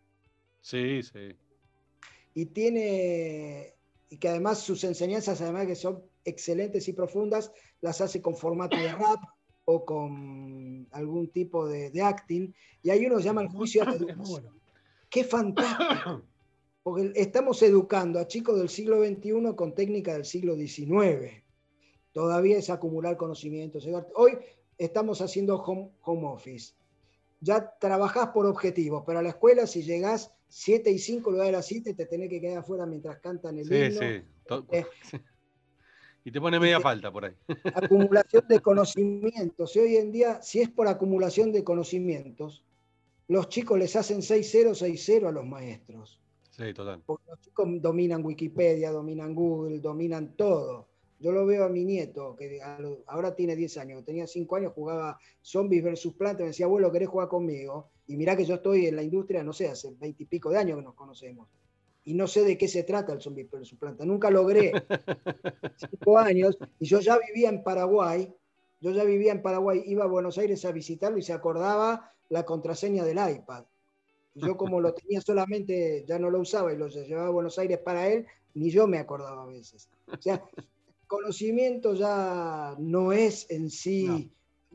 Sí, 0.61 1.03
sí. 1.03 1.37
Y 2.35 2.47
tiene, 2.47 3.75
y 4.09 4.17
que 4.19 4.29
además 4.29 4.61
sus 4.61 4.85
enseñanzas, 4.85 5.41
además 5.41 5.67
que 5.67 5.75
son 5.75 6.03
excelentes 6.25 6.89
y 6.89 6.93
profundas, 6.93 7.53
las 7.81 8.01
hace 8.01 8.23
con 8.23 8.37
formato 8.37 8.77
de 8.77 8.93
rap 8.93 9.21
o 9.65 9.85
con 9.85 10.87
algún 10.93 11.29
tipo 11.29 11.67
de, 11.67 11.91
acting. 12.03 12.55
Y 12.83 12.91
hay 12.91 13.05
uno 13.07 13.17
que 13.17 13.23
se 13.23 13.29
llama 13.29 13.43
el 13.43 13.49
juicio 13.49 13.83
educación. 13.83 14.61
¡Qué 15.11 15.25
fantástico! 15.25 16.23
Porque 16.83 17.13
estamos 17.15 17.63
educando 17.63 18.19
a 18.19 18.27
chicos 18.27 18.59
del 18.59 18.69
siglo 18.69 19.05
XXI 19.05 19.55
con 19.55 19.75
técnicas 19.75 20.15
del 20.15 20.25
siglo 20.25 20.57
XIX. 20.57 21.43
Todavía 22.13 22.59
es 22.59 22.71
acumular 22.71 23.17
conocimientos. 23.17 23.87
Hoy 24.15 24.39
estamos 24.79 25.21
haciendo 25.21 25.57
home, 25.57 25.91
office. 26.05 26.75
Ya 27.41 27.77
trabajás 27.79 28.29
por 28.29 28.47
objetivos, 28.47 29.05
pero 29.07 29.21
a 29.21 29.23
la 29.23 29.31
escuela 29.31 29.67
si 29.67 29.83
llegás 29.83 30.33
7 30.49 30.91
y 30.91 30.99
5, 30.99 31.31
lugar 31.31 31.47
de 31.47 31.53
las 31.53 31.67
7, 31.67 31.95
te 31.95 32.07
tenés 32.07 32.29
que 32.29 32.41
quedar 32.41 32.59
afuera 32.59 32.85
mientras 32.85 33.19
cantan 33.19 33.59
el 33.59 33.73
himno. 33.73 34.01
Sí, 34.01 34.23
sí. 35.11 35.19
y 36.25 36.31
te 36.31 36.41
pone 36.41 36.61
media 36.61 36.81
falta 36.81 37.11
por 37.11 37.25
ahí. 37.25 37.35
Acumulación 37.75 38.47
de 38.49 38.61
conocimientos. 38.61 39.75
Y 39.77 39.79
hoy 39.79 39.97
en 39.97 40.13
día, 40.13 40.43
si 40.43 40.61
es 40.61 40.69
por 40.69 40.89
acumulación 40.89 41.53
de 41.53 41.65
conocimientos, 41.65 42.65
los 43.29 43.49
chicos 43.49 43.79
les 43.79 43.97
hacen 43.97 44.19
6-0, 44.19 44.75
6-0 44.75 45.29
a 45.29 45.33
los 45.33 45.47
maestros. 45.47 46.22
Sí, 46.53 46.75
total. 46.75 47.03
Porque 47.05 47.31
los 47.31 47.41
chicos 47.41 47.67
dominan 47.81 48.25
Wikipedia, 48.25 48.91
dominan 48.91 49.35
Google, 49.35 49.81
dominan 49.81 50.37
todo. 50.37 50.87
Yo 51.19 51.33
lo 51.33 51.47
veo 51.47 51.65
a 51.65 51.69
mi 51.69 51.85
nieto, 51.85 52.37
que 52.37 52.61
ahora 53.07 53.35
tiene 53.35 53.57
10 53.57 53.79
años, 53.79 54.05
tenía 54.05 54.27
5 54.27 54.57
años, 54.57 54.73
jugaba 54.75 55.19
zombies 55.41 55.83
versus 55.83 56.15
plantas, 56.15 56.41
me 56.41 56.49
decía, 56.49 56.67
abuelo, 56.67 56.91
¿querés 56.91 57.09
jugar 57.09 57.29
conmigo? 57.29 57.91
Y 58.09 58.17
mirá 58.17 58.37
que 58.37 58.45
yo 58.45 58.57
estoy 58.57 58.87
en 58.87 58.97
la 58.97 59.03
industria, 59.03 59.43
no 59.45 59.53
sé, 59.53 59.69
hace 59.69 59.95
20 59.99 60.23
y 60.25 60.27
pico 60.27 60.51
de 60.51 60.59
años 60.59 60.79
que 60.79 60.85
nos 60.85 60.95
conocemos. 60.95 61.49
Y 62.05 62.15
no 62.15 62.27
sé 62.27 62.43
de 62.43 62.59
qué 62.59 62.67
se 62.67 62.83
trata 62.83 63.13
el 63.13 63.21
zombies 63.23 63.49
versus 63.51 63.79
planta. 63.79 64.05
Nunca 64.05 64.31
logré 64.31 64.73
5 66.03 66.19
años, 66.19 66.59
y 66.81 66.87
yo 66.87 66.99
ya 67.01 67.19
vivía 67.19 67.49
en 67.49 67.63
Paraguay, 67.63 68.29
yo 68.81 68.91
ya 68.91 69.05
vivía 69.05 69.31
en 69.33 69.43
Paraguay, 69.43 69.81
iba 69.87 70.05
a 70.05 70.09
Buenos 70.09 70.37
Aires 70.39 70.65
a 70.65 70.73
visitarlo 70.73 71.17
y 71.17 71.23
se 71.23 71.33
acordaba 71.33 72.13
la 72.29 72.45
contraseña 72.45 73.05
del 73.05 73.19
iPad. 73.19 73.65
Yo 74.35 74.57
como 74.57 74.81
lo 74.81 74.95
tenía 74.95 75.21
solamente, 75.21 76.05
ya 76.07 76.19
no 76.19 76.31
lo 76.31 76.41
usaba 76.41 76.73
y 76.73 76.77
lo 76.77 76.89
llevaba 76.89 77.29
a 77.29 77.33
Buenos 77.33 77.59
Aires 77.59 77.79
para 77.79 78.09
él, 78.09 78.27
ni 78.55 78.71
yo 78.71 78.87
me 78.87 78.99
acordaba 78.99 79.43
a 79.43 79.47
veces. 79.47 79.89
O 80.07 80.21
sea, 80.21 80.43
conocimiento 81.07 81.95
ya 81.95 82.75
no 82.79 83.13
es 83.13 83.51
en 83.51 83.69
sí 83.69 84.33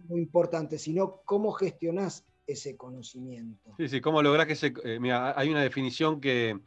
muy 0.08 0.22
importante, 0.22 0.78
sino 0.78 1.22
cómo 1.26 1.52
gestionás 1.52 2.24
ese 2.46 2.78
conocimiento. 2.78 3.74
Sí, 3.78 3.90
sí, 3.90 4.02
cómo 4.02 4.22
lográs 4.22 4.48
que 4.48 4.56
se... 4.56 4.74
Eh, 4.84 5.00
mira, 5.00 5.38
hay 5.38 5.50
una 5.50 5.62
definición 5.62 6.22
que, 6.22 6.60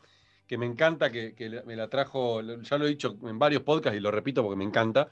me 0.51 0.67
encanta, 0.67 1.11
que, 1.11 1.63
me 1.65 1.77
la 1.77 1.89
trajo, 1.89 2.43
ya 2.43 2.79
lo 2.79 2.87
he 2.87 2.89
dicho 2.89 3.17
en 3.23 3.39
varios 3.39 3.63
podcasts 3.63 3.97
y 3.97 4.01
lo 4.01 4.11
repito 4.11 4.43
porque 4.43 4.57
me 4.57 4.65
encanta, 4.65 5.09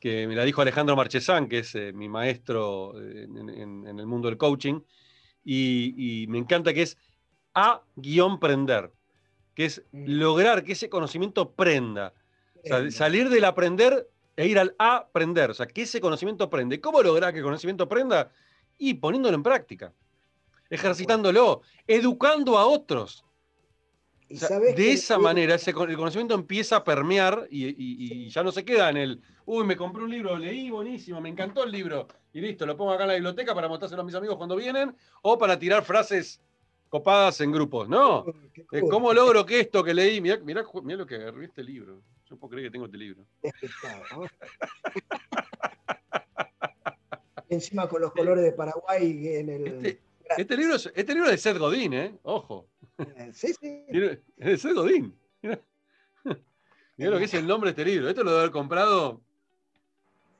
que 0.00 0.26
me 0.26 0.34
la 0.34 0.44
dijo 0.44 0.60
Alejandro 0.60 0.96
Marchesán, 0.96 1.48
que 1.48 1.60
es 1.60 1.74
eh, 1.74 1.92
mi 1.92 2.08
maestro 2.08 3.00
en, 3.00 3.48
en, 3.48 3.98
el 3.98 4.06
mundo 4.06 4.28
del 4.28 4.36
coaching, 4.36 4.80
y, 5.44 6.26
me 6.28 6.38
encanta 6.38 6.74
que 6.74 6.82
es 6.82 6.98
a-prender, 7.54 8.90
que 9.54 9.66
es 9.66 9.82
mm. 9.92 10.04
lograr 10.06 10.64
que 10.64 10.72
ese 10.72 10.88
conocimiento 10.88 11.52
prenda. 11.52 12.12
salir 12.90 13.28
del 13.28 13.44
aprender 13.44 14.08
e 14.36 14.46
ir 14.46 14.58
al 14.58 14.74
aprender, 14.78 15.50
o 15.50 15.54
sea, 15.54 15.66
que 15.66 15.82
ese 15.82 16.00
conocimiento 16.00 16.48
prende. 16.48 16.80
¿Cómo 16.80 17.02
lograr 17.02 17.32
que 17.32 17.40
el 17.40 17.44
conocimiento 17.44 17.88
prenda? 17.88 18.30
Y 18.78 18.94
poniéndolo 18.94 19.34
en 19.36 19.42
práctica, 19.42 19.92
ejercitándolo, 20.70 21.60
educando 21.86 22.56
a 22.56 22.66
otros. 22.66 23.24
de 24.28 24.92
esa 24.92 25.18
manera 25.18 25.56
ese, 25.56 25.70
el 25.72 25.96
conocimiento 25.96 26.34
empieza 26.34 26.76
a 26.76 26.84
permear 26.84 27.48
y, 27.50 28.28
ya 28.30 28.42
no 28.42 28.52
se 28.52 28.64
queda 28.64 28.88
en 28.88 28.96
el, 28.96 29.20
uy, 29.44 29.64
me 29.64 29.76
compré 29.76 30.04
un 30.04 30.10
libro, 30.10 30.38
leí, 30.38 30.70
buenísimo, 30.70 31.20
me 31.20 31.28
encantó 31.28 31.64
el 31.64 31.72
libro, 31.72 32.06
y 32.32 32.40
listo, 32.40 32.64
lo 32.64 32.76
pongo 32.76 32.92
acá 32.92 33.02
en 33.02 33.08
la 33.08 33.14
biblioteca 33.14 33.54
para 33.54 33.68
mostrárselo 33.68 34.02
a 34.02 34.04
mis 34.04 34.14
amigos 34.14 34.36
cuando 34.36 34.56
vienen, 34.56 34.96
o 35.22 35.36
para 35.36 35.58
tirar 35.58 35.84
frases 35.84 36.40
copadas 36.90 37.40
en 37.40 37.52
grupos. 37.52 37.88
No, 37.88 38.26
¿cómo 38.90 39.14
logro 39.14 39.46
que 39.46 39.60
esto 39.60 39.82
que 39.82 39.94
leí? 39.94 40.20
Mirá, 40.20 40.36
mirá, 40.38 40.62
lo 40.62 41.06
que 41.06 41.14
agarré 41.14 41.46
este 41.46 41.62
libro. 41.62 42.02
Yo 42.26 42.36
puedo 42.36 42.50
creer 42.50 42.66
que 42.66 42.72
tengo 42.72 42.84
este 42.84 42.98
libro. 42.98 43.24
Encima 47.48 47.88
con 47.88 48.02
los 48.02 48.12
colores 48.12 48.44
de 48.44 48.52
Paraguay 48.52 49.28
en 49.28 49.48
el. 49.48 49.66
Este, 49.66 49.98
este 50.36 50.56
libro, 50.56 50.76
es, 50.76 50.92
este 50.94 51.14
libro 51.14 51.30
es 51.30 51.32
de 51.32 51.38
Seth 51.38 51.58
Godin, 51.58 51.94
¿eh? 51.94 52.14
Ojo. 52.22 52.68
Eh, 52.98 53.30
sí, 53.32 53.54
sí. 53.58 53.84
Es 53.88 54.20
de 54.36 54.58
Seth 54.58 54.74
Godin. 54.74 55.12
Mirá. 55.42 55.58
lo 57.10 57.18
que 57.18 57.24
es 57.24 57.34
el 57.34 57.46
nombre 57.46 57.72
de 57.72 57.80
este 57.80 57.90
libro. 57.90 58.08
Esto 58.08 58.22
lo 58.22 58.30
debe 58.30 58.42
haber 58.42 58.52
comprado, 58.52 59.20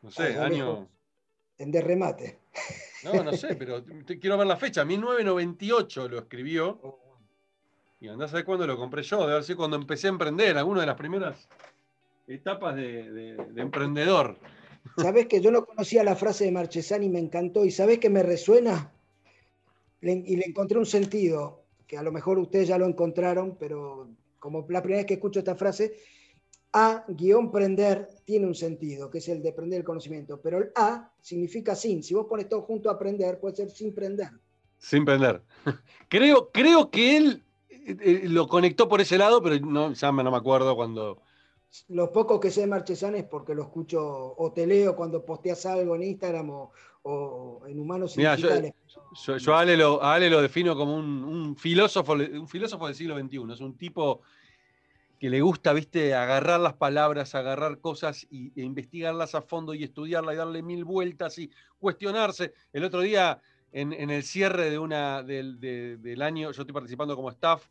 no 0.02 0.10
sé, 0.10 0.38
año. 0.38 0.88
En 1.58 1.72
derremate. 1.72 2.38
No, 3.04 3.24
no 3.24 3.32
sé, 3.32 3.54
pero 3.56 3.84
quiero 4.20 4.36
ver 4.36 4.46
la 4.46 4.56
fecha. 4.56 4.84
1998 4.84 6.08
lo 6.08 6.18
escribió. 6.18 6.98
Y 8.00 8.08
andás 8.08 8.32
a 8.32 8.36
ver 8.36 8.44
cuándo 8.44 8.66
lo 8.66 8.76
compré 8.76 9.02
yo. 9.02 9.20
Debe 9.20 9.32
haber 9.32 9.44
sido 9.44 9.58
cuando 9.58 9.76
empecé 9.76 10.06
a 10.06 10.10
emprender, 10.10 10.56
alguna 10.56 10.80
de 10.80 10.86
las 10.86 10.96
primeras 10.96 11.48
etapas 12.26 12.76
de, 12.76 13.36
emprendedor. 13.56 14.38
¿Sabés 14.96 15.26
que 15.26 15.40
yo 15.40 15.50
no 15.50 15.64
conocía 15.64 16.02
la 16.02 16.16
frase 16.16 16.44
de 16.44 16.52
Marchesani 16.52 17.06
y 17.06 17.10
me 17.10 17.18
encantó? 17.18 17.64
¿Y 17.64 17.70
sabés 17.70 17.98
que 17.98 18.08
me 18.08 18.22
resuena? 18.22 18.92
y 20.02 20.36
le 20.36 20.46
encontré 20.46 20.78
un 20.78 20.86
sentido, 20.86 21.64
que 21.86 21.98
a 21.98 22.02
lo 22.02 22.10
mejor 22.10 22.38
ustedes 22.38 22.68
ya 22.68 22.78
lo 22.78 22.86
encontraron, 22.86 23.58
pero 23.60 24.08
como 24.38 24.64
la 24.70 24.80
primera 24.80 25.00
vez 25.00 25.06
que 25.06 25.14
escucho 25.14 25.40
esta 25.40 25.54
frase, 25.54 25.94
a 26.72 27.04
guion 27.08 27.50
prender 27.50 28.08
tiene 28.24 28.46
un 28.46 28.54
sentido, 28.54 29.10
que 29.10 29.18
es 29.18 29.28
el 29.28 29.42
de 29.42 29.52
prender 29.52 29.80
el 29.80 29.84
conocimiento, 29.84 30.40
pero 30.40 30.58
el 30.58 30.70
A 30.76 31.10
significa 31.20 31.74
sin. 31.74 32.02
Si 32.02 32.14
vos 32.14 32.26
pones 32.26 32.48
todo 32.48 32.62
junto 32.62 32.88
a 32.90 32.94
aprender, 32.94 33.40
puede 33.40 33.56
ser 33.56 33.70
sin 33.70 33.94
prender. 33.94 34.30
Sin 34.78 35.04
prender. 35.04 35.42
Creo, 36.08 36.50
creo 36.52 36.90
que 36.90 37.16
él 37.16 37.44
eh, 37.68 37.96
eh, 38.00 38.22
lo 38.24 38.48
conectó 38.48 38.88
por 38.88 39.00
ese 39.00 39.18
lado, 39.18 39.42
pero 39.42 39.58
no, 39.64 39.92
ya 39.92 40.10
no 40.10 40.30
me 40.30 40.36
acuerdo 40.36 40.74
cuando. 40.74 41.22
Los 41.88 42.08
pocos 42.08 42.40
que 42.40 42.50
sé 42.50 42.62
de 42.62 42.66
Marchesán 42.66 43.14
es 43.14 43.24
porque 43.24 43.54
lo 43.54 43.62
escucho 43.62 44.34
o 44.36 44.52
te 44.52 44.66
leo 44.66 44.96
cuando 44.96 45.24
posteas 45.24 45.66
algo 45.66 45.94
en 45.94 46.02
Instagram 46.02 46.50
o, 46.50 47.62
en 47.66 47.78
Humanos 47.78 48.16
Mirá, 48.16 48.34
yo, 48.34 48.48
yo, 49.38 49.54
a, 49.54 49.60
Ale 49.60 49.76
lo, 50.28 50.42
defino 50.42 50.74
como 50.74 50.96
un, 50.96 51.22
un, 51.22 51.56
filósofo, 51.56 52.14
un 52.14 52.48
filósofo 52.48 52.86
del 52.86 52.96
siglo 52.96 53.16
XXI. 53.16 53.52
Es 53.52 53.60
un 53.60 53.76
tipo 53.76 54.22
que 55.20 55.28
le 55.28 55.42
gusta, 55.42 55.74
viste, 55.74 56.14
agarrar 56.14 56.60
las 56.60 56.72
palabras, 56.72 57.34
agarrar 57.34 57.78
cosas 57.78 58.26
y, 58.30 58.58
e 58.58 58.64
investigarlas 58.64 59.34
a 59.34 59.42
fondo 59.42 59.74
y 59.74 59.84
estudiarlas 59.84 60.34
y 60.34 60.38
darle 60.38 60.62
mil 60.62 60.86
vueltas 60.86 61.38
y 61.38 61.50
cuestionarse. 61.78 62.54
El 62.72 62.84
otro 62.84 63.02
día, 63.02 63.38
en, 63.70 63.92
el 63.92 64.22
cierre 64.22 64.70
de 64.70 64.78
una, 64.78 65.22
del, 65.22 66.22
año, 66.22 66.50
yo 66.52 66.62
estoy 66.62 66.72
participando 66.72 67.14
como 67.16 67.28
staff 67.28 67.68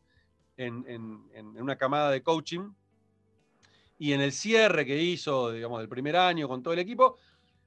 en, 0.57 0.85
una 1.59 1.75
camada 1.75 2.11
de 2.11 2.21
coaching, 2.21 2.69
y 3.97 4.13
en 4.13 4.21
el 4.21 4.31
cierre 4.31 4.85
que 4.85 5.01
hizo, 5.01 5.51
digamos, 5.51 5.79
del 5.79 5.89
primer 5.89 6.17
año 6.17 6.47
con 6.47 6.61
todo 6.61 6.75
el 6.75 6.79
equipo, 6.79 7.17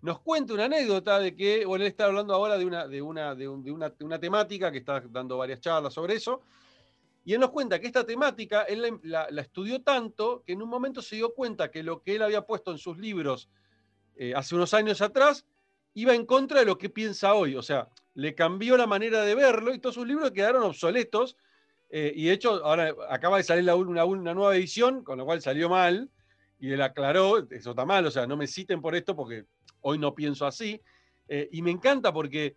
nos 0.00 0.20
cuenta 0.20 0.54
una 0.54 0.66
anécdota 0.66 1.18
de 1.18 1.34
que, 1.34 1.66
bueno, 1.66 1.84
él 1.84 1.90
está 1.90 2.04
hablando 2.04 2.32
ahora 2.34 2.56
de 2.56 2.64
una, 2.64 2.86
de 2.86 3.02
una, 3.02 3.34
de 3.34 3.48
una, 3.48 3.90
de 3.90 4.04
una 4.04 4.20
temática 4.20 4.70
que 4.70 4.78
está 4.78 5.00
dando 5.10 5.38
varias 5.38 5.58
charlas 5.58 5.92
sobre 5.92 6.14
eso, 6.14 6.40
y 7.24 7.34
él 7.34 7.40
nos 7.40 7.50
cuenta 7.50 7.78
que 7.78 7.86
esta 7.86 8.04
temática 8.04 8.62
él 8.62 8.98
la, 9.02 9.26
estudió 9.38 9.82
tanto 9.82 10.42
que 10.44 10.52
en 10.52 10.62
un 10.62 10.68
momento 10.68 11.02
se 11.02 11.16
dio 11.16 11.34
cuenta 11.34 11.70
que 11.70 11.82
lo 11.82 12.02
que 12.02 12.16
él 12.16 12.22
había 12.22 12.42
puesto 12.42 12.72
en 12.72 12.78
sus 12.78 12.98
libros 12.98 13.48
eh, 14.16 14.34
hace 14.34 14.54
unos 14.54 14.74
años 14.74 15.00
atrás 15.00 15.46
iba 15.94 16.14
en 16.14 16.26
contra 16.26 16.60
de 16.60 16.66
lo 16.66 16.78
que 16.78 16.90
piensa 16.90 17.34
hoy. 17.34 17.54
O 17.54 17.62
sea, 17.62 17.88
le 18.14 18.34
cambió 18.34 18.76
la 18.76 18.86
manera 18.86 19.22
de 19.22 19.34
verlo 19.34 19.74
y 19.74 19.78
todos 19.78 19.94
sus 19.94 20.06
libros 20.06 20.30
quedaron 20.32 20.62
obsoletos. 20.64 21.36
Eh, 21.90 22.12
y 22.14 22.26
de 22.26 22.32
hecho, 22.32 22.64
ahora 22.64 22.94
acaba 23.10 23.36
de 23.36 23.44
salir 23.44 23.70
una, 23.70 24.04
una, 24.04 24.34
nueva 24.34 24.56
edición, 24.56 25.04
con 25.04 25.18
lo 25.18 25.24
cual 25.24 25.42
salió 25.42 25.68
mal. 25.68 26.10
Y 26.58 26.72
él 26.72 26.80
aclaró, 26.80 27.38
eso 27.50 27.70
está 27.70 27.84
mal, 27.84 28.06
o 28.06 28.10
sea, 28.10 28.26
no 28.26 28.36
me 28.36 28.46
citen 28.46 28.80
por 28.80 28.94
esto 28.94 29.16
porque 29.16 29.46
hoy 29.80 29.98
no 29.98 30.14
pienso 30.14 30.46
así. 30.46 30.80
Eh, 31.28 31.48
y 31.52 31.60
me 31.60 31.70
encanta 31.70 32.12
porque 32.12 32.56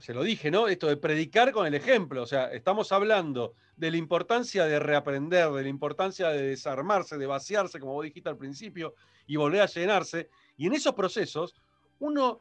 se 0.00 0.14
lo 0.14 0.22
dije, 0.22 0.50
¿no? 0.50 0.66
Esto 0.66 0.86
de 0.86 0.96
predicar 0.96 1.52
con 1.52 1.66
el 1.66 1.74
ejemplo. 1.74 2.22
O 2.22 2.26
sea, 2.26 2.50
estamos 2.52 2.90
hablando 2.90 3.54
de 3.76 3.90
la 3.90 3.98
importancia 3.98 4.64
de 4.64 4.78
reaprender, 4.78 5.50
de 5.50 5.62
la 5.62 5.68
importancia 5.68 6.30
de 6.30 6.42
desarmarse, 6.42 7.18
de 7.18 7.26
vaciarse, 7.26 7.78
como 7.78 7.92
vos 7.92 8.04
dijiste 8.04 8.30
al 8.30 8.38
principio, 8.38 8.94
y 9.26 9.36
volver 9.36 9.60
a 9.60 9.66
llenarse. 9.66 10.30
Y 10.56 10.66
en 10.66 10.72
esos 10.72 10.94
procesos, 10.94 11.54
uno 11.98 12.40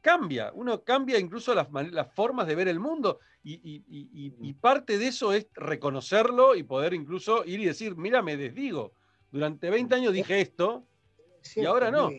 cambia, 0.00 0.52
uno 0.54 0.82
cambia 0.82 1.18
incluso 1.18 1.54
las, 1.54 1.68
formas 2.14 2.46
de 2.46 2.54
ver 2.54 2.68
el 2.68 2.78
mundo. 2.78 3.18
Y, 3.42 4.52
parte 4.60 4.96
de 4.96 5.08
eso 5.08 5.32
es 5.32 5.48
reconocerlo 5.54 6.54
y 6.54 6.62
poder 6.62 6.94
incluso 6.94 7.44
ir 7.44 7.60
y 7.60 7.64
decir, 7.64 7.96
mira, 7.96 8.22
me 8.22 8.36
desdigo. 8.36 8.92
Durante 9.32 9.70
20 9.70 9.92
años 9.94 10.12
dije 10.12 10.40
esto 10.40 10.86
y 11.56 11.64
ahora 11.64 11.90
no 11.90 12.10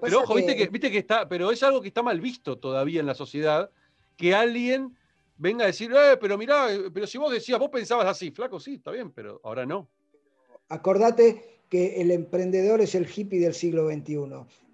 pero 0.00 0.20
ojo, 0.20 0.34
viste, 0.34 0.56
que, 0.56 0.66
viste 0.68 0.90
que 0.90 0.98
está, 0.98 1.28
pero 1.28 1.50
es 1.50 1.62
algo 1.62 1.80
que 1.80 1.88
está 1.88 2.02
mal 2.02 2.20
visto 2.20 2.58
todavía 2.58 3.00
en 3.00 3.06
la 3.06 3.14
sociedad, 3.14 3.70
que 4.16 4.34
alguien 4.34 4.96
venga 5.36 5.64
a 5.64 5.68
decir, 5.68 5.90
eh, 5.92 6.16
pero 6.20 6.36
mirá, 6.36 6.72
eh, 6.72 6.90
pero 6.92 7.06
si 7.06 7.18
vos 7.18 7.32
decías, 7.32 7.58
vos 7.58 7.70
pensabas 7.70 8.06
así, 8.06 8.30
flaco, 8.30 8.60
sí, 8.60 8.74
está 8.74 8.90
bien, 8.90 9.10
pero 9.10 9.40
ahora 9.42 9.66
no. 9.66 9.88
Acordate 10.68 11.60
que 11.68 12.00
el 12.00 12.10
emprendedor 12.10 12.80
es 12.80 12.94
el 12.94 13.08
hippie 13.08 13.40
del 13.40 13.54
siglo 13.54 13.88
XXI. 13.88 14.16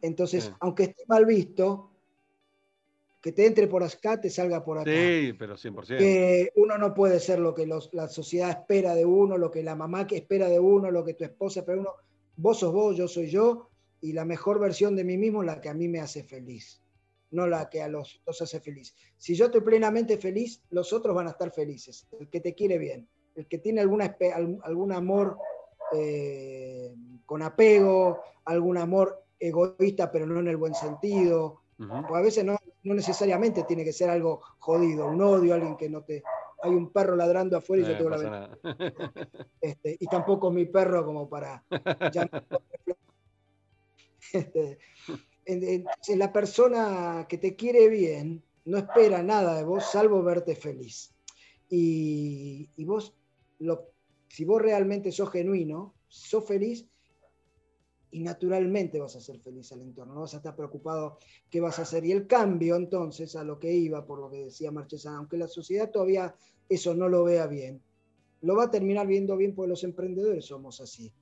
Entonces, 0.02 0.52
aunque 0.60 0.84
esté 0.84 1.04
mal 1.06 1.24
visto, 1.26 1.90
que 3.20 3.32
te 3.32 3.46
entre 3.46 3.66
por 3.66 3.82
acá, 3.82 4.20
te 4.20 4.30
salga 4.30 4.64
por 4.64 4.78
acá. 4.78 4.90
Sí, 4.90 5.32
pero 5.38 5.56
100%. 5.56 5.98
Que 5.98 6.52
uno 6.56 6.78
no 6.78 6.94
puede 6.94 7.20
ser 7.20 7.38
lo 7.38 7.54
que 7.54 7.66
la 7.66 8.08
sociedad 8.08 8.50
espera 8.50 8.94
de 8.94 9.04
uno, 9.04 9.36
lo 9.36 9.50
que 9.50 9.62
la 9.62 9.74
mamá 9.74 10.06
que 10.06 10.16
espera 10.16 10.48
de 10.48 10.60
uno, 10.60 10.90
lo 10.90 11.04
que 11.04 11.14
tu 11.14 11.24
esposa 11.24 11.60
espera 11.60 11.76
de 11.76 11.80
uno. 11.80 11.92
Vos 12.36 12.58
sos 12.60 12.72
vos, 12.72 12.96
yo 12.96 13.08
soy 13.08 13.28
yo, 13.28 13.68
y 14.00 14.12
la 14.12 14.24
mejor 14.24 14.58
versión 14.58 14.96
de 14.96 15.04
mí 15.04 15.16
mismo 15.16 15.42
la 15.42 15.60
que 15.60 15.68
a 15.68 15.74
mí 15.74 15.88
me 15.88 16.00
hace 16.00 16.22
feliz, 16.22 16.82
no 17.30 17.46
la 17.46 17.68
que 17.68 17.82
a 17.82 17.88
los 17.88 18.20
otros 18.20 18.42
hace 18.42 18.60
feliz. 18.60 18.94
Si 19.18 19.34
yo 19.34 19.46
estoy 19.46 19.60
plenamente 19.62 20.18
feliz, 20.18 20.62
los 20.70 20.92
otros 20.92 21.14
van 21.14 21.26
a 21.26 21.30
estar 21.30 21.50
felices. 21.50 22.06
El 22.18 22.28
que 22.28 22.40
te 22.40 22.54
quiere 22.54 22.78
bien, 22.78 23.08
el 23.34 23.46
que 23.46 23.58
tiene 23.58 23.80
alguna, 23.80 24.16
algún 24.62 24.92
amor 24.92 25.38
eh, 25.92 26.94
con 27.24 27.42
apego, 27.42 28.20
algún 28.44 28.78
amor 28.78 29.22
egoísta, 29.38 30.10
pero 30.10 30.26
no 30.26 30.40
en 30.40 30.48
el 30.48 30.56
buen 30.56 30.74
sentido. 30.74 31.60
a 31.78 32.20
veces 32.20 32.44
no, 32.44 32.56
necesariamente 32.82 33.64
tiene 33.64 33.84
que 33.84 33.92
ser 33.92 34.10
algo 34.10 34.40
jodido, 34.58 35.06
un 35.06 35.20
odio, 35.20 35.54
alguien 35.54 35.76
que 35.76 35.88
no 35.88 36.02
te... 36.02 36.22
Hay 36.62 36.70
un 36.70 36.90
perro 36.90 37.16
ladrando 37.16 37.58
afuera 37.58 37.82
y 37.82 37.86
yo 37.86 37.98
tengo 37.98 38.10
la 38.10 38.58
este, 39.60 39.96
y 40.00 40.06
tampoco 40.06 40.50
mi 40.50 40.64
perro 40.64 41.04
como 41.04 41.28
para 41.28 41.62
Este, 41.70 42.30
la 46.16 46.32
persona 46.32 47.26
que 47.28 47.38
te 47.38 47.54
quiere 47.56 47.88
bien 47.88 48.42
no 48.64 48.78
espera 48.78 49.22
nada 49.22 49.56
de 49.56 49.64
vos 49.64 49.90
salvo 49.90 50.22
verte 50.22 50.56
feliz. 50.56 51.14
Y, 51.68 52.68
vos, 52.84 53.14
lo, 53.58 53.90
si 54.28 54.44
vos 54.44 54.60
realmente 54.60 55.12
sos 55.12 55.30
genuino, 55.30 55.94
sos 56.08 56.46
feliz 56.46 56.86
y 58.10 58.20
naturalmente 58.22 59.00
vas 59.00 59.16
a 59.16 59.20
ser 59.20 59.40
feliz 59.40 59.72
al 59.72 59.82
entorno, 59.82 60.14
no 60.14 60.20
vas 60.20 60.34
a 60.34 60.38
estar 60.38 60.54
preocupado 60.54 61.18
qué 61.50 61.60
vas 61.60 61.78
a 61.78 61.82
hacer. 61.82 62.04
Y 62.04 62.12
el 62.12 62.26
cambio 62.26 62.76
entonces 62.76 63.36
a 63.36 63.44
lo 63.44 63.58
que 63.58 63.72
iba, 63.72 64.06
por 64.06 64.20
lo 64.20 64.30
que 64.30 64.44
decía 64.44 64.70
Marchesán, 64.70 65.16
aunque 65.16 65.36
la 65.36 65.48
sociedad 65.48 65.90
todavía 65.90 66.34
eso 66.68 66.94
no 66.94 67.08
lo 67.08 67.24
vea 67.24 67.46
bien, 67.46 67.82
lo 68.42 68.56
va 68.56 68.64
a 68.64 68.70
terminar 68.70 69.06
viendo 69.06 69.36
bien 69.36 69.54
porque 69.54 69.70
los 69.70 69.84
emprendedores 69.84 70.44
somos 70.44 70.80
así 70.80 71.12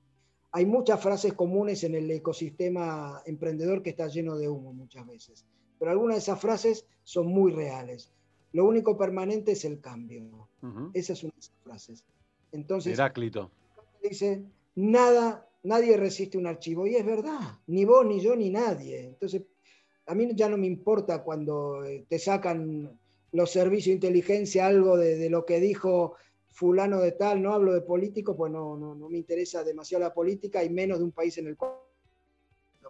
hay 0.55 0.65
muchas 0.65 1.01
frases 1.01 1.33
comunes 1.33 1.83
en 1.83 1.95
el 1.95 2.09
ecosistema 2.09 3.21
emprendedor 3.25 3.83
que 3.83 3.89
está 3.89 4.07
lleno 4.07 4.37
de 4.37 4.47
humo 4.47 4.71
muchas 4.71 5.05
veces, 5.05 5.45
pero 5.77 5.91
algunas 5.91 6.15
de 6.15 6.19
esas 6.19 6.39
frases 6.39 6.85
son 7.03 7.27
muy 7.27 7.51
reales. 7.51 8.09
Lo 8.53 8.63
único 8.63 8.97
permanente 8.97 9.51
es 9.51 9.65
el 9.65 9.81
cambio. 9.81 10.47
Esa 10.93 11.11
es 11.11 11.23
una 11.23 11.33
de 11.33 11.39
esas 11.41 11.57
frases. 11.61 12.05
Entonces, 12.53 12.93
Heráclito. 12.93 13.51
Dice, 14.01 14.45
nada, 14.75 15.45
nadie 15.63 15.97
resiste 15.97 16.37
un 16.37 16.47
archivo. 16.47 16.87
Y 16.87 16.95
es 16.95 17.05
verdad, 17.05 17.59
ni 17.67 17.83
vos, 17.83 18.05
ni 18.05 18.21
yo, 18.21 18.33
ni 18.33 18.49
nadie. 18.49 19.07
Entonces, 19.07 19.41
a 20.05 20.15
mí 20.15 20.29
ya 20.35 20.47
no 20.47 20.55
me 20.55 20.67
importa 20.67 21.21
cuando 21.21 21.83
eh, 21.83 22.05
te 22.07 22.17
sacan 22.17 22.97
los 23.33 23.51
servicios 23.51 23.87
de 23.87 24.07
inteligencia 24.07 24.67
algo 24.67 24.95
de, 24.95 25.29
lo 25.29 25.45
que 25.45 25.59
dijo 25.59 26.15
fulano 26.55 27.01
de 27.01 27.11
tal, 27.11 27.43
no 27.43 27.53
hablo 27.53 27.73
de 27.73 27.81
político, 27.81 28.35
pues 28.35 28.49
no, 28.49 28.77
no, 28.77 29.09
me 29.09 29.17
interesa 29.17 29.61
demasiado 29.61 30.05
la 30.05 30.13
política 30.13 30.63
y 30.63 30.69
menos 30.69 30.99
de 30.99 31.03
un 31.03 31.11
país 31.11 31.37
en 31.37 31.47
el 31.47 31.57
cual... 31.57 31.73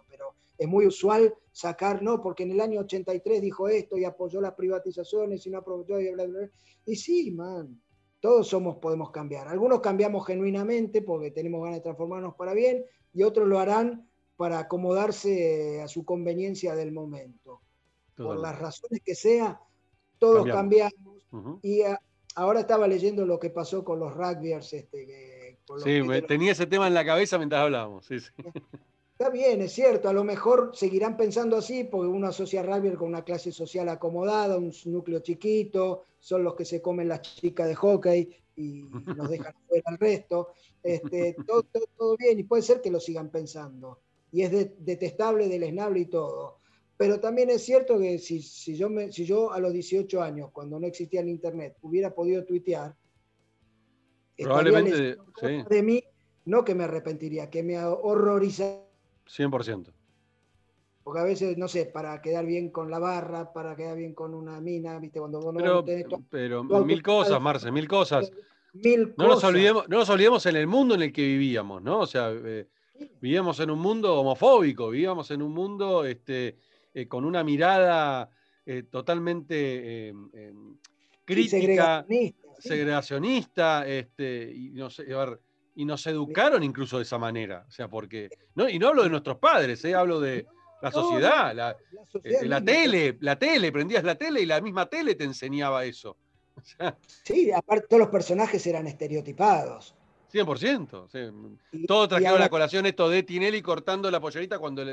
Pero 0.08 0.34
es 0.56 0.68
muy 0.68 0.86
usual 0.86 1.34
sacar, 1.50 2.00
no, 2.00 2.22
porque 2.22 2.44
en 2.44 2.52
el 2.52 2.60
año 2.60 2.80
83 2.80 3.42
dijo 3.42 3.68
esto 3.68 3.98
y 3.98 4.04
apoyó 4.04 4.40
las 4.40 4.54
privatizaciones 4.54 5.44
y 5.46 5.50
no 5.50 5.58
aprovechó 5.58 5.98
y 5.98 6.12
bla, 6.12 6.26
bla, 6.26 6.48
Y 6.84 6.94
sí, 6.94 7.32
man, 7.32 7.80
todos 8.20 8.46
somos, 8.46 8.76
podemos 8.76 9.10
cambiar. 9.10 9.48
Algunos 9.48 9.80
cambiamos 9.80 10.24
genuinamente 10.24 11.02
porque 11.02 11.32
tenemos 11.32 11.60
ganas 11.62 11.78
de 11.78 11.82
transformarnos 11.82 12.36
para 12.36 12.54
bien 12.54 12.84
y 13.12 13.24
otros 13.24 13.48
lo 13.48 13.58
harán 13.58 14.08
para 14.36 14.60
acomodarse 14.60 15.82
a 15.82 15.88
su 15.88 16.04
conveniencia 16.04 16.76
del 16.76 16.92
momento. 16.92 17.62
Por 18.16 18.38
las 18.38 18.56
razones 18.56 19.02
que 19.04 19.16
sea, 19.16 19.60
todos 20.18 20.46
cambiamos. 20.46 21.26
Y 21.62 21.82
ah, 21.82 22.00
ahora 22.36 22.60
estaba 22.60 22.86
leyendo 22.86 23.26
lo 23.26 23.38
que 23.40 23.50
pasó 23.50 23.84
con 23.84 23.98
los 23.98 24.14
rugbyers. 24.14 24.72
Este, 24.72 25.58
sí, 25.82 26.00
tenía 26.28 26.52
ese 26.52 26.66
tema 26.66 26.86
en 26.86 26.94
la 26.94 27.04
cabeza 27.04 27.38
mientras 27.38 27.62
hablábamos. 27.62 28.08
Está 28.10 29.30
bien, 29.30 29.62
es 29.62 29.72
cierto, 29.72 30.10
a 30.10 30.12
lo 30.12 30.24
mejor 30.24 30.72
seguirán 30.74 31.16
pensando 31.16 31.56
así 31.56 31.84
porque 31.84 32.06
uno 32.06 32.28
asocia 32.28 32.62
rugby 32.62 32.94
con 32.94 33.08
una 33.08 33.24
clase 33.24 33.50
social 33.50 33.88
acomodada, 33.88 34.58
un 34.58 34.72
núcleo 34.84 35.20
chiquito, 35.20 36.04
son 36.20 36.44
los 36.44 36.54
que 36.54 36.66
se 36.66 36.82
comen 36.82 37.08
las 37.08 37.22
chicas 37.22 37.66
de 37.66 37.74
hockey 37.74 38.36
y 38.56 38.82
nos 39.16 39.30
dejan 39.30 39.54
fuera 39.66 39.84
al 39.86 39.98
resto. 39.98 40.48
Este, 40.82 41.34
todo, 41.46 41.64
todo, 41.96 42.16
bien 42.18 42.38
y 42.38 42.44
puede 42.44 42.62
ser 42.62 42.82
que 42.82 42.90
lo 42.90 43.00
sigan 43.00 43.30
pensando. 43.30 44.00
Y 44.30 44.42
es 44.42 44.50
detestable, 44.84 45.48
deleznable 45.48 46.00
y 46.00 46.06
todo. 46.06 46.55
Pero 46.96 47.20
también 47.20 47.50
es 47.50 47.62
cierto 47.62 47.98
que 47.98 48.18
si, 48.18 48.40
si, 48.40 48.74
yo 48.76 48.88
me, 48.88 49.12
si 49.12 49.26
yo 49.26 49.52
a 49.52 49.60
los 49.60 49.72
18 49.72 50.22
años, 50.22 50.50
cuando 50.50 50.80
no 50.80 50.86
existía 50.86 51.20
el 51.20 51.28
Internet, 51.28 51.76
hubiera 51.82 52.14
podido 52.14 52.44
tuitear, 52.44 52.94
probablemente 54.36 55.16
de 55.68 55.82
mí, 55.82 56.02
no 56.46 56.64
que 56.64 56.74
me 56.74 56.84
arrepentiría, 56.84 57.50
que 57.50 57.62
me 57.62 57.82
horrorizaría. 57.84 58.86
100%. 59.26 59.92
Porque 61.02 61.20
a 61.20 61.24
veces, 61.24 61.56
no 61.56 61.68
sé, 61.68 61.86
para 61.86 62.20
quedar 62.20 62.46
bien 62.46 62.70
con 62.70 62.90
la 62.90 62.98
barra, 62.98 63.52
para 63.52 63.76
quedar 63.76 63.96
bien 63.96 64.14
con 64.14 64.34
una 64.34 64.60
mina, 64.60 64.98
¿viste? 64.98 65.20
Cuando 65.20 65.40
vos 65.40 65.54
no 65.54 65.84
pero, 65.84 66.22
pero 66.28 66.64
mil 66.84 67.02
cosas, 67.02 67.40
Marce, 67.40 67.70
mil 67.70 67.86
cosas. 67.86 68.32
Mil 68.72 69.14
no, 69.16 69.28
Nos 69.28 69.44
olvidemos, 69.44 69.88
no 69.88 69.98
nos 69.98 70.10
olvidemos 70.10 70.44
en 70.46 70.56
el 70.56 70.66
mundo 70.66 70.94
en 70.94 71.02
el 71.02 71.12
que 71.12 71.22
vivíamos, 71.22 71.82
¿no? 71.82 72.00
O 72.00 72.06
sea, 72.06 72.32
eh, 72.32 72.66
vivíamos 73.20 73.60
en 73.60 73.70
un 73.70 73.78
mundo 73.78 74.18
homofóbico, 74.18 74.90
vivíamos 74.90 75.30
en 75.30 75.42
un 75.42 75.52
mundo 75.52 76.04
este, 76.04 76.56
eh, 76.96 77.06
con 77.06 77.26
una 77.26 77.44
mirada 77.44 78.30
eh, 78.64 78.84
totalmente 78.84 80.08
em, 80.08 80.30
em, 80.32 80.76
crítica, 81.26 82.06
segregacionista, 82.58 83.86
este, 83.86 84.50
y, 84.50 84.70
nos, 84.70 85.02
y 85.74 85.84
nos 85.84 86.06
educaron 86.06 86.62
incluso 86.62 86.96
de 86.96 87.02
esa 87.02 87.18
manera. 87.18 87.66
O 87.68 87.70
sea, 87.70 87.86
porque. 87.86 88.30
No, 88.54 88.66
y 88.66 88.78
no 88.78 88.88
hablo 88.88 89.02
de 89.02 89.10
nuestros 89.10 89.36
padres, 89.36 89.84
eh, 89.84 89.94
hablo 89.94 90.20
de 90.20 90.46
la 90.80 90.90
sociedad, 90.90 91.54
la, 91.54 91.76
la, 92.44 92.64
tele, 92.64 93.18
la 93.20 93.38
tele, 93.38 93.70
prendías 93.70 94.02
la 94.02 94.14
tele 94.14 94.40
y 94.40 94.46
la 94.46 94.62
misma 94.62 94.86
tele 94.86 95.14
te 95.16 95.24
enseñaba 95.24 95.84
eso. 95.84 96.16
sí, 97.24 97.52
aparte 97.52 97.88
todos 97.88 98.00
los 98.00 98.08
personajes 98.08 98.66
eran 98.66 98.86
estereotipados. 98.86 99.94
100%. 100.36 101.86
Todo 101.86 102.08
trajeron 102.08 102.38
la 102.38 102.48
colación 102.48 102.86
esto 102.86 103.08
de 103.08 103.22
Tinelli 103.22 103.62
cortando 103.62 104.10
la 104.10 104.20
pollerita 104.20 104.58
cuando 104.58 104.84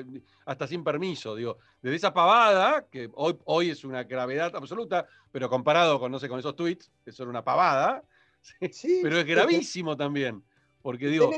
hasta 0.46 0.68
sin 0.68 0.84
permiso. 0.84 1.36
Digo, 1.36 1.58
desde 1.82 1.98
esa 1.98 2.14
pavada, 2.14 2.86
que 2.90 3.10
hoy, 3.14 3.38
hoy 3.46 3.70
es 3.72 3.84
una 3.84 4.04
gravedad 4.04 4.56
absoluta, 4.56 5.06
pero 5.32 5.50
comparado 5.50 6.00
con, 6.00 6.12
no 6.12 6.20
sé, 6.20 6.30
con 6.30 6.40
esos 6.40 6.56
tweets, 6.56 6.92
eso 7.06 7.24
era 7.24 7.30
una 7.30 7.44
pavada, 7.44 8.04
pero 9.02 9.18
es 9.18 9.26
gravísimo 9.26 9.98
también. 9.98 10.44
Porque 10.82 11.08
digo. 11.08 11.32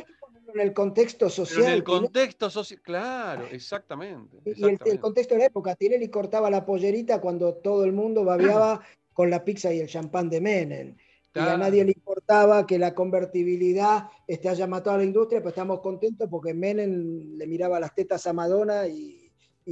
en 0.54 0.60
el 0.60 0.74
contexto 0.74 1.30
social. 1.30 1.66
En 1.66 1.72
el 1.72 1.84
contexto 1.84 2.50
social, 2.50 2.82
claro, 2.82 3.48
exactamente. 3.52 4.38
Y 4.46 4.64
El, 4.64 5.00
contexto 5.00 5.36
de 5.36 5.40
la 5.40 5.46
época, 5.48 5.76
Tinelli 5.76 6.10
cortaba 6.10 6.50
la 6.50 6.66
pollerita 6.66 7.22
cuando 7.22 7.54
todo 7.56 7.86
el 7.86 7.94
mundo 7.94 8.24
babeaba 8.24 8.82
con 9.14 9.30
la 9.30 9.44
pizza 9.44 9.74
y 9.74 9.80
el 9.80 9.88
champán 9.88 10.30
de 10.30 10.42
Menem 10.42 10.96
y 11.36 11.40
a 11.40 11.58
nadie 11.58 11.84
le 11.84 11.96
importaba 12.26 12.66
que 12.66 12.80
la 12.80 12.96
convertibilidad 12.96 14.10
este, 14.26 14.50
haya 14.50 14.66
matado 14.66 14.96
a 14.96 15.00
la 15.00 15.06
industria, 15.06 15.42
pero 15.42 15.50
estamos 15.50 15.80
contentos 15.82 16.28
porque 16.28 16.56
Menem 16.56 17.38
le 17.38 17.46
miraba 17.46 17.80
las 17.80 17.94
tetas 17.94 18.26
a 18.26 18.34
Madonna 18.34 18.88
y, 18.88 19.22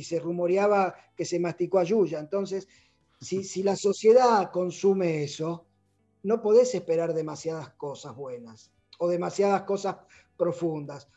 se 0.02 0.20
rumoreaba 0.20 0.96
que 1.16 1.24
se 1.24 1.40
masticó 1.40 1.78
a 1.78 1.84
Yuya. 1.84 2.20
Entonces, 2.20 2.68
si, 3.22 3.44
si, 3.44 3.62
la 3.62 3.76
sociedad 3.76 4.50
consume 4.52 5.24
eso, 5.24 5.68
no 6.24 6.42
podés 6.42 6.74
esperar 6.74 7.14
demasiadas 7.14 7.70
cosas 7.72 8.16
buenas 8.16 8.72
o 8.98 9.08
demasiadas 9.08 9.64
cosas 9.64 9.98
profundas. 10.36 11.08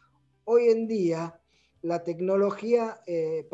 Hoy 0.45 0.69
en 0.69 0.87
día, 0.87 1.41
la 1.83 2.05
tecnología, 2.05 3.01
eh, 3.07 3.49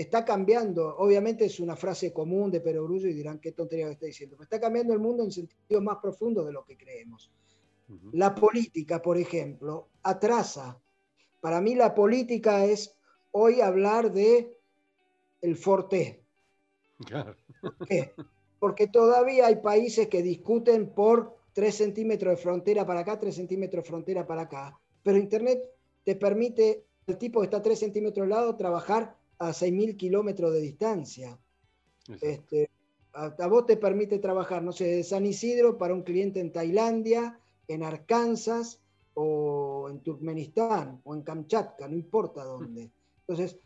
está 0.00 0.24
cambiando, 0.24 0.96
obviamente 0.98 1.44
es 1.44 1.58
una 1.58 1.74
frase 1.74 2.12
común 2.12 2.52
de 2.52 2.60
Perogrullo 2.60 3.08
y 3.08 3.14
dirán 3.14 3.40
qué 3.40 3.50
tontería 3.50 3.86
que 3.86 3.92
está 3.92 4.06
diciendo, 4.06 4.36
pero 4.36 4.44
está 4.44 4.60
cambiando 4.60 4.92
el 4.92 5.00
mundo 5.00 5.24
en 5.24 5.32
sentido 5.32 5.80
más 5.80 5.98
profundo 5.98 6.44
de 6.44 6.52
lo 6.52 6.64
que 6.64 6.76
creemos. 6.76 7.32
La 8.12 8.34
política, 8.34 9.02
por 9.02 9.18
ejemplo, 9.18 9.88
atrasa. 10.02 10.80
Para 11.40 11.60
mí 11.60 11.74
la 11.74 11.94
política 11.94 12.64
es 12.64 12.94
hoy 13.32 13.60
hablar 13.60 14.12
de 14.12 14.56
el 15.40 15.56
forte. 15.56 16.22
¿Por 17.60 17.86
qué? 17.88 18.12
Porque 18.60 18.86
todavía 18.86 19.46
hay 19.46 19.56
países 19.56 20.06
que 20.08 20.22
discuten 20.22 20.90
por 20.90 21.38
3 21.54 21.74
centímetros 21.74 22.36
de 22.36 22.42
frontera 22.42 22.86
para 22.86 23.00
acá, 23.00 23.18
3 23.18 23.34
centímetros 23.34 23.82
de 23.82 23.88
frontera 23.88 24.24
para 24.24 24.42
acá. 24.42 24.78
Pero 25.02 25.18
Internet 25.18 25.60
te 26.04 26.14
permite, 26.14 26.84
el 27.06 27.18
tipo 27.18 27.40
que 27.40 27.46
está 27.46 27.60
3 27.60 27.76
centímetros 27.76 28.22
al 28.22 28.30
lado, 28.30 28.54
trabajar 28.54 29.17
a 29.38 29.50
6.000 29.50 29.96
kilómetros 29.96 30.52
de 30.52 30.60
distancia. 30.60 31.38
Este, 32.20 32.70
a, 33.12 33.46
vos 33.46 33.66
te 33.66 33.76
permite 33.76 34.18
trabajar, 34.18 34.62
no 34.62 34.72
sé, 34.72 34.84
de 34.86 35.04
San 35.04 35.26
Isidro 35.26 35.78
para 35.78 35.94
un 35.94 36.02
cliente 36.02 36.40
en 36.40 36.52
Tailandia, 36.52 37.38
en 37.66 37.82
Arkansas 37.82 38.80
o 39.14 39.88
en 39.90 40.00
Turkmenistán 40.00 41.00
o 41.04 41.14
en 41.14 41.22
Kamchatka, 41.22 41.88
no 41.88 41.94
importa 41.94 42.44
dónde. 42.44 42.90
Entonces, 43.20 43.58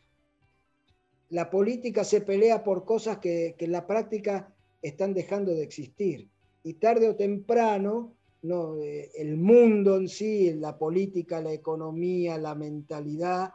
la 1.31 1.51
política 1.51 2.05
se 2.05 2.21
pelea 2.21 2.63
por 2.63 2.85
cosas 2.85 3.19
que, 3.19 3.55
que 3.59 3.65
en 3.65 3.73
la 3.73 3.87
práctica 3.87 4.55
están 4.83 5.15
dejando 5.15 5.53
de 5.53 5.63
existir. 5.63 6.29
Y 6.65 6.75
tarde 6.75 7.09
o 7.09 7.17
temprano, 7.17 8.15
no, 8.43 8.77
eh, 8.81 9.11
el 9.15 9.37
mundo 9.37 9.97
en 9.97 10.09
sí, 10.09 10.53
la 10.55 10.77
política, 10.77 11.41
la 11.41 11.53
economía, 11.53 12.39
la 12.39 12.55
mentalidad, 12.55 13.55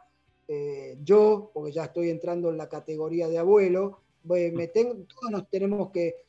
eh, 0.50 0.96
yo, 1.02 1.50
porque 1.52 1.72
ya 1.72 1.84
estoy 1.84 2.08
entrando 2.08 2.48
en 2.48 2.56
la 2.56 2.70
categoría 2.70 3.28
de 3.28 3.36
abuelo, 3.36 4.00
me 4.24 4.68
tengo, 4.68 4.94
todos 4.94 5.30
nos 5.30 5.48
tenemos 5.50 5.90
que, 5.90 6.24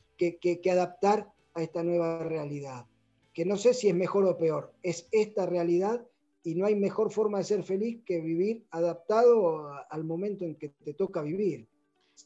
adaptar 0.70 1.32
a 1.54 1.62
esta 1.62 1.82
nueva 1.82 2.22
realidad, 2.22 2.84
que 3.32 3.46
no 3.46 3.56
sé 3.56 3.72
si 3.72 3.88
es 3.88 3.94
mejor 3.94 4.26
o 4.26 4.36
peor, 4.36 4.74
es 4.82 5.08
esta 5.10 5.46
realidad 5.46 6.06
y 6.42 6.54
no 6.54 6.66
hay 6.66 6.74
mejor 6.74 7.10
forma 7.10 7.38
de 7.38 7.44
ser 7.44 7.62
feliz 7.64 8.00
que 8.04 8.20
vivir 8.20 8.64
adaptado 8.70 9.72
al 9.88 10.04
momento 10.04 10.44
en 10.44 10.54
que 10.54 10.68
te 10.68 10.92
toca 10.92 11.22
vivir. 11.22 11.66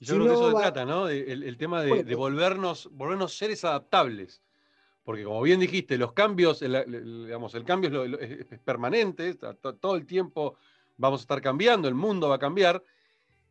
Yo 0.01 0.17
creo 0.17 0.27
que 0.27 0.33
eso 0.33 0.51
se 0.51 0.57
trata, 0.57 0.85
¿no? 0.85 1.09
El, 1.09 1.57
tema 1.57 1.83
de, 1.83 2.15
volvernos, 2.17 2.91
volvernos 2.93 3.39
seres 3.39 3.65
adaptables. 3.65 4.43
Porque 5.05 5.23
como 5.23 5.43
bien 5.43 5.61
dijiste, 5.61 5.97
los 5.99 6.13
cambios, 6.13 6.63
el, 6.63 7.27
digamos, 7.27 7.55
el 7.55 7.65
cambio 7.65 8.05
es, 8.05 8.47
es 8.51 8.59
permanente, 8.61 9.35
todo 9.35 9.95
el 9.95 10.07
tiempo 10.07 10.57
vamos 10.97 11.21
a 11.21 11.23
estar 11.23 11.41
cambiando, 11.41 11.89
el 11.89 11.95
mundo 11.95 12.29
va 12.29 12.37
a 12.37 12.39
cambiar, 12.39 12.83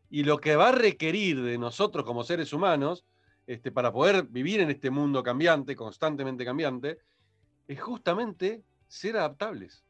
y 0.10 0.24
lo 0.24 0.38
que 0.38 0.56
va 0.56 0.70
a 0.70 0.72
requerir 0.72 1.42
de 1.42 1.58
nosotros 1.58 2.06
como 2.06 2.24
seres 2.24 2.54
humanos, 2.54 3.06
este, 3.48 3.72
para 3.72 3.92
poder 3.92 4.24
vivir 4.24 4.62
en 4.62 4.70
este 4.70 4.90
mundo 4.90 5.24
cambiante, 5.24 5.76
constantemente 5.76 6.46
cambiante, 6.46 7.00
es 7.68 7.82
justamente 7.82 8.62
ser 8.88 9.18
adaptables, 9.18 9.84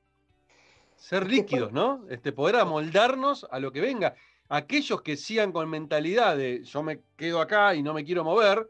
ser 0.95 1.27
líquidos, 1.27 1.71
¿no? 1.71 2.05
Este, 2.09 2.31
poder 2.31 2.55
amoldarnos 2.55 3.45
a 3.51 3.59
lo 3.59 3.71
que 3.71 3.81
venga. 3.81 4.15
Aquellos 4.49 5.01
que 5.01 5.17
sigan 5.17 5.51
con 5.51 5.69
mentalidad 5.69 6.37
de 6.37 6.63
yo 6.63 6.83
me 6.83 7.01
quedo 7.15 7.41
acá 7.41 7.75
y 7.75 7.83
no 7.83 7.93
me 7.93 8.03
quiero 8.03 8.23
mover, 8.23 8.69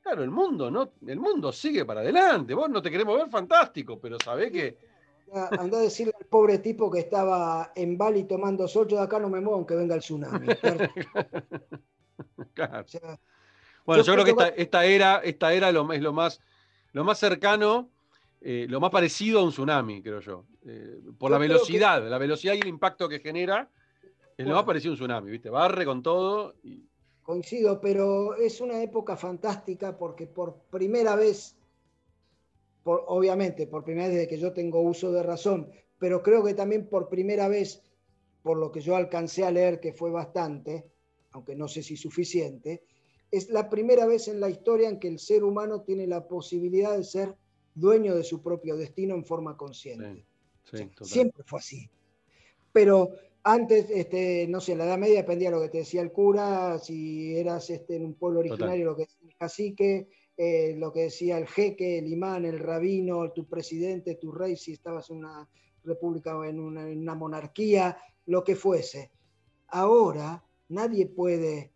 claro, 0.00 0.22
el 0.22 0.30
mundo, 0.30 0.70
¿no? 0.70 0.92
El 1.06 1.18
mundo 1.18 1.50
sigue 1.50 1.84
para 1.84 2.00
adelante. 2.00 2.54
Vos 2.54 2.70
no 2.70 2.80
te 2.80 2.90
querés 2.90 3.06
mover, 3.06 3.28
fantástico, 3.28 3.98
pero 3.98 4.18
sabés 4.20 4.52
que 4.52 4.78
Anda 5.32 5.78
a 5.78 5.82
decirle 5.82 6.12
al 6.13 6.13
pobre 6.28 6.58
tipo 6.58 6.90
que 6.90 7.00
estaba 7.00 7.72
en 7.74 7.96
Bali 7.96 8.24
tomando 8.24 8.66
sol, 8.68 8.88
yo 8.88 8.96
de 8.96 9.04
acá 9.04 9.18
no 9.18 9.28
me 9.28 9.40
muevo 9.40 9.56
aunque 9.56 9.74
venga 9.74 9.94
el 9.94 10.00
tsunami. 10.00 10.46
bueno, 13.84 14.02
yo, 14.02 14.12
creo 14.12 14.24
que 14.24 14.34
esta, 14.56 14.84
era, 14.84 15.18
esta 15.18 15.52
era 15.52 15.72
lo, 15.72 15.92
es 15.92 16.02
lo 16.02 16.12
más, 16.12 16.40
lo 16.92 17.04
más 17.04 17.18
cercano, 17.18 17.90
eh, 18.40 18.66
lo 18.68 18.80
más 18.80 18.90
parecido 18.90 19.40
a 19.40 19.42
un 19.44 19.50
tsunami, 19.50 20.02
creo 20.02 20.20
yo. 20.20 20.44
Eh, 20.66 21.00
por 21.18 21.30
la 21.30 21.38
velocidad, 21.38 22.06
la 22.08 22.18
velocidad 22.18 22.54
y 22.54 22.60
el 22.60 22.68
impacto 22.68 23.08
que 23.08 23.20
genera, 23.20 23.70
es 24.36 24.46
lo 24.46 24.54
más 24.54 24.64
parecido 24.64 24.90
a 24.90 24.94
un 24.94 24.98
tsunami, 24.98 25.30
¿viste? 25.30 25.50
Barre 25.50 25.84
con 25.84 26.02
todo. 26.02 26.54
Coincido, 27.22 27.80
pero 27.80 28.34
es 28.34 28.60
una 28.60 28.82
época 28.82 29.16
fantástica 29.16 29.96
porque 29.96 30.26
por 30.26 30.56
primera 30.70 31.16
vez, 31.16 31.56
obviamente, 32.84 33.66
por 33.66 33.82
primera 33.82 34.08
vez 34.08 34.16
desde 34.16 34.28
que 34.28 34.38
yo 34.38 34.52
tengo 34.52 34.82
uso 34.82 35.10
de 35.10 35.22
razón, 35.22 35.70
pero 36.04 36.22
creo 36.22 36.44
que 36.44 36.52
también 36.52 36.86
por 36.86 37.08
primera 37.08 37.48
vez, 37.48 37.82
por 38.42 38.58
lo 38.58 38.70
que 38.70 38.82
yo 38.82 38.94
alcancé 38.94 39.42
a 39.42 39.50
leer, 39.50 39.80
que 39.80 39.94
fue 39.94 40.10
bastante, 40.10 40.84
aunque 41.30 41.56
no 41.56 41.66
sé 41.66 41.82
si 41.82 41.96
suficiente, 41.96 42.82
es 43.30 43.48
la 43.48 43.70
primera 43.70 44.04
vez 44.04 44.28
en 44.28 44.38
la 44.38 44.50
historia 44.50 44.90
en 44.90 44.98
que 44.98 45.08
el 45.08 45.18
ser 45.18 45.42
humano 45.42 45.80
tiene 45.80 46.06
la 46.06 46.28
posibilidad 46.28 46.94
de 46.94 47.04
ser 47.04 47.34
dueño 47.74 48.14
de 48.14 48.22
su 48.22 48.42
propio 48.42 48.76
destino 48.76 49.14
en 49.14 49.24
forma 49.24 49.56
consciente. 49.56 50.26
Siempre 51.00 51.42
fue 51.42 51.60
así. 51.60 51.88
Pero 52.70 53.12
antes, 53.42 53.88
este, 53.88 54.46
no 54.46 54.60
sé, 54.60 54.72
en 54.72 54.78
la 54.80 54.84
Edad 54.84 54.98
Media 54.98 55.22
dependía 55.22 55.48
de 55.48 55.56
lo 55.56 55.62
que 55.62 55.70
te 55.70 55.78
decía 55.78 56.02
el 56.02 56.12
cura, 56.12 56.78
si 56.80 57.34
eras 57.34 57.70
este, 57.70 57.96
en 57.96 58.04
un 58.04 58.12
pueblo 58.12 58.40
originario, 58.40 58.84
lo 58.84 58.94
que 58.94 59.04
decía 59.04 59.26
el 59.26 59.36
cacique, 59.36 60.08
eh, 60.36 60.74
lo 60.76 60.92
que 60.92 61.04
decía 61.04 61.38
el 61.38 61.46
jeque, 61.46 61.96
el 61.96 62.08
imán, 62.08 62.44
el 62.44 62.58
rabino, 62.58 63.32
tu 63.32 63.46
presidente, 63.46 64.16
tu 64.16 64.32
rey, 64.32 64.54
si 64.54 64.74
estabas 64.74 65.08
en 65.08 65.16
una 65.16 65.48
república 65.84 66.36
o 66.36 66.44
en 66.44 66.60
una, 66.60 67.14
monarquía, 67.14 67.96
lo 68.26 68.42
que 68.42 68.56
fuese. 68.56 69.10
Ahora 69.68 70.44
nadie 70.68 71.06
puede, 71.06 71.72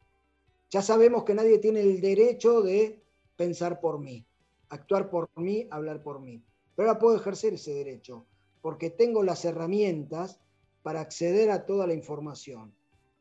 ya 0.71 0.83
sabemos 0.83 1.25
que 1.25 1.35
nadie 1.35 1.59
tiene 1.59 1.81
el 1.81 2.01
derecho 2.01 2.63
de 2.63 3.03
pensar 3.37 3.81
por 3.81 3.99
mí, 3.99 4.27
actuar 4.69 5.11
por 5.11 5.29
mí, 5.37 5.69
hablar 5.71 6.03
por 6.03 6.21
mí. 6.21 6.43
Pero 6.75 6.89
ahora 6.89 7.01
puedo 7.01 7.17
ejercer 7.17 7.55
ese 7.55 7.75
derecho, 7.75 8.27
porque 8.61 8.91
tengo 8.91 9.23
las 9.23 9.45
herramientas 9.45 10.41
para 10.83 11.01
acceder 11.01 11.51
a 11.51 11.67
toda 11.67 11.87
la 11.87 11.95
información. 11.95 12.75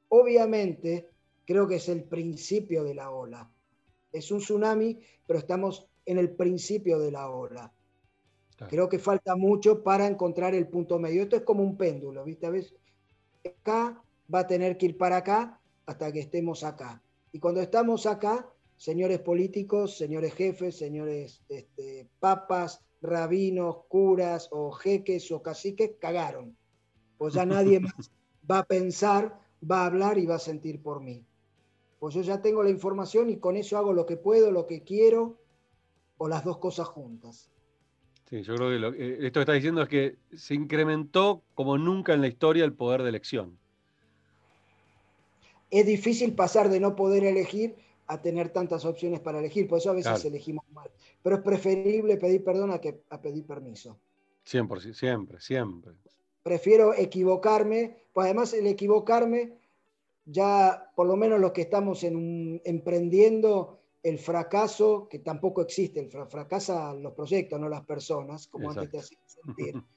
Obviamente, 0.10 1.10
creo 1.46 1.68
que 1.68 1.76
es 1.76 1.90
el 1.90 2.04
principio 2.04 2.84
de 2.84 2.94
la 2.94 3.12
ola. 3.12 3.50
Es 4.12 4.32
un 4.32 4.40
tsunami, 4.40 5.00
pero 5.26 5.40
estamos 5.40 5.90
en 6.06 6.18
el 6.18 6.32
principio 6.32 7.00
de 7.00 7.12
la 7.12 7.30
ola. 7.30 7.74
Creo 8.66 8.90
que 8.90 8.98
falta 8.98 9.36
mucho 9.36 9.84
para 9.84 10.08
encontrar 10.08 10.56
el 10.56 10.68
punto 10.68 10.98
medio. 10.98 11.22
Esto 11.22 11.36
es 11.36 11.44
como 11.44 11.64
un 11.64 11.78
péndulo, 11.78 12.24
¿viste? 12.24 12.48
A 12.48 12.50
veces 12.50 12.76
acá 13.46 14.02
va 14.34 14.40
a 14.40 14.48
tener 14.48 14.78
que 14.78 14.88
ir 14.88 14.98
para 14.98 15.18
acá 15.18 15.60
hasta 15.86 16.12
que 16.12 16.22
estemos 16.22 16.64
acá. 16.64 17.02
Y 17.32 17.40
cuando 17.40 17.62
estamos 17.62 18.08
acá, 18.08 18.50
señores 18.76 19.20
políticos, 19.20 19.98
señores 19.98 20.34
jefes, 20.34 20.76
señores 20.78 21.44
este, 21.50 22.08
papas, 22.20 22.82
rabinos, 23.02 23.86
curas 23.88 24.50
o 24.52 24.72
jeques 24.72 25.32
o 25.32 25.42
caciques, 25.42 25.92
cagaron. 26.00 26.58
Pues 27.18 27.36
ya 27.36 27.46
nadie 27.46 27.80
más 27.80 28.12
va 28.50 28.60
a 28.60 28.64
pensar, 28.64 29.40
va 29.70 29.82
a 29.82 29.86
hablar 29.86 30.18
y 30.18 30.26
va 30.26 30.36
a 30.36 30.40
sentir 30.40 30.82
por 30.82 31.02
mí. 31.02 31.26
Pues 32.00 32.16
yo 32.16 32.22
ya 32.22 32.42
tengo 32.42 32.64
la 32.64 32.70
información 32.70 33.30
y 33.30 33.38
con 33.38 33.56
eso 33.56 33.78
hago 33.78 33.94
lo 33.94 34.06
que 34.06 34.18
puedo, 34.18 34.52
lo 34.52 34.66
que 34.66 34.84
quiero, 34.84 35.38
o 36.18 36.28
las 36.28 36.44
dos 36.44 36.58
cosas 36.58 36.88
juntas. 36.88 37.50
Sí, 38.30 38.42
yo 38.42 38.56
creo 38.56 38.70
que 38.70 38.78
lo, 38.78 38.94
eh, 38.94 39.26
esto 39.26 39.40
que 39.40 39.42
está 39.42 39.54
diciendo 39.54 39.82
es 39.82 39.88
que 39.88 40.18
se 40.36 40.54
incrementó 40.54 41.44
como 41.56 41.78
nunca 41.78 42.14
en 42.14 42.22
la 42.22 42.28
historia 42.28 42.66
el 42.66 42.74
poder 42.74 43.04
de 43.04 43.10
elección. 43.10 43.58
Es 45.70 45.86
difícil 45.86 46.34
pasar 46.34 46.70
de 46.70 46.80
no 46.80 46.96
poder 46.96 47.24
elegir 47.24 47.76
a 48.08 48.22
tener 48.22 48.50
tantas 48.50 48.86
opciones 48.86 49.20
para 49.20 49.40
elegir, 49.40 49.68
por 49.68 49.80
eso 49.80 49.92
a 49.92 49.94
veces 49.94 50.24
elegimos 50.26 50.66
mal. 50.72 50.90
Pero 51.22 51.38
es 51.38 51.42
preferible 51.42 52.18
pedir 52.18 52.44
perdón 52.44 52.72
a 52.72 52.80
que 52.80 53.02
a 53.10 53.22
pedir 53.22 53.46
permiso. 53.46 53.98
100%, 54.46 54.94
siempre, 54.94 55.40
siempre. 55.42 55.94
Prefiero 56.44 56.94
equivocarme, 56.94 57.98
pues 58.14 58.26
además 58.26 58.54
el 58.54 58.68
equivocarme, 58.68 59.58
ya 60.26 60.90
por 60.96 61.08
lo 61.08 61.18
menos 61.18 61.40
los 61.40 61.52
que 61.52 61.62
estamos 61.62 62.04
en 62.04 62.16
un, 62.16 62.62
emprendiendo, 62.64 63.80
el 64.08 64.20
fracaso, 64.20 65.08
que 65.10 65.20
tampoco 65.20 65.62
existe, 65.62 66.00
el 66.00 66.10
fracasan 66.10 67.04
los 67.04 67.14
proyectos, 67.14 67.60
no 67.60 67.68
las 67.68 67.86
personas, 67.86 68.48
como 68.48 68.70
antes 68.70 68.90
te 68.90 69.00
hacían 69.00 69.22
sentir. 69.26 69.76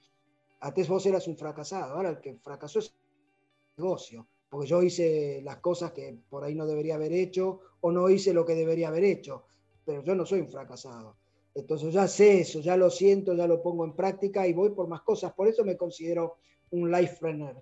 Antes 0.62 0.88
vos 0.88 1.06
eras 1.06 1.26
un 1.26 1.38
fracasado, 1.38 1.94
ahora 1.94 2.10
el 2.10 2.20
que 2.20 2.34
fracasó 2.34 2.80
es 2.80 2.88
el 2.88 3.82
negocio, 3.82 4.26
porque 4.50 4.66
yo 4.66 4.82
hice 4.82 5.40
las 5.42 5.56
cosas 5.56 5.92
que 5.92 6.18
por 6.28 6.44
ahí 6.44 6.54
no 6.54 6.66
debería 6.66 6.96
haber 6.96 7.14
hecho 7.14 7.60
o 7.80 7.90
no 7.90 8.10
hice 8.10 8.34
lo 8.34 8.44
que 8.44 8.54
debería 8.54 8.88
haber 8.88 9.04
hecho, 9.04 9.44
pero 9.86 10.02
yo 10.02 10.14
no 10.14 10.26
soy 10.26 10.40
un 10.40 10.48
fracasado. 10.48 11.16
Entonces 11.54 11.94
ya 11.94 12.06
sé 12.06 12.40
eso, 12.40 12.60
ya 12.60 12.76
lo 12.76 12.90
siento, 12.90 13.32
ya 13.32 13.46
lo 13.46 13.62
pongo 13.62 13.86
en 13.86 13.96
práctica 13.96 14.46
y 14.46 14.52
voy 14.52 14.70
por 14.70 14.86
más 14.86 15.00
cosas. 15.00 15.32
Por 15.32 15.48
eso 15.48 15.64
me 15.64 15.78
considero 15.78 16.36
un 16.72 16.90
life 16.90 17.16
runner. 17.22 17.56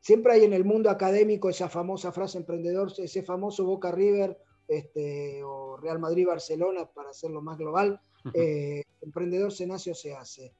Siempre 0.00 0.34
hay 0.34 0.44
en 0.44 0.52
el 0.52 0.66
mundo 0.66 0.90
académico 0.90 1.48
esa 1.48 1.70
famosa 1.70 2.12
frase 2.12 2.36
emprendedor, 2.36 2.92
ese 2.98 3.22
famoso 3.22 3.64
Boca 3.64 3.90
River 3.90 4.36
este, 4.68 5.42
o 5.44 5.76
Real 5.76 5.98
Madrid-Barcelona, 5.98 6.86
para 6.86 7.10
hacerlo 7.10 7.42
más 7.42 7.58
global, 7.58 8.00
eh, 8.32 8.82
emprendedor 9.00 9.52
se 9.52 9.66
nace 9.66 9.90
o 9.90 9.94
se 9.94 10.14
hace. 10.14 10.52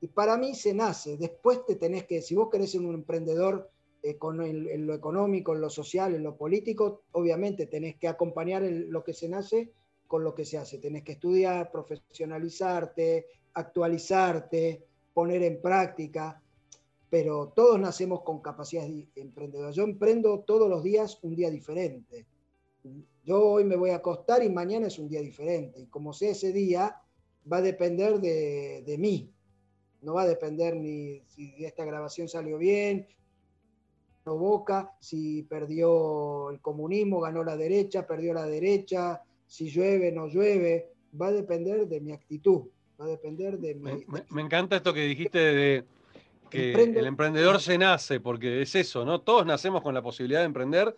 Y 0.00 0.08
para 0.08 0.36
mí 0.36 0.54
se 0.54 0.74
nace, 0.74 1.16
después 1.16 1.64
te 1.64 1.76
tenés 1.76 2.04
que, 2.04 2.20
si 2.20 2.34
vos 2.34 2.48
querés 2.50 2.72
ser 2.72 2.82
un 2.82 2.94
emprendedor 2.94 3.70
eh, 4.02 4.18
con 4.18 4.42
en 4.42 4.86
lo 4.86 4.94
económico, 4.94 5.54
en 5.54 5.62
lo 5.62 5.70
social, 5.70 6.14
en 6.14 6.22
lo 6.22 6.36
político, 6.36 7.02
obviamente 7.12 7.66
tenés 7.66 7.96
que 7.96 8.08
acompañar 8.08 8.62
lo 8.62 9.02
que 9.02 9.14
se 9.14 9.28
nace 9.28 9.72
con 10.06 10.22
lo 10.22 10.34
que 10.34 10.44
se 10.44 10.58
hace. 10.58 10.78
Tenés 10.78 11.02
que 11.02 11.12
estudiar, 11.12 11.70
profesionalizarte, 11.72 13.26
actualizarte, 13.54 14.84
poner 15.14 15.42
en 15.42 15.62
práctica, 15.62 16.40
pero 17.08 17.52
todos 17.56 17.80
nacemos 17.80 18.22
con 18.22 18.40
capacidades 18.42 19.08
emprendedoras. 19.16 19.74
Yo 19.74 19.84
emprendo 19.84 20.40
todos 20.40 20.68
los 20.68 20.82
días 20.82 21.18
un 21.22 21.34
día 21.34 21.50
diferente 21.50 22.26
yo 23.24 23.40
hoy 23.40 23.64
me 23.64 23.76
voy 23.76 23.90
a 23.90 23.96
acostar 23.96 24.42
y 24.42 24.48
mañana 24.48 24.86
es 24.86 24.98
un 24.98 25.08
día 25.08 25.20
diferente. 25.20 25.80
Y 25.80 25.86
como 25.86 26.12
sea 26.12 26.30
ese 26.30 26.52
día, 26.52 26.96
va 27.50 27.58
a 27.58 27.62
depender 27.62 28.20
de, 28.20 28.96
mí. 28.98 29.32
No 30.02 30.14
va 30.14 30.22
a 30.22 30.28
depender 30.28 30.76
ni 30.76 31.20
si 31.26 31.64
esta 31.64 31.84
grabación 31.84 32.28
salió 32.28 32.58
bien, 32.58 33.08
no 34.24 34.36
Boca, 34.36 34.92
si 35.00 35.42
perdió 35.44 36.50
el 36.50 36.60
comunismo, 36.60 37.20
ganó 37.20 37.44
la 37.44 37.56
derecha, 37.56 38.06
perdió 38.06 38.34
la 38.34 38.46
derecha, 38.46 39.22
si 39.46 39.70
llueve, 39.70 40.12
no 40.12 40.26
llueve. 40.26 40.92
Va 41.20 41.28
a 41.28 41.32
depender 41.32 41.86
de 41.86 42.00
mi 42.00 42.12
actitud, 42.12 42.62
va 43.00 43.06
a 43.06 43.08
depender 43.08 43.58
de 43.58 43.74
mi... 43.74 44.04
Me, 44.30 44.42
encanta 44.42 44.76
esto 44.76 44.92
que 44.92 45.02
dijiste 45.02 45.38
de 45.38 45.84
que 46.50 46.72
el 46.72 47.06
emprendedor 47.06 47.60
se 47.60 47.78
nace, 47.78 48.20
porque 48.20 48.62
es 48.62 48.74
eso, 48.74 49.04
¿no? 49.04 49.20
Todos 49.20 49.46
nacemos 49.46 49.82
con 49.82 49.94
la 49.94 50.02
posibilidad 50.02 50.40
de 50.40 50.46
emprender 50.46 50.96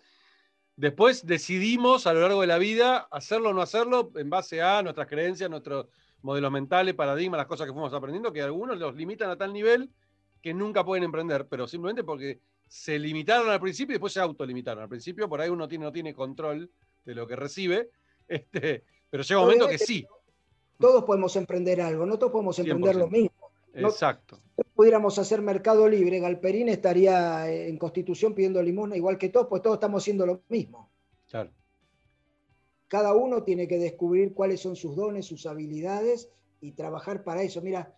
Después 0.78 1.26
decidimos 1.26 2.06
a 2.06 2.12
lo 2.12 2.20
largo 2.20 2.40
de 2.40 2.46
la 2.46 2.56
vida 2.56 3.08
hacerlo 3.10 3.50
o 3.50 3.52
no 3.52 3.62
hacerlo 3.62 4.12
en 4.14 4.30
base 4.30 4.62
a 4.62 4.80
nuestras 4.80 5.08
creencias, 5.08 5.50
nuestros 5.50 5.86
modelos 6.22 6.52
mentales, 6.52 6.94
paradigmas, 6.94 7.38
las 7.38 7.48
cosas 7.48 7.66
que 7.66 7.72
fuimos 7.72 7.92
aprendiendo, 7.92 8.32
que 8.32 8.42
algunos 8.42 8.78
los 8.78 8.94
limitan 8.94 9.28
a 9.28 9.36
tal 9.36 9.52
nivel 9.52 9.90
que 10.40 10.54
nunca 10.54 10.84
pueden 10.84 11.02
emprender, 11.02 11.48
pero 11.48 11.66
simplemente 11.66 12.04
porque 12.04 12.38
se 12.68 12.96
limitaron 12.96 13.50
al 13.50 13.58
principio 13.58 13.94
y 13.94 13.96
después 13.96 14.12
se 14.12 14.20
autolimitaron. 14.20 14.84
Al 14.84 14.88
principio 14.88 15.28
por 15.28 15.40
ahí 15.40 15.50
uno 15.50 15.66
tiene, 15.66 15.84
no 15.84 15.90
tiene 15.90 16.14
control 16.14 16.70
de 17.04 17.14
lo 17.16 17.26
que 17.26 17.34
recibe, 17.34 17.90
este, 18.28 18.84
pero 19.10 19.24
llega 19.24 19.40
un 19.40 19.46
momento 19.46 19.66
que 19.66 19.78
sí. 19.78 20.06
Todos 20.78 21.02
podemos 21.02 21.34
emprender 21.34 21.80
algo, 21.80 22.06
no 22.06 22.16
todos 22.20 22.30
podemos 22.30 22.56
emprender 22.56 22.94
lo 22.94 23.08
mismo. 23.08 23.32
Exacto. 23.86 24.40
Si 24.56 24.62
pudiéramos 24.74 25.18
hacer 25.18 25.42
mercado 25.42 25.88
libre, 25.88 26.20
Galperín 26.20 26.68
estaría 26.68 27.50
en 27.50 27.78
Constitución 27.78 28.34
pidiendo 28.34 28.62
limosna 28.62 28.96
igual 28.96 29.18
que 29.18 29.28
todos, 29.28 29.46
pues 29.48 29.62
todos 29.62 29.76
estamos 29.76 30.02
haciendo 30.02 30.26
lo 30.26 30.42
mismo. 30.48 30.90
Claro. 31.28 31.50
Cada 32.88 33.14
uno 33.14 33.42
tiene 33.42 33.68
que 33.68 33.78
descubrir 33.78 34.32
cuáles 34.32 34.60
son 34.60 34.74
sus 34.74 34.96
dones, 34.96 35.26
sus 35.26 35.46
habilidades 35.46 36.30
y 36.60 36.72
trabajar 36.72 37.22
para 37.22 37.42
eso. 37.42 37.60
Mira, 37.60 37.94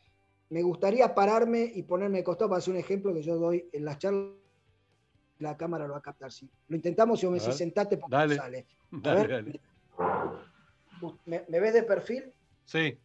me 0.51 0.63
gustaría 0.63 1.15
pararme 1.15 1.63
y 1.63 1.85
ponerme 1.85 2.25
costado 2.25 2.51
para 2.51 2.59
hacer 2.59 2.75
un 2.75 2.81
ejemplo 2.81 3.15
que 3.15 3.23
yo 3.23 3.37
doy 3.37 3.69
en 3.73 3.85
las 3.85 3.99
charlas. 3.99 4.35
La 5.39 5.57
cámara 5.57 5.87
lo 5.87 5.93
va 5.93 6.01
a 6.01 6.03
captar. 6.03 6.31
Si 6.33 6.51
lo 6.69 6.77
intentamos, 6.77 7.21
yo 7.21 7.31
me 7.31 7.39
decís 7.39 7.55
sentate 7.55 7.97
porque 7.97 8.15
dale. 8.15 8.37
sale. 8.37 8.67
dale, 8.91 9.61
¿Me, 11.25 11.45
¿Me 11.49 11.61
ves 11.61 11.73
de 11.73 11.83
perfil? 11.85 12.33
Sí. 12.65 12.99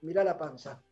Mira 0.00 0.24
la 0.24 0.36
panza. 0.36 0.82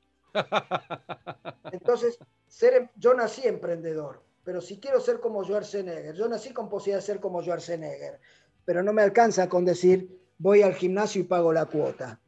Entonces, 1.72 2.18
ser, 2.46 2.74
em, 2.74 2.88
yo 2.96 3.14
nací 3.14 3.46
emprendedor, 3.46 4.22
pero 4.44 4.60
si 4.60 4.78
quiero 4.78 5.00
ser 5.00 5.20
como 5.20 5.44
Schwarzenegger, 5.44 6.14
yo 6.14 6.28
nací 6.28 6.52
con 6.52 6.68
posibilidad 6.68 6.98
de 6.98 7.06
ser 7.06 7.20
como 7.20 7.42
Schwarzenegger, 7.42 8.20
pero 8.64 8.82
no 8.82 8.92
me 8.92 9.02
alcanza 9.02 9.48
con 9.48 9.64
decir 9.64 10.18
voy 10.38 10.62
al 10.62 10.74
gimnasio 10.74 11.20
y 11.20 11.24
pago 11.24 11.52
la 11.52 11.66
cuota. 11.66 12.20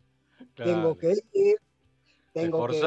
Tengo 0.54 0.96
que 0.96 1.16
ir, 1.32 1.56
tengo 2.32 2.66
que... 2.66 2.80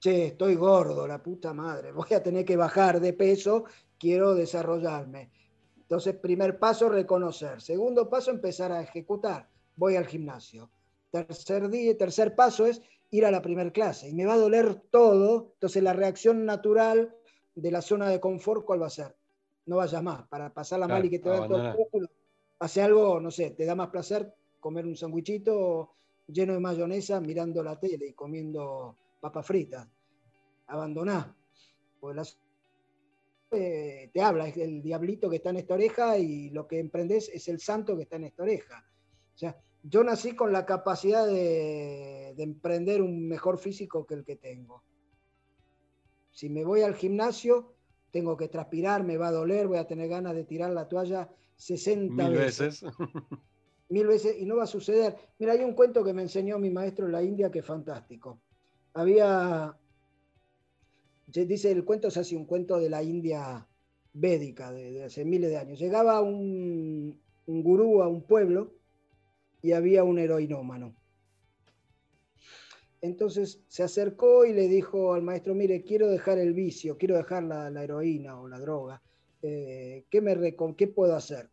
che, 0.00 0.26
estoy 0.28 0.54
gordo, 0.54 1.06
la 1.06 1.22
puta 1.22 1.52
madre, 1.52 1.92
voy 1.92 2.12
a 2.14 2.22
tener 2.22 2.44
que 2.44 2.56
bajar 2.56 3.00
de 3.00 3.12
peso, 3.12 3.64
quiero 3.98 4.34
desarrollarme. 4.34 5.30
Entonces, 5.88 6.14
primer 6.16 6.58
paso, 6.58 6.88
reconocer. 6.88 7.62
Segundo 7.62 8.10
paso, 8.10 8.30
empezar 8.30 8.70
a 8.72 8.82
ejecutar. 8.82 9.48
Voy 9.74 9.96
al 9.96 10.06
gimnasio. 10.06 10.70
Tercer, 11.10 11.70
día, 11.70 11.96
tercer 11.96 12.34
paso 12.34 12.66
es 12.66 12.82
ir 13.10 13.24
a 13.24 13.30
la 13.30 13.42
primera 13.42 13.70
clase 13.70 14.08
y 14.08 14.14
me 14.14 14.26
va 14.26 14.34
a 14.34 14.38
doler 14.38 14.74
todo, 14.90 15.52
entonces 15.54 15.82
la 15.82 15.92
reacción 15.92 16.44
natural 16.44 17.14
de 17.54 17.70
la 17.70 17.82
zona 17.82 18.08
de 18.08 18.20
confort, 18.20 18.64
¿cuál 18.64 18.82
va 18.82 18.86
a 18.86 18.90
ser? 18.90 19.18
no 19.68 19.76
vayas 19.76 20.02
más, 20.02 20.26
para 20.28 20.52
pasarla 20.52 20.88
mal 20.88 21.04
y 21.04 21.10
que 21.10 21.18
te 21.18 21.28
vaya 21.28 21.46
todo 21.46 21.60
el 21.92 22.08
hace 22.58 22.82
algo, 22.82 23.20
no 23.20 23.30
sé, 23.30 23.50
te 23.50 23.64
da 23.64 23.74
más 23.74 23.90
placer 23.90 24.34
comer 24.58 24.86
un 24.86 24.96
sandwichito 24.96 25.94
lleno 26.26 26.54
de 26.54 26.60
mayonesa 26.60 27.20
mirando 27.20 27.62
la 27.62 27.78
tele 27.78 28.08
y 28.08 28.12
comiendo 28.14 28.96
papas 29.20 29.46
fritas. 29.46 29.86
Abandoná. 30.66 31.34
Pues 32.00 32.38
eh, 33.52 34.10
te 34.12 34.20
habla, 34.20 34.48
es 34.48 34.56
el 34.56 34.82
diablito 34.82 35.30
que 35.30 35.36
está 35.36 35.50
en 35.50 35.58
esta 35.58 35.74
oreja 35.74 36.18
y 36.18 36.50
lo 36.50 36.66
que 36.66 36.80
emprendes 36.80 37.28
es 37.28 37.46
el 37.48 37.60
santo 37.60 37.96
que 37.96 38.02
está 38.02 38.16
en 38.16 38.24
esta 38.24 38.42
oreja. 38.42 38.84
O 39.34 39.38
sea, 39.38 39.56
yo 39.82 40.04
nací 40.04 40.34
con 40.34 40.52
la 40.52 40.66
capacidad 40.66 41.26
de, 41.26 42.34
de 42.36 42.42
emprender 42.42 43.02
un 43.02 43.28
mejor 43.28 43.58
físico 43.58 44.06
que 44.06 44.14
el 44.14 44.24
que 44.24 44.36
tengo. 44.36 44.82
Si 46.30 46.48
me 46.48 46.64
voy 46.64 46.82
al 46.82 46.94
gimnasio, 46.94 47.74
tengo 48.10 48.36
que 48.36 48.48
transpirar, 48.48 49.04
me 49.04 49.16
va 49.16 49.28
a 49.28 49.32
doler, 49.32 49.66
voy 49.66 49.78
a 49.78 49.86
tener 49.86 50.08
ganas 50.08 50.34
de 50.34 50.44
tirar 50.44 50.70
la 50.70 50.88
toalla 50.88 51.28
60 51.56 52.28
Mil 52.28 52.38
veces. 52.38 52.84
Mil 53.90 54.06
veces 54.06 54.36
y 54.38 54.44
no 54.44 54.56
va 54.56 54.64
a 54.64 54.66
suceder. 54.66 55.16
Mira, 55.38 55.52
hay 55.52 55.64
un 55.64 55.74
cuento 55.74 56.04
que 56.04 56.12
me 56.12 56.22
enseñó 56.22 56.58
mi 56.58 56.70
maestro 56.70 57.06
en 57.06 57.12
la 57.12 57.22
India 57.22 57.50
que 57.50 57.60
es 57.60 57.64
fantástico. 57.64 58.40
Había, 58.94 59.76
dice 61.26 61.70
el 61.70 61.84
cuento 61.84 62.08
es 62.08 62.16
así, 62.16 62.36
un 62.36 62.44
cuento 62.44 62.78
de 62.78 62.90
la 62.90 63.02
India 63.02 63.66
védica 64.12 64.72
de, 64.72 65.04
hace 65.04 65.24
miles 65.24 65.50
de 65.50 65.56
años. 65.56 65.78
Llegaba 65.78 66.20
un, 66.20 67.18
un 67.46 67.62
gurú 67.62 68.02
a 68.02 68.08
un 68.08 68.22
pueblo 68.22 68.77
y 69.62 69.72
había 69.72 70.04
un 70.04 70.18
heroinómano. 70.18 70.94
Entonces 73.00 73.62
se 73.68 73.82
acercó 73.82 74.44
y 74.44 74.52
le 74.52 74.68
dijo 74.68 75.14
al 75.14 75.22
maestro, 75.22 75.54
mire, 75.54 75.84
quiero 75.84 76.08
dejar 76.08 76.38
el 76.38 76.52
vicio, 76.52 76.98
quiero 76.98 77.16
dejar 77.16 77.44
la, 77.44 77.68
heroína 77.82 78.40
o 78.40 78.48
la 78.48 78.58
droga. 78.58 79.02
Eh, 79.42 80.04
¿qué, 80.10 80.20
me 80.20 80.56
¿Qué 80.76 80.88
puedo 80.88 81.14
hacer? 81.14 81.50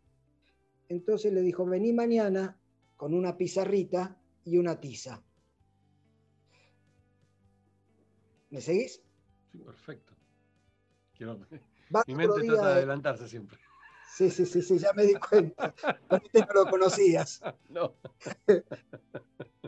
Entonces 0.89 1.31
le 1.33 1.41
dijo, 1.41 1.65
vení 1.65 1.93
mañana 1.93 2.59
con 2.95 3.13
una 3.13 3.37
pizarrita 3.37 4.19
y 4.43 4.57
una 4.57 4.79
tiza. 4.79 5.23
¿Me 8.49 8.61
seguís? 8.61 9.03
Sí, 9.51 9.57
perfecto. 9.59 10.13
Mi 12.07 12.15
mente 12.15 12.43
trata 12.43 12.67
de 12.67 12.73
adelantarse 12.73 13.27
siempre. 13.27 13.59
Sí, 14.15 14.31
sí, 14.31 14.45
sí, 14.45 14.61
sí, 14.61 14.77
ya 14.77 14.93
me 14.93 15.05
di 15.05 15.13
cuenta. 15.15 15.75
Este 16.09 16.39
no 16.39 16.53
lo 16.53 16.69
conocías. 16.69 17.41
No. 17.69 17.95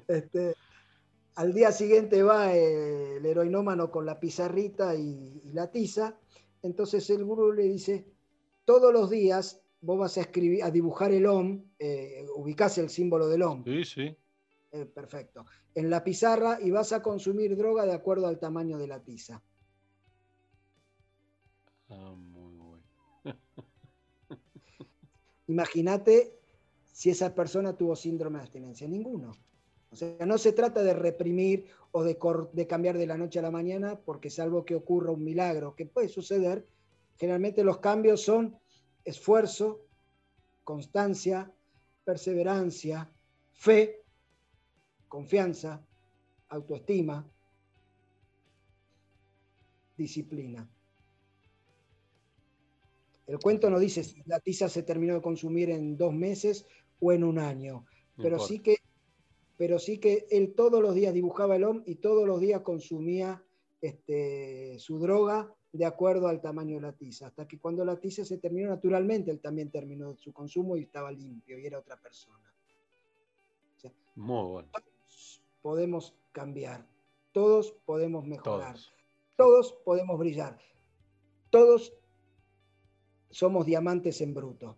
Este, 0.08 0.56
al 1.36 1.54
día 1.54 1.74
siguiente 1.74 2.24
va 2.24 2.56
el 2.56 3.26
heroinómano 3.26 3.91
con 3.91 4.06
la 4.06 4.22
pizarrita 4.22 4.95
y, 4.95 5.41
la 5.52 5.70
tiza. 5.70 6.18
Entonces 6.62 7.10
el 7.10 7.26
gurú 7.26 7.52
le 7.52 7.64
dice, 7.64 8.08
todos 8.64 8.93
los 8.93 9.10
días 9.10 9.62
vos 9.82 10.00
vas 10.00 10.18
a 10.18 10.22
escribir, 10.22 10.64
a 10.64 10.72
dibujar 10.72 11.12
el 11.12 11.26
OM, 11.26 11.62
eh, 11.78 12.26
ubicás 12.34 12.78
el 12.78 12.89
símbolo 12.89 13.28
del 13.28 13.41
OM. 13.41 13.66
Sí, 13.66 13.84
sí. 13.84 14.18
Eh, 14.72 14.86
perfecto. 14.86 15.45
En 15.76 15.89
la 15.89 16.06
pizarra 16.06 16.60
y 16.62 16.72
vas 16.72 16.93
a 16.93 17.02
consumir 17.02 17.58
droga 17.58 17.86
de 17.86 17.93
acuerdo 17.93 18.28
al 18.28 18.39
tamaño 18.39 18.78
de 18.78 18.88
la 18.88 19.04
tiza. 19.04 19.43
Ah, 21.89 22.16
muy 22.16 22.56
bueno. 22.56 22.86
Imagínate 25.48 26.39
si 26.84 27.10
esa 27.10 27.34
persona 27.34 27.76
tuvo 27.76 27.95
síndrome 27.95 28.39
de 28.39 28.43
abstinencia. 28.43 28.88
Ninguno. 28.88 29.32
O 29.89 29.95
sea, 29.95 30.26
no 30.26 30.38
se 30.38 30.52
trata 30.52 30.84
de 30.84 30.93
reprimir 30.93 31.66
o 31.91 32.04
de, 32.04 32.18
de, 32.54 32.68
cambiar 32.68 32.98
de 32.98 33.08
la 33.08 33.18
noche 33.18 33.39
a 33.39 33.43
la 33.43 33.52
mañana, 33.52 34.00
porque 34.00 34.30
salvo 34.30 34.66
que 34.66 34.76
ocurra 34.76 35.12
un 35.12 35.24
milagro, 35.24 35.76
que 35.76 35.86
puede 35.86 36.10
suceder, 36.10 36.68
generalmente 37.18 37.64
los 37.64 37.80
cambios 37.80 38.22
son 38.22 38.58
esfuerzo, 39.06 39.86
constancia, 40.64 41.52
perseverancia, 42.04 43.10
fe, 43.54 44.04
confianza, 45.08 45.86
autoestima, 46.50 47.26
disciplina. 49.95 50.70
El 53.28 53.39
cuento 53.39 53.69
no 53.69 53.78
dice 53.78 54.03
si 54.03 54.23
la 54.25 54.39
tiza 54.39 54.69
se 54.69 54.84
terminó 54.84 55.13
de 55.13 55.21
consumir 55.21 55.69
en 55.69 55.97
dos 55.97 56.13
meses 56.13 56.65
o 56.99 57.11
en 57.11 57.23
un 57.23 57.38
año, 57.38 57.86
pero 58.15 58.39
sí 58.39 58.59
que 58.59 58.78
pero 59.57 59.80
sí 59.80 59.97
que 59.97 60.28
él 60.30 60.53
todos 60.55 60.82
los 60.82 60.93
días 60.93 61.13
dibujaba 61.13 61.55
el 61.55 61.63
OM 61.63 61.82
y 61.86 61.95
todos 61.95 62.28
los 62.28 62.39
días 62.39 62.61
consumía 62.61 63.43
este, 63.82 64.78
su 64.80 64.99
droga 64.99 65.51
de 65.73 65.86
acuerdo 65.86 66.28
al 66.28 66.41
tamaño 66.41 66.75
de 66.75 66.82
la 66.82 66.93
tiza, 66.93 67.28
hasta 67.28 67.47
que 67.47 67.59
cuando 67.59 67.84
la 67.84 67.99
tiza 67.99 68.23
se 68.23 68.38
terminó 68.38 68.69
naturalmente, 68.69 69.32
él 69.32 69.39
también 69.39 69.69
terminó 69.69 70.15
su 70.15 70.32
consumo 70.32 70.78
y 70.78 70.84
estaba 70.84 71.11
limpio 71.11 71.57
y 71.57 71.65
era 71.65 71.80
otra 71.80 71.99
persona. 71.99 72.53
Muy 74.15 74.51
bueno. 74.51 74.69
Todos 74.71 75.43
podemos 75.61 76.15
cambiar, 76.32 76.88
todos 77.32 77.71
podemos 77.86 78.25
mejorar, 78.25 78.75
todos. 79.36 79.73
podemos 79.86 80.17
brillar, 80.17 80.57
todos 81.51 81.93
somos 83.38 83.67
diamantes 83.67 84.19
en 84.21 84.33
bruto. 84.33 84.77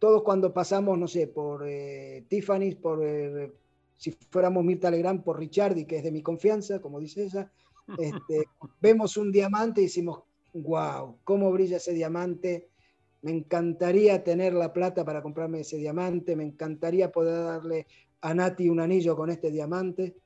Todos 0.00 0.24
cuando 0.24 0.52
pasamos, 0.52 0.98
no 0.98 1.06
sé, 1.06 1.28
por 1.28 1.64
eh, 1.64 2.24
Tiffany's, 2.28 2.74
por 2.74 2.98
eh, 3.04 3.52
si 3.96 4.10
fuéramos 4.10 4.64
Mirta 4.64 4.90
Legrand 4.90 5.22
por 5.22 5.38
Richardi, 5.38 5.84
que 5.84 5.98
es 5.98 6.02
de 6.02 6.10
mi 6.10 6.22
confianza, 6.22 6.80
como 6.80 6.98
dice 6.98 7.22
ella, 7.22 7.52
este, 7.98 8.48
vemos 8.80 9.16
un 9.16 9.30
diamante 9.30 9.80
y 9.80 9.84
decimos, 9.84 10.24
wow, 10.54 11.18
cómo 11.22 11.52
brilla 11.52 11.76
ese 11.76 11.92
diamante, 11.92 12.68
me 13.20 13.30
encantaría 13.30 14.24
tener 14.24 14.54
la 14.54 14.72
plata 14.72 15.04
para 15.04 15.22
comprarme 15.22 15.60
ese 15.60 15.76
diamante, 15.76 16.34
me 16.34 16.42
encantaría 16.42 17.12
poder 17.12 17.44
darle 17.44 17.86
a 18.22 18.34
Nati 18.34 18.68
un 18.68 18.80
anillo 18.80 19.14
con 19.14 19.30
este 19.30 19.52
diamante. 19.52 20.16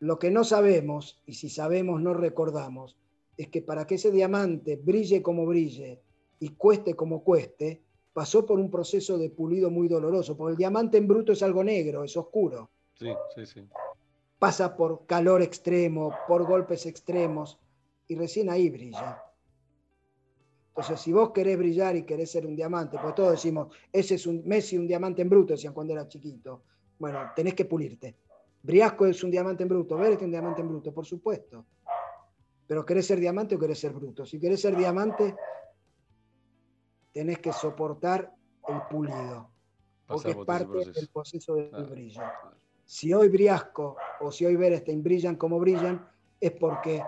Lo 0.00 0.18
que 0.18 0.32
no 0.32 0.42
sabemos, 0.42 1.22
y 1.26 1.34
si 1.34 1.48
sabemos 1.48 2.02
no 2.02 2.12
recordamos, 2.12 2.96
es 3.40 3.48
que 3.48 3.62
para 3.62 3.86
que 3.86 3.94
ese 3.94 4.10
diamante 4.10 4.76
brille 4.76 5.22
como 5.22 5.46
brille 5.46 5.98
y 6.40 6.50
cueste 6.50 6.92
como 6.92 7.24
cueste, 7.24 7.80
pasó 8.12 8.44
por 8.44 8.60
un 8.60 8.70
proceso 8.70 9.16
de 9.16 9.30
pulido 9.30 9.70
muy 9.70 9.88
doloroso, 9.88 10.36
porque 10.36 10.52
el 10.52 10.58
diamante 10.58 10.98
en 10.98 11.08
bruto 11.08 11.32
es 11.32 11.42
algo 11.42 11.64
negro, 11.64 12.04
es 12.04 12.14
oscuro. 12.18 12.68
Sí, 12.98 13.08
sí, 13.34 13.46
sí. 13.46 13.66
Pasa 14.38 14.76
por 14.76 15.06
calor 15.06 15.40
extremo, 15.40 16.12
por 16.28 16.46
golpes 16.46 16.84
extremos, 16.84 17.58
y 18.08 18.14
recién 18.14 18.50
ahí 18.50 18.68
brilla. 18.68 19.22
Entonces, 20.68 21.00
si 21.00 21.10
vos 21.10 21.30
querés 21.30 21.56
brillar 21.56 21.96
y 21.96 22.02
querés 22.02 22.30
ser 22.30 22.44
un 22.44 22.54
diamante, 22.54 22.98
pues 23.00 23.14
todos 23.14 23.30
decimos, 23.30 23.74
ese 23.90 24.16
es 24.16 24.26
un 24.26 24.42
Messi, 24.44 24.76
un 24.76 24.86
diamante 24.86 25.22
en 25.22 25.30
bruto, 25.30 25.54
decían 25.54 25.72
cuando 25.72 25.94
era 25.94 26.06
chiquito. 26.06 26.60
Bueno, 26.98 27.20
tenés 27.34 27.54
que 27.54 27.64
pulirte. 27.64 28.16
Briasco 28.62 29.06
es 29.06 29.24
un 29.24 29.30
diamante 29.30 29.62
en 29.62 29.70
bruto, 29.70 29.96
Ver 29.96 30.12
es 30.12 30.20
un 30.20 30.30
diamante 30.30 30.60
en 30.60 30.68
bruto, 30.68 30.92
por 30.92 31.06
supuesto. 31.06 31.64
Pero 32.70 32.86
¿querés 32.86 33.04
ser 33.04 33.18
diamante 33.18 33.56
o 33.56 33.58
querés 33.58 33.80
ser 33.80 33.90
bruto? 33.90 34.24
Si 34.24 34.38
querés 34.38 34.60
ser 34.60 34.76
diamante, 34.76 35.34
tenés 37.10 37.40
que 37.40 37.52
soportar 37.52 38.32
el 38.68 38.82
pulido, 38.88 39.50
porque 40.06 40.30
es 40.30 40.36
parte 40.46 40.78
del 40.92 41.08
proceso 41.08 41.56
del 41.56 41.86
brillo. 41.86 42.22
Si 42.84 43.12
hoy 43.12 43.28
Briasco 43.28 43.96
o 44.20 44.30
si 44.30 44.46
hoy 44.46 44.54
Berestein 44.54 45.02
brillan 45.02 45.34
como 45.34 45.58
brillan, 45.58 46.08
es 46.38 46.52
porque 46.52 47.02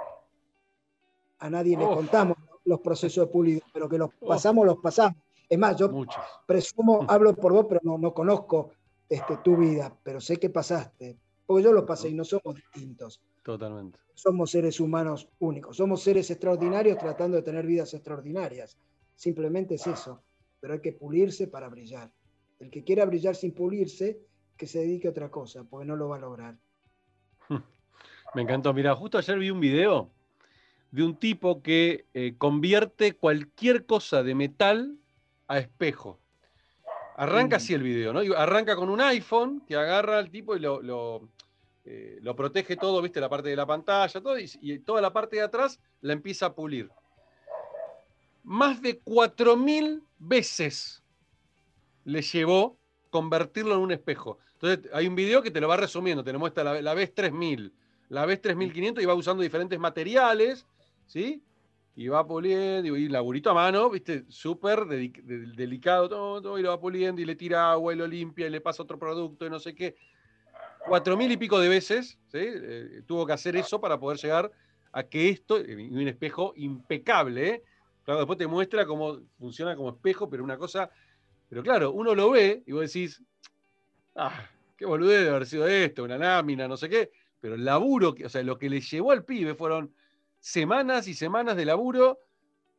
a 1.39 1.49
nadie 1.49 1.79
le 1.79 1.85
contamos 1.87 2.39
los 2.65 2.81
procesos 2.81 3.27
de 3.27 3.33
pulido, 3.33 3.61
pero 3.73 3.89
que 3.89 3.99
los 3.99 4.11
pasamos, 4.15 4.67
los 4.67 4.79
pasamos. 4.79 5.23
Es 5.49 5.59
más, 5.61 5.77
yo 5.77 5.93
presumo, 6.45 7.07
hablo 7.09 7.37
por 7.37 7.53
vos, 7.53 7.67
pero 7.69 7.81
no, 7.85 7.99
no 7.99 8.13
conozco 8.13 8.73
este, 9.09 9.37
tu 9.37 9.57
vida, 9.57 9.97
pero 10.03 10.21
sé 10.21 10.39
que 10.39 10.51
pasaste, 10.51 11.21
porque 11.47 11.63
yo 11.63 11.73
lo 11.73 11.87
pasé 11.87 12.09
y 12.09 12.15
no 12.15 12.25
somos 12.25 12.57
distintos. 12.57 13.23
Totalmente. 13.45 14.01
Somos 14.23 14.53
seres 14.53 14.79
humanos 14.79 15.29
únicos, 15.41 15.77
somos 15.77 16.01
seres 16.01 16.31
extraordinarios 16.31 16.97
tratando 16.97 17.37
de 17.37 17.43
tener 17.43 17.67
vidas 17.67 17.93
extraordinarias. 17.93 18.79
Simplemente 19.17 19.75
es 19.75 19.85
eso, 19.89 20.23
pero 20.61 20.75
hay 20.75 20.81
que 20.81 20.93
pulirse 20.93 21.49
para 21.49 21.69
brillar. 21.69 22.09
El 22.61 22.71
que 22.71 22.85
quiera 22.85 23.05
brillar 23.05 23.35
sin 23.35 23.53
pulirse, 23.53 24.21
que 24.57 24.69
se 24.69 24.79
dedique 24.79 25.09
a 25.09 25.11
otra 25.11 25.29
cosa, 25.29 25.65
porque 25.65 25.87
no 25.87 25.97
lo 25.97 26.09
va 26.09 26.19
a 26.19 26.21
lograr. 26.21 26.57
Me 28.35 28.43
encantó. 28.43 28.73
Mira, 28.73 28.95
justo 28.95 29.19
ayer 29.19 29.37
vi 29.41 29.51
un 29.51 29.59
video 29.59 30.09
de 30.93 31.03
un 31.03 31.17
tipo 31.17 31.61
que 31.61 32.07
eh, 32.15 32.37
convierte 32.39 33.15
cualquier 33.15 33.87
cosa 33.87 34.23
de 34.23 34.37
metal 34.37 34.99
a 35.49 35.59
espejo. 35.59 36.21
Arranca 37.17 37.57
mm. 37.57 37.59
así 37.59 37.75
el 37.75 37.83
video, 37.83 38.13
¿no? 38.13 38.21
Arranca 38.37 38.77
con 38.77 38.89
un 38.89 39.01
iPhone 39.01 39.65
que 39.67 39.75
agarra 39.75 40.19
al 40.19 40.31
tipo 40.31 40.55
y 40.55 40.61
lo, 40.61 41.29
eh, 41.85 42.19
lo, 42.23 42.37
protege 42.37 42.77
todo, 42.77 43.03
¿viste? 43.03 43.21
La 43.21 43.29
parte 43.29 43.49
de 43.49 43.57
la 43.57 43.67
pantalla, 43.67 44.21
todo, 44.21 44.37
y 44.39 44.79
toda 44.81 45.01
la 45.01 45.13
parte 45.13 45.37
de 45.37 45.43
atrás 45.43 45.81
la 46.01 46.13
empieza 46.13 46.47
a 46.47 46.55
pulir 46.55 46.91
más 48.43 48.83
de 48.83 49.01
4.000 49.01 50.03
veces 50.19 51.03
le 52.05 52.23
llevó 52.23 52.77
convertirlo 53.11 53.75
en 53.75 53.81
un 53.81 53.93
espejo. 53.93 54.39
Entonces, 54.55 54.91
hay 54.93 55.07
un 55.07 55.15
video 55.15 55.43
que 55.43 55.51
te 55.51 55.61
lo 55.61 55.69
va 55.69 55.77
resumiendo, 55.77 56.25
te 56.25 56.33
lo 56.33 56.39
muestra 56.39 56.65
la, 56.65 56.81
la 56.81 56.95
vez 56.95 57.15
3000, 57.15 57.73
la 58.09 58.27
vez 58.27 58.41
3500 58.41 59.03
y 59.03 59.07
va 59.07 59.15
usando 59.15 59.43
diferentes 59.43 59.79
materiales, 59.79 60.67
¿sí? 61.07 61.43
y 61.95 62.09
va 62.09 62.27
puliendo, 62.27 62.97
y 62.97 63.09
laburito 63.09 63.51
a 63.51 63.55
mano, 63.55 63.91
viste, 63.91 64.25
súper 64.29 64.87
delicado, 64.87 66.09
todo, 66.09 66.59
y 66.59 66.63
lo 66.63 66.71
va 66.71 66.81
puliendo, 66.81 67.21
y 67.21 67.27
le 67.27 67.37
tira 67.37 67.71
agua, 67.71 67.93
y 67.93 67.97
lo 67.97 68.07
limpia, 68.07 68.47
y 68.47 68.51
le 68.51 68.63
pasa 68.63 68.83
otro 68.83 68.99
producto, 68.99 69.45
y 69.45 69.51
no 69.51 69.61
sé 69.61 69.75
qué. 69.75 69.95
Cuatro 70.93 71.17
mil 71.17 71.33
y 71.33 71.39
pico 71.39 71.59
de 71.59 71.71
veces. 71.71 72.19
Eh, 72.35 73.01
tuvo 73.07 73.25
que 73.25 73.33
hacer 73.33 73.57
eso 73.57 73.81
para 73.81 73.99
poder 73.99 74.19
llegar 74.19 74.53
a 74.93 75.03
que 75.03 75.31
esto, 75.31 75.59
y 75.59 75.73
un 75.73 76.07
espejo 76.07 76.53
impecable, 76.55 77.49
¿eh? 77.49 77.63
Claro, 78.05 78.21
después 78.21 78.39
te 78.39 78.47
muestra 78.47 78.85
cómo 78.85 79.21
funciona 79.39 79.75
como 79.75 79.89
espejo, 79.89 80.29
pero 80.29 80.45
una 80.45 80.59
cosa, 80.59 80.91
pero 81.49 81.63
claro, 81.63 81.93
uno 81.93 82.15
lo 82.15 82.33
ve 82.33 82.63
y 82.67 82.73
vos 82.73 82.83
decís, 82.83 83.23
ah, 84.17 84.51
qué 84.77 84.85
boludez 84.85 85.23
de 85.23 85.31
haber 85.31 85.47
sido 85.47 85.67
esto, 85.67 86.05
una 86.05 86.19
lámina, 86.19 86.69
no 86.69 86.77
sé 86.77 86.91
qué, 86.91 87.11
pero 87.41 87.55
el 87.55 87.65
laburo, 87.65 88.15
o 88.23 88.29
sea, 88.29 88.43
lo 88.43 88.59
que 88.59 88.69
le 88.69 88.83
llevó 88.83 89.13
al 89.13 89.25
pibe 89.25 89.55
fueron 89.55 89.95
semanas 90.41 91.09
y 91.09 91.15
semanas 91.15 91.57
de 91.57 91.65
laburo, 91.65 92.19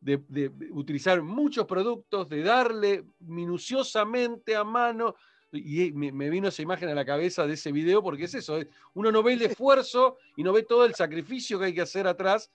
de, 0.02 0.52
utilizar 0.70 1.20
muchos 1.24 1.66
productos, 1.66 2.30
de 2.30 2.44
darle 2.44 3.06
minuciosamente 3.22 4.56
a 4.56 4.64
mano. 4.64 5.16
Y 5.58 5.92
me, 5.92 6.30
vino 6.30 6.48
esa 6.48 6.62
imagen 6.62 6.90
a 6.90 6.96
la 6.96 7.06
cabeza 7.06 7.46
de 7.46 7.54
ese 7.54 7.72
video 7.72 8.02
porque 8.02 8.26
es 8.26 8.34
eso, 8.34 8.60
uno 8.94 9.12
no 9.12 9.22
ve 9.22 9.34
el 9.34 9.42
esfuerzo 9.44 10.18
y 10.36 10.44
no 10.44 10.52
ve 10.52 10.64
todo 10.64 10.86
el 10.86 10.96
sacrificio 10.96 11.60
que 11.60 11.66
hay 11.66 11.74
que 11.74 11.82
hacer 11.82 12.08
atrás 12.08 12.52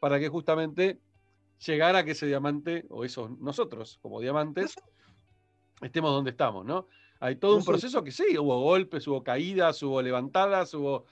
para 0.00 0.18
que 0.18 0.28
justamente 0.28 0.98
llegara 1.64 2.00
a 2.00 2.04
que 2.04 2.12
ese 2.12 2.26
diamante, 2.26 2.86
o 2.90 3.04
esos 3.04 3.38
nosotros 3.38 3.98
como 4.02 4.20
diamantes, 4.20 4.74
estemos 5.80 6.10
donde 6.10 6.30
estamos, 6.30 6.64
¿no? 6.64 6.88
Hay 7.20 7.36
todo 7.36 7.56
un 7.56 7.64
proceso 7.64 8.02
que 8.02 8.10
sí, 8.10 8.38
hubo 8.38 8.60
golpes, 8.60 9.06
hubo 9.06 9.22
caídas, 9.22 9.82
hubo 9.82 10.00
levantadas, 10.00 10.72
hubo 10.72 11.04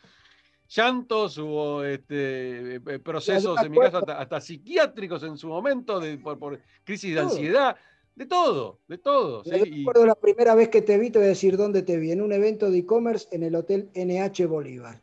llantos, 0.68 1.36
hubo 1.39 1.84
este, 1.84 2.76
eh, 2.76 2.80
eh, 2.86 2.99
procesos, 2.99 3.61
en 3.62 3.70
mi 3.70 3.78
caso, 3.78 4.03
hasta, 4.09 4.41
psiquiátricos 4.41 5.22
en 5.22 5.36
su 5.36 5.49
momento, 5.49 6.01
de, 6.01 6.18
por, 6.18 6.61
crisis 6.84 7.14
de 7.14 7.20
ansiedad, 7.20 7.76
de 8.18 8.26
todo, 8.26 8.80
de 8.88 8.98
todo. 8.98 9.44
¿sí? 9.44 9.50
recuerdo 9.50 10.04
la 10.04 10.16
primera 10.16 10.54
vez 10.54 10.68
que 10.68 10.82
te 10.82 10.98
vi, 10.98 11.10
te 11.10 11.18
voy 11.18 11.26
a 11.26 11.30
decir 11.30 11.56
dónde 11.56 11.82
te 11.82 11.96
vi, 11.96 12.10
en 12.10 12.20
un 12.20 12.32
evento 12.32 12.70
de 12.70 12.78
e-commerce 12.78 13.28
en 13.30 13.44
el 13.44 13.54
Hotel 13.54 13.90
NH 13.94 14.46
Bolívar, 14.46 15.00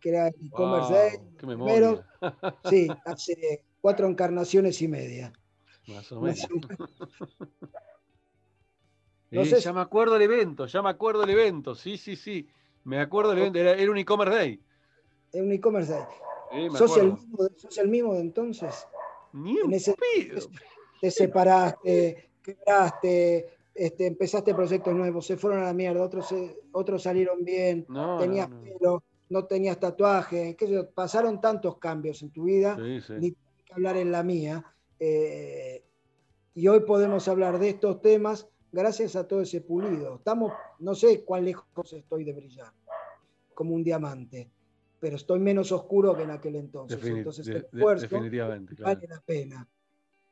que 0.00 0.10
era 0.10 0.28
el 0.28 0.34
e-commerce 0.46 0.92
day. 0.92 1.18
Qué 1.38 1.46
memoria. 1.46 2.06
sí, 2.70 2.88
hace 3.06 3.64
cuatro 3.80 4.06
encarnaciones 4.06 4.82
y 4.82 4.88
media. 4.88 5.32
Más 5.88 6.12
o 6.12 6.20
menos. 6.20 6.46
ya 9.64 9.72
me 9.72 9.80
acuerdo 9.80 10.14
del 10.14 10.22
evento, 10.22 10.66
ya 10.66 10.82
me 10.82 10.90
acuerdo 10.90 11.22
del 11.22 11.30
evento, 11.30 11.74
sí, 11.74 11.96
sí, 11.96 12.14
sí. 12.14 12.48
Me 12.84 13.00
acuerdo 13.00 13.30
del 13.30 13.40
evento, 13.40 13.58
era 13.58 13.90
un 13.90 13.98
e-commerce 13.98 14.36
day 14.36 14.60
en 15.32 15.44
un 15.44 15.52
e-commerce 15.52 15.94
¿Sos, 16.76 16.96
el 17.78 17.88
mismo, 17.88 18.14
de 18.14 18.20
entonces? 18.20 18.86
Ni 19.32 19.60
un 19.60 19.72
ese, 19.72 19.94
te, 21.00 21.10
separaste, 21.10 22.29
quebraste, 22.54 23.48
este, 23.74 24.06
empezaste 24.06 24.54
proyectos 24.54 24.94
nuevos, 24.94 25.26
se 25.26 25.36
fueron 25.36 25.60
a 25.60 25.66
la 25.66 25.72
mierda, 25.72 26.02
otros, 26.02 26.34
otros 26.72 27.02
salieron 27.02 27.44
bien, 27.44 27.86
tenías 28.18 28.48
pelo, 28.48 29.02
no 29.28 29.44
tenías 29.46 29.78
tatuaje, 29.78 30.56
pasaron 30.94 31.40
tantos 31.40 31.78
cambios 31.78 32.22
en 32.22 32.30
tu 32.30 32.44
vida, 32.44 32.76
ni 32.76 33.32
que 33.32 33.72
hablar 33.72 33.96
en 33.96 34.12
la 34.12 34.22
mía. 34.22 34.64
Eh, 34.98 35.82
y 36.54 36.68
hoy 36.68 36.80
podemos 36.80 37.26
hablar 37.28 37.58
de 37.58 37.70
estos 37.70 38.02
temas 38.02 38.48
gracias 38.72 39.16
a 39.16 39.26
todo 39.26 39.42
ese 39.42 39.60
pulido. 39.60 40.16
Estamos, 40.16 40.52
no 40.80 40.94
sé 40.94 41.24
cuán 41.24 41.44
lejos 41.44 41.92
estoy 41.92 42.24
de 42.24 42.32
brillar, 42.32 42.72
como 43.54 43.74
un 43.74 43.84
diamante 43.84 44.50
pero 45.00 45.16
estoy 45.16 45.40
menos 45.40 45.72
oscuro 45.72 46.14
que 46.14 46.22
en 46.22 46.30
aquel 46.30 46.56
entonces. 46.56 47.02
entonces 47.02 47.48
el 47.48 47.56
esfuerzo 47.56 48.20
vale 48.78 49.08
la 49.08 49.20
pena. 49.24 49.66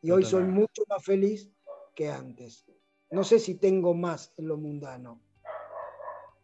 Y 0.03 0.11
hoy 0.11 0.25
soy 0.25 0.45
mucho 0.45 0.83
más 0.89 1.03
feliz 1.03 1.51
que 1.99 2.09
antes. 2.09 2.65
No 3.11 3.25
sé 3.25 3.41
si 3.41 3.57
tengo 3.57 3.93
más 3.93 4.33
en 4.37 4.47
lo 4.47 4.57
mundano, 4.57 5.21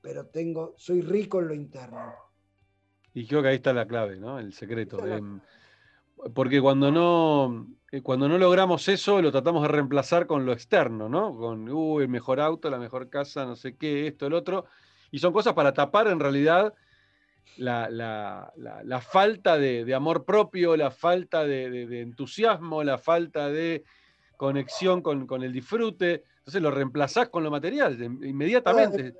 pero 0.00 0.26
tengo, 0.26 0.74
soy 0.76 1.00
rico 1.00 1.38
en 1.38 1.46
lo 1.46 1.54
interno. 1.54 2.12
Y 3.12 3.24
creo 3.28 3.40
que 3.40 3.48
ahí 3.50 3.54
está 3.54 3.72
la 3.72 3.86
clave, 3.86 4.16
¿no? 4.16 4.40
El 4.40 4.52
secreto. 4.52 5.06
Em, 5.06 5.40
porque 6.34 6.60
cuando 6.60 6.90
no, 6.90 7.68
eh, 7.92 8.02
cuando 8.02 8.28
no 8.28 8.36
logramos 8.36 8.88
eso, 8.88 9.22
lo 9.22 9.30
tratamos 9.30 9.62
de 9.62 9.68
reemplazar 9.68 10.26
con 10.26 10.44
lo 10.44 10.52
externo, 10.52 11.08
¿no? 11.08 11.36
Con 11.36 11.68
uh, 11.68 12.00
el 12.00 12.08
mejor 12.08 12.40
auto, 12.40 12.68
la 12.68 12.78
mejor 12.78 13.08
casa, 13.08 13.46
no 13.46 13.54
sé 13.54 13.76
qué, 13.76 14.08
esto, 14.08 14.26
el 14.26 14.32
otro. 14.32 14.64
Y 15.12 15.20
son 15.20 15.32
cosas 15.32 15.54
para 15.54 15.72
tapar 15.72 16.08
en 16.08 16.18
realidad 16.18 16.74
la, 17.58 18.50
falta 19.08 19.56
de, 19.56 19.94
amor 19.94 20.24
propio, 20.24 20.76
la 20.76 20.90
falta 20.90 21.44
de, 21.44 22.00
entusiasmo, 22.00 22.82
la 22.82 22.98
falta 22.98 23.48
de 23.50 23.84
conexión 24.36 25.02
con, 25.02 25.42
el 25.42 25.52
disfrute. 25.52 26.24
Entonces 26.38 26.62
lo 26.62 26.70
reemplazás 26.70 27.28
con 27.28 27.42
lo 27.42 27.50
material 27.50 28.00
inmediatamente. 28.02 29.14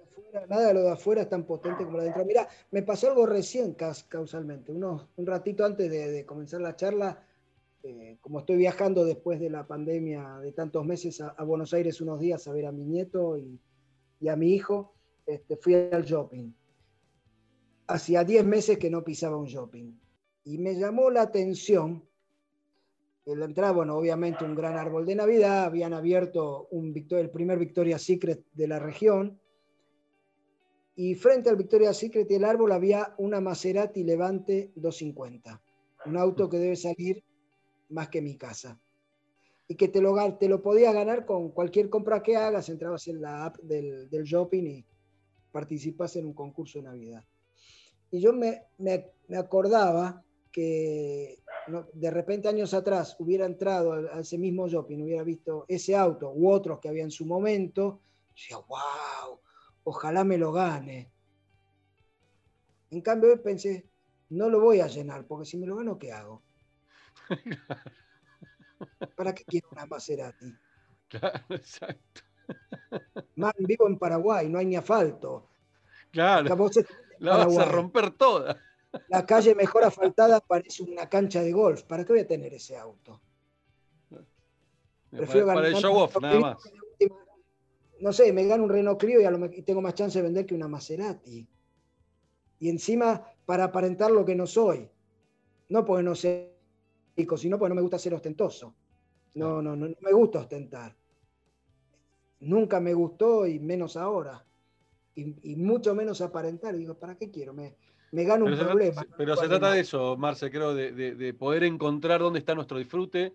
Nada 0.48 0.68
de, 0.68 0.74
lo 0.74 0.82
de 0.82 0.90
afuera 0.90 1.22
es 1.22 1.28
tan 1.28 1.44
potente 1.44 1.84
como 1.84 1.98
lo 1.98 2.02
de 2.02 2.10
adentro. 2.10 2.24
Mira, 2.24 2.48
me 2.72 2.82
pasó 2.82 3.08
algo 3.08 3.24
recién 3.24 3.74
causalmente. 3.74 4.72
Uno, 4.72 5.10
un 5.16 5.26
ratito 5.26 5.64
antes 5.64 5.90
de, 5.90 6.26
comenzar 6.26 6.60
la 6.60 6.74
charla, 6.74 7.22
eh, 7.82 8.18
como 8.20 8.40
estoy 8.40 8.56
viajando 8.56 9.04
después 9.04 9.38
de 9.38 9.50
la 9.50 9.66
pandemia 9.66 10.38
de 10.40 10.52
tantos 10.52 10.84
meses 10.84 11.20
a, 11.20 11.42
Buenos 11.44 11.72
Aires 11.72 12.00
unos 12.00 12.18
días 12.18 12.48
a 12.48 12.52
ver 12.52 12.66
a 12.66 12.72
mi 12.72 12.84
nieto 12.84 13.38
y, 13.38 13.60
a 14.28 14.36
mi 14.36 14.54
hijo, 14.54 14.94
este, 15.26 15.56
fui 15.56 15.74
al 15.74 16.04
shopping 16.04 16.50
hacía 17.86 18.24
10 18.24 18.44
meses 18.44 18.78
que 18.78 18.90
no 18.90 19.04
pisaba 19.04 19.36
un 19.36 19.46
shopping. 19.46 19.92
Y 20.44 20.58
me 20.58 20.74
llamó 20.74 21.10
la 21.10 21.22
atención, 21.22 22.04
la 23.27 23.45
entrada, 23.47 23.72
bueno, 23.72 23.97
obviamente 23.97 24.45
un 24.45 24.55
gran 24.55 24.77
árbol 24.77 25.07
de 25.07 25.14
Navidad, 25.14 25.64
habían 25.64 25.95
abierto 25.95 26.68
un 26.70 26.95
el 26.95 27.31
primer 27.31 27.59
Victoria's 27.59 28.03
Secret 28.03 28.45
de 28.53 28.68
la 28.68 28.79
región, 28.79 29.41
y 30.97 31.14
frente 31.14 31.51
al 31.51 31.57
Victoria's 31.57 31.97
Secret 31.97 32.31
y 32.31 32.35
el 32.35 32.45
árbol 32.45 32.72
había 32.72 33.14
una 33.18 33.41
Maserati 33.41 34.05
Levante 34.05 34.70
250, 34.77 35.61
un 36.07 36.16
auto 36.16 36.49
que 36.49 36.59
debe 36.59 36.77
salir 36.77 37.25
más 37.89 38.09
que 38.09 38.22
mi 38.22 38.37
casa. 38.37 38.81
Y 39.66 39.77
que 39.77 39.89
te 39.89 40.03
lo, 40.03 40.14
te 40.37 40.49
lo 40.49 40.62
podías 40.62 40.95
ganar 40.95 41.25
con 41.25 41.51
cualquier 41.51 41.89
compra 41.89 42.22
que 42.22 42.37
hagas, 42.37 42.68
entrabas 42.68 43.09
en 43.09 43.22
la 43.22 43.47
app 43.47 43.57
del, 43.59 44.11
del 44.11 44.25
shopping 44.25 44.62
y 44.62 44.87
participas 45.51 46.16
en 46.16 46.27
un 46.27 46.35
concurso 46.35 46.79
de 46.79 46.85
Navidad. 46.85 47.25
Y 48.11 48.20
yo 48.20 48.33
me, 48.33 48.62
acordaba 49.37 50.22
que 50.53 51.41
de 51.92 52.10
repente 52.10 52.48
años 52.48 52.74
atrás 52.74 53.16
hubiera 53.18 53.46
entrado 53.46 53.92
a, 53.92 54.20
ese 54.20 54.38
mismo 54.38 54.68
shopping, 54.68 55.02
hubiera 55.02 55.22
visto 55.22 55.64
ese 55.68 55.96
auto 55.96 56.30
u 56.32 56.50
otros 56.50 56.78
que 56.80 56.88
había 56.88 57.04
en 57.04 57.10
su 57.10 57.26
momento, 57.26 58.00
decía, 58.30 58.58
wow, 58.58 59.40
ojalá 59.84 60.24
me 60.24 60.38
lo 60.38 60.52
gane. 60.52 61.10
En 62.90 63.00
cambio, 63.00 63.42
pensé, 63.42 63.86
no 64.30 64.48
lo 64.48 64.60
voy 64.60 64.80
a 64.80 64.86
llenar, 64.86 65.26
porque 65.26 65.46
si 65.46 65.56
me 65.56 65.66
lo 65.66 65.76
gano, 65.76 65.98
¿qué 65.98 66.12
hago? 66.12 66.42
¿Para 69.16 69.34
qué 69.34 69.44
quiero 69.44 69.68
una 69.72 69.86
Maserati? 69.86 70.54
Claro, 71.08 71.44
exacto. 71.50 72.22
Más 73.36 73.54
vivo 73.58 73.86
en 73.86 73.98
Paraguay, 73.98 74.48
no 74.48 74.58
hay 74.58 74.66
ni 74.66 74.76
asfalto. 74.76 75.48
Claro. 76.10 76.48
La 77.18 77.36
vas 77.46 77.58
a 77.58 77.64
romper 77.64 78.10
toda. 78.10 78.60
La 79.09 79.24
calle 79.26 79.55
mejor 79.55 79.84
asfaltada 79.84 80.40
parece 80.40 80.82
una 80.82 81.09
cancha 81.09 81.42
de 81.42 81.53
golf. 81.53 81.82
¿Para 81.84 82.05
qué 82.05 82.12
voy 82.12 82.20
a 82.20 82.26
tener 82.26 82.55
ese 82.55 82.76
auto? 82.76 83.20
Prefiero 85.11 85.47
para, 85.47 85.68
el 85.68 85.74
show 85.74 85.97
off, 85.97 86.16
nada 86.20 86.40
más. 86.40 86.57
No 88.01 88.12
sé, 88.12 88.32
me 88.32 88.45
gano 88.47 88.64
un 88.64 88.70
Renault 88.70 88.99
Clio 88.99 89.20
y, 89.20 89.62
tengo 89.62 89.80
más 89.80 89.95
chance 89.95 90.18
de 90.18 90.22
vender 90.22 90.45
que 90.45 90.55
una 90.55 90.68
Maserati. 90.68 91.47
Y 92.59 92.68
encima, 92.68 93.24
para 93.47 93.64
aparentar 93.64 94.11
lo 94.11 94.24
que 94.24 94.34
no 94.34 94.47
soy. 94.47 94.88
No 95.68 95.84
porque 95.84 96.03
no 96.03 96.14
sé 96.14 96.53
rico, 97.16 97.36
sino 97.36 97.59
porque 97.59 97.70
no 97.70 97.76
me 97.76 97.82
gusta 97.82 97.99
ser 97.99 98.14
ostentoso. 98.14 98.74
No, 99.34 99.62
no, 99.62 99.76
no, 99.76 99.88
no 99.88 99.97
me 100.01 100.12
gusta 100.12 100.40
ostentar. 100.40 100.95
Nunca 102.40 102.80
me 102.80 102.92
gustó 102.92 103.47
y 103.47 103.59
menos 103.59 103.97
ahora 103.97 104.45
y, 105.14 105.57
mucho 105.57 105.95
menos 105.95 106.20
aparentar. 106.20 106.76
digo, 106.76 106.95
¿para 106.95 107.16
qué 107.16 107.30
quiero? 107.30 107.55
Me, 107.55 107.76
me 108.14 108.24
gano 108.24 108.44
un 108.44 108.56
problema. 108.56 109.04
pero 109.16 109.36
se 109.36 109.48
trata 109.48 109.72
de 109.72 109.80
eso, 109.80 110.16
Marce, 110.16 110.50
creo, 110.50 110.74
de, 110.74 111.34
poder 111.38 111.64
encontrar 111.64 112.20
dónde 112.20 112.38
está 112.38 112.54
nuestro 112.54 112.78
disfrute, 112.78 113.34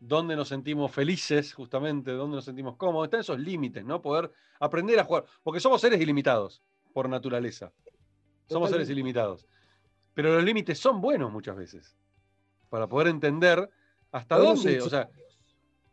dónde 0.00 0.36
nos 0.36 0.48
sentimos 0.48 0.90
felices, 0.90 1.52
justamente, 1.52 2.12
dónde 2.12 2.36
nos 2.36 2.44
sentimos 2.44 2.76
cómodos. 2.76 3.06
Están 3.06 3.20
esos 3.20 3.38
límites, 3.38 3.84
¿no? 3.84 4.00
Poder 4.00 4.32
aprender 4.58 4.98
a 4.98 5.04
jugar. 5.04 5.24
Porque 5.42 5.60
somos 5.60 5.80
seres 5.80 6.00
ilimitados, 6.00 6.62
por 6.94 7.08
naturaleza. 7.08 7.72
Somos 8.48 8.70
seres 8.70 8.88
ilimitados. 8.88 9.46
Pero 10.14 10.34
los 10.34 10.44
límites 10.44 10.78
son 10.78 11.00
buenos 11.00 11.30
muchas 11.30 11.56
veces. 11.56 11.96
Para 12.70 12.86
poder 12.86 13.08
entender 13.08 13.68
hasta 14.12 14.38
dónde. 14.38 14.80
O 14.80 14.88
sea, 14.88 15.10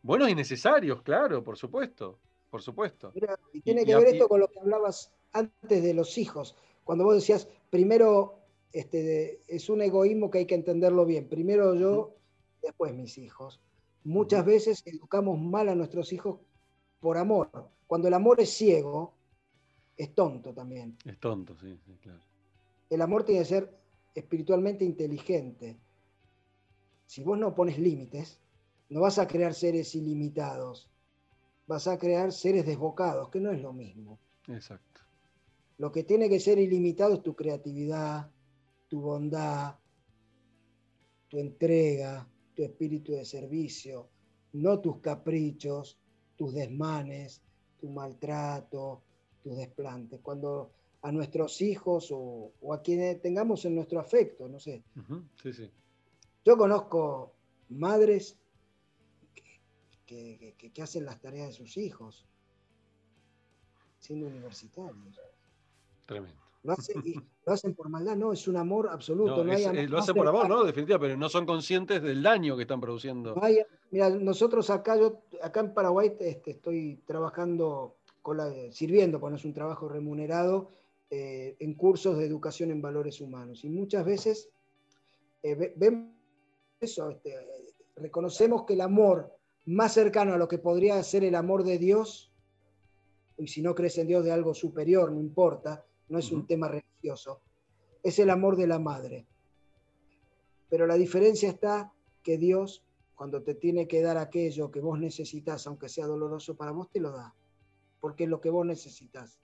buenos 0.02 0.30
y 0.30 0.36
necesarios, 0.36 1.02
claro, 1.02 1.44
por 1.44 1.58
supuesto 1.58 2.20
por 2.54 2.62
supuesto. 2.62 3.12
y 3.52 3.62
tiene 3.62 3.84
que 3.84 3.96
ver 3.96 4.10
esto 4.10 4.30
con 4.30 4.40
lo 4.40 4.48
que 4.48 4.60
hablabas 4.60 5.12
antes 5.32 5.82
de 5.82 5.96
los 5.96 6.20
hijos, 6.20 6.56
cuando 6.84 7.04
vos 7.04 7.16
decías, 7.16 7.48
primero, 7.74 8.44
este, 8.72 9.42
es 9.48 9.68
un 9.68 9.82
egoísmo 9.82 10.30
que 10.30 10.38
hay 10.38 10.46
que 10.46 10.54
entenderlo 10.54 11.08
bien. 11.08 11.28
Primero 11.28 11.74
yo, 11.74 12.16
después 12.62 12.94
mis 12.94 13.18
hijos. 13.18 13.60
Muchas 14.04 14.46
veces 14.46 14.84
educamos 14.86 15.40
mal 15.40 15.70
a 15.70 15.74
nuestros 15.74 16.14
hijos 16.14 16.40
por 17.00 17.18
amor. 17.18 17.50
Cuando 17.88 18.08
el 18.08 18.14
amor 18.14 18.40
es 18.40 18.52
ciego, 18.52 19.16
es 19.98 20.14
tonto 20.14 20.54
también. 20.54 20.96
Es 21.04 21.20
tonto, 21.20 21.58
sí, 21.58 21.76
sí, 21.84 21.98
claro. 22.00 22.22
El 22.92 23.02
amor 23.02 23.24
tiene 23.24 23.42
que 23.42 23.48
ser 23.48 23.76
espiritualmente 24.14 24.86
inteligente. 24.86 25.76
Si 27.08 27.24
vos 27.24 27.40
no 27.40 27.56
pones 27.56 27.80
límites, 27.80 28.40
no 28.90 29.02
vas 29.02 29.18
a 29.18 29.28
crear 29.28 29.56
seres 29.56 29.96
ilimitados, 29.96 30.92
vas 31.66 31.88
a 31.88 31.98
crear 31.98 32.32
seres 32.34 32.68
desbocados, 32.68 33.30
que 33.30 33.40
no 33.40 33.52
es 33.52 33.64
lo 33.64 33.74
mismo. 33.74 34.20
Exacto. 34.48 34.93
Lo 35.78 35.92
que 35.92 36.04
tiene 36.04 36.30
que 36.30 36.40
ser 36.40 36.60
ilimitado 36.60 37.16
es 37.16 37.24
tu 37.24 37.36
creatividad, 37.36 38.30
tu 38.88 39.02
bondad, 39.02 39.76
tu 41.28 41.40
entrega, 41.40 42.28
tu 42.56 42.64
espíritu 42.64 43.14
de 43.14 43.26
servicio, 43.26 44.10
no 44.54 44.80
tus 44.80 45.00
caprichos, 45.00 45.98
tus 46.36 46.54
desmanes, 46.54 47.42
tu 47.80 47.90
maltrato, 47.90 49.02
tus 49.42 49.58
desplantes. 49.58 50.20
Cuando 50.22 50.72
a 51.02 51.12
nuestros 51.12 51.62
hijos 51.62 52.10
o, 52.12 52.54
a 52.72 52.82
quienes 52.82 53.22
tengamos 53.22 53.66
en 53.66 53.76
nuestro 53.76 54.00
afecto, 54.00 54.48
no 54.48 54.60
sé. 54.60 54.84
sí, 55.42 55.54
sí. 55.54 55.72
Yo 56.46 56.58
conozco 56.58 57.34
madres 57.70 58.38
que, 60.06 60.72
hacen 60.82 61.06
las 61.06 61.20
tareas 61.22 61.48
de 61.48 61.54
sus 61.54 61.78
hijos, 61.78 62.26
siendo 64.00 64.28
universitarios. 64.28 65.20
Tremendo. 66.06 66.44
Lo 66.64 66.74
hacen, 67.52 67.76
por 67.76 67.90
maldad, 67.90 68.16
no, 68.16 68.32
es 68.32 68.48
un 68.48 68.56
amor 68.56 68.88
absoluto. 68.90 69.46
Eh, 69.46 69.86
lo 69.88 69.98
hacen 69.98 70.16
por 70.16 70.28
amor, 70.28 70.48
¿no? 70.48 70.64
Definitivamente, 70.64 71.10
pero 71.10 71.20
no 71.20 71.28
son 71.28 71.46
conscientes 71.46 72.02
del 72.02 72.24
daño 72.24 72.56
que 72.56 72.62
están 72.62 72.80
produciendo. 72.80 73.36
mira, 73.92 74.10
nosotros 74.10 74.70
acá, 74.70 74.96
yo 74.96 75.24
acá 75.42 75.60
en 75.60 75.74
Paraguay 75.74 76.14
este, 76.20 76.52
estoy 76.52 77.02
trabajando, 77.06 77.98
con 78.22 78.38
la, 78.38 78.50
sirviendo, 78.72 79.20
no 79.20 79.36
es 79.36 79.44
un 79.44 79.54
trabajo 79.54 79.90
remunerado, 79.90 80.70
eh, 81.10 81.58
en 81.60 81.74
cursos 81.74 82.18
de 82.18 82.26
educación 82.26 82.72
en 82.72 82.82
valores 82.82 83.20
humanos. 83.20 83.66
Y 83.66 83.70
muchas 83.70 84.06
veces 84.06 84.50
eh, 85.44 85.74
vemos 85.76 86.12
eso, 86.80 87.10
este, 87.10 87.36
reconocemos 87.98 88.64
que 88.64 88.74
el 88.74 88.82
amor 88.82 89.36
más 89.66 89.94
cercano 89.94 90.34
a 90.34 90.38
lo 90.38 90.48
que 90.48 90.60
podría 90.60 91.02
ser 91.04 91.26
el 91.26 91.36
amor 91.36 91.66
de 91.66 91.78
Dios, 91.78 92.32
y 93.38 93.48
si 93.48 93.62
no 93.62 93.76
crees 93.76 93.98
en 93.98 94.08
Dios 94.08 94.24
de 94.24 94.32
algo 94.32 94.54
superior, 94.54 95.12
no 95.12 95.20
importa, 95.20 95.86
no 96.14 96.20
es 96.20 96.32
un 96.32 96.46
tema 96.46 96.68
religioso, 96.68 97.42
es 98.04 98.20
el 98.20 98.30
amor 98.30 98.56
de 98.56 98.68
la 98.68 98.78
madre. 98.78 99.26
Pero 100.70 100.86
la 100.86 100.94
diferencia 100.96 101.50
está 101.50 101.92
que 102.22 102.38
Dios, 102.38 102.86
cuando 103.16 103.42
te 103.42 103.56
tiene 103.56 103.88
que 103.88 104.02
dar 104.02 104.18
aquello 104.18 104.72
que 104.72 104.80
vos 104.80 105.00
necesitas, 105.00 105.66
aunque 105.68 105.90
sea 105.90 106.06
doloroso 106.06 106.56
para 106.56 106.72
vos, 106.72 106.92
te 106.92 107.00
lo 107.00 107.12
da, 107.12 107.34
porque 108.00 108.26
es 108.26 108.30
lo 108.30 108.40
que 108.40 108.52
vos 108.52 108.66
necesitas. 108.66 109.42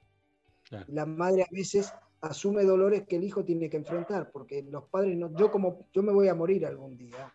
La 0.87 1.07
madre 1.07 1.41
a 1.41 1.47
veces 1.51 1.91
asume 2.21 2.63
dolores 2.63 3.07
que 3.07 3.15
el 3.15 3.23
hijo 3.23 3.43
tiene 3.43 3.67
que 3.67 3.77
enfrentar, 3.77 4.29
porque 4.31 4.61
los 4.61 4.85
padres 4.85 5.17
no, 5.17 5.35
yo 5.35 5.49
como 5.49 5.87
yo 5.91 6.03
me 6.03 6.13
voy 6.13 6.27
a 6.27 6.35
morir 6.35 6.67
algún 6.67 6.95
día, 6.95 7.33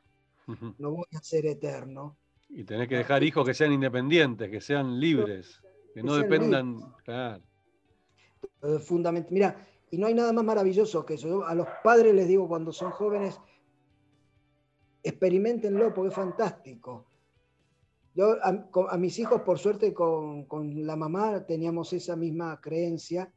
no 0.78 0.93
voy 0.93 1.07
a 1.12 1.20
ser 1.20 1.47
eterno, 1.47 2.16
y 2.49 2.62
tenés 2.62 2.87
que 2.87 2.97
dejar 2.97 3.24
hijos 3.24 3.45
que 3.45 3.53
sean 3.53 3.72
independientes, 3.72 4.49
que 4.49 4.61
sean 4.61 5.01
libres, 5.01 5.61
que, 5.93 6.05
no 6.05 6.14
dependan. 6.14 6.78
Claro. 7.05 7.43
Mira, 9.30 9.66
y 9.90 9.99
no 9.99 10.07
hay 10.07 10.14
nada 10.14 10.32
más 10.32 10.45
maravilloso 10.45 11.05
que 11.05 11.14
eso. 11.14 11.45
a 11.47 11.55
los 11.55 11.68
padres 11.82 12.14
les 12.14 12.26
digo 12.26 12.49
cuando 12.49 12.72
son 12.72 12.90
jóvenes, 12.90 13.40
experimentenlo 15.03 15.92
porque 15.95 16.09
es 16.09 16.14
fantástico. 16.14 17.07
Yo 18.14 18.36
a, 18.42 18.97
mis 18.97 19.18
hijos, 19.18 19.42
por 19.42 19.59
suerte, 19.59 19.92
con, 19.92 20.47
la 20.86 20.97
mamá 20.97 21.45
teníamos 21.47 21.92
esa 21.92 22.16
misma 22.16 22.61
creencia. 22.61 23.32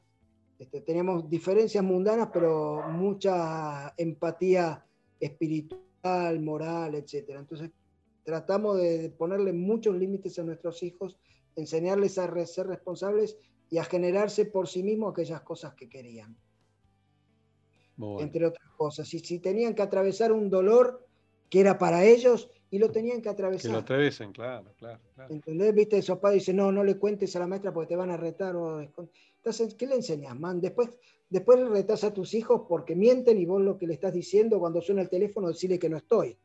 Este, 0.59 0.81
teníamos 0.81 1.29
diferencias 1.29 1.83
mundanas, 1.83 2.29
pero 2.31 2.83
mucha 2.89 3.93
empatía 3.97 4.85
espiritual, 5.19 6.39
moral, 6.39 6.95
etc. 6.95 7.29
Entonces, 7.29 7.71
tratamos 8.23 8.77
de 8.77 9.13
ponerle 9.17 9.51
muchos 9.51 9.95
límites 9.95 10.37
a 10.37 10.43
nuestros 10.43 10.83
hijos, 10.83 11.19
enseñarles 11.55 12.17
a 12.17 12.45
ser 12.45 12.67
responsables 12.67 13.37
y 13.69 13.77
a 13.77 13.83
generarse 13.83 14.45
por 14.45 14.67
sí 14.67 14.83
mismos 14.83 15.11
aquellas 15.11 15.41
cosas 15.41 15.73
que 15.73 15.89
querían. 15.89 16.35
Entre 18.19 18.45
otras 18.45 18.69
cosas. 18.75 19.11
Y 19.13 19.19
si 19.19 19.39
tenían 19.39 19.73
que 19.73 19.81
atravesar 19.81 20.31
un 20.31 20.49
dolor 20.49 21.07
que 21.49 21.59
era 21.59 21.77
para 21.77 22.03
ellos 22.03 22.49
y 22.69 22.79
lo 22.79 22.91
tenían 22.91 23.21
que 23.21 23.29
atravesar. 23.29 23.69
Que 23.69 23.73
lo 23.73 23.79
atraviesen, 23.79 24.31
claro, 24.31 24.73
claro. 24.77 24.99
¿Entendés? 25.29 25.73
Viste, 25.73 25.97
esos 25.97 26.19
padres 26.19 26.41
dicen, 26.41 26.57
no, 26.57 26.71
no 26.71 26.83
le 26.83 26.97
cuentes 26.97 27.35
a 27.35 27.39
la 27.39 27.47
maestra 27.47 27.73
porque 27.73 27.89
te 27.89 27.95
van 27.95 28.11
a 28.11 28.17
retar. 28.17 28.55
O... 28.55 28.81
Entonces, 28.81 29.73
¿qué 29.75 29.87
le 29.87 29.95
enseñas, 29.95 30.37
man? 30.37 30.59
Después, 30.59 30.89
después 31.29 31.59
le 31.59 31.69
retas 31.69 32.03
a 32.03 32.13
tus 32.13 32.33
hijos 32.33 32.63
porque 32.67 32.95
mienten 32.95 33.37
y 33.37 33.45
vos 33.45 33.61
lo 33.61 33.77
que 33.77 33.87
le 33.87 33.93
estás 33.93 34.13
diciendo 34.13 34.59
cuando 34.59 34.81
suena 34.81 35.01
el 35.01 35.09
teléfono, 35.09 35.47
decirle 35.47 35.79
que 35.79 35.89
no 35.89 35.97
estoy. 35.97 36.37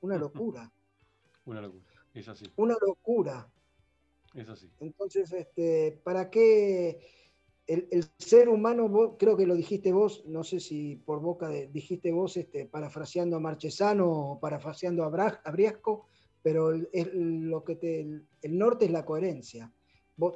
Una 0.00 0.18
locura. 0.18 0.70
Una 1.44 1.60
locura, 1.60 2.04
es 2.14 2.28
así. 2.28 2.44
Una 2.56 2.76
locura. 2.80 3.48
Es 4.34 4.48
así. 4.48 4.70
Entonces, 4.80 5.32
este, 5.32 6.00
¿para 6.04 6.30
qué 6.30 7.00
el, 7.66 8.04
ser 8.18 8.48
humano, 8.48 9.16
creo 9.18 9.36
que 9.36 9.46
lo 9.46 9.54
dijiste 9.54 9.92
vos, 9.92 10.24
no 10.26 10.44
sé 10.44 10.60
si 10.60 10.96
por 10.96 11.20
boca 11.20 11.48
de, 11.48 11.68
dijiste 11.68 12.12
vos, 12.12 12.36
este, 12.36 12.66
parafraseando 12.66 13.36
a 13.36 13.40
Marchesano 13.40 14.10
o 14.10 14.40
parafraseando 14.40 15.04
a, 15.04 15.50
Briasco, 15.50 16.06
pero 16.42 16.72
el, 16.72 17.48
lo 17.48 17.62
que 17.64 17.76
te, 17.76 18.00
el, 18.00 18.58
norte 18.58 18.86
es 18.86 18.90
la 18.90 19.04
coherencia. 19.04 19.72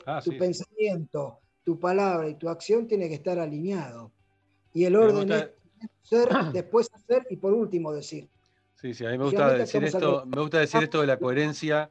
Ah, 0.07 0.21
tu 0.25 0.37
pensamiento, 0.37 1.41
tu 1.63 1.79
palabra 1.79 2.29
y 2.29 2.35
tu 2.37 2.49
acción 2.49 2.87
tiene 2.87 3.09
que 3.09 3.15
estar 3.15 3.39
alineado. 3.39 4.13
Y 4.73 4.85
el 4.85 4.97
orden 4.97 5.31
es 5.33 5.51
ser, 6.03 6.29
después 6.53 6.89
hacer 6.93 7.27
y 7.31 7.37
por 7.37 7.53
último 7.53 7.93
decir. 7.93 8.29
Sí, 8.75 8.95
sí, 8.95 9.07
a 9.07 9.11
mí 9.11 9.19
me 9.19 9.25
gusta 9.25 9.55
decir 9.55 9.85
esto, 9.85 10.25
me 10.27 10.41
gusta 10.41 10.59
decir 10.59 10.83
esto 10.83 11.01
de 11.01 11.07
la 11.07 11.19
coherencia, 11.19 11.91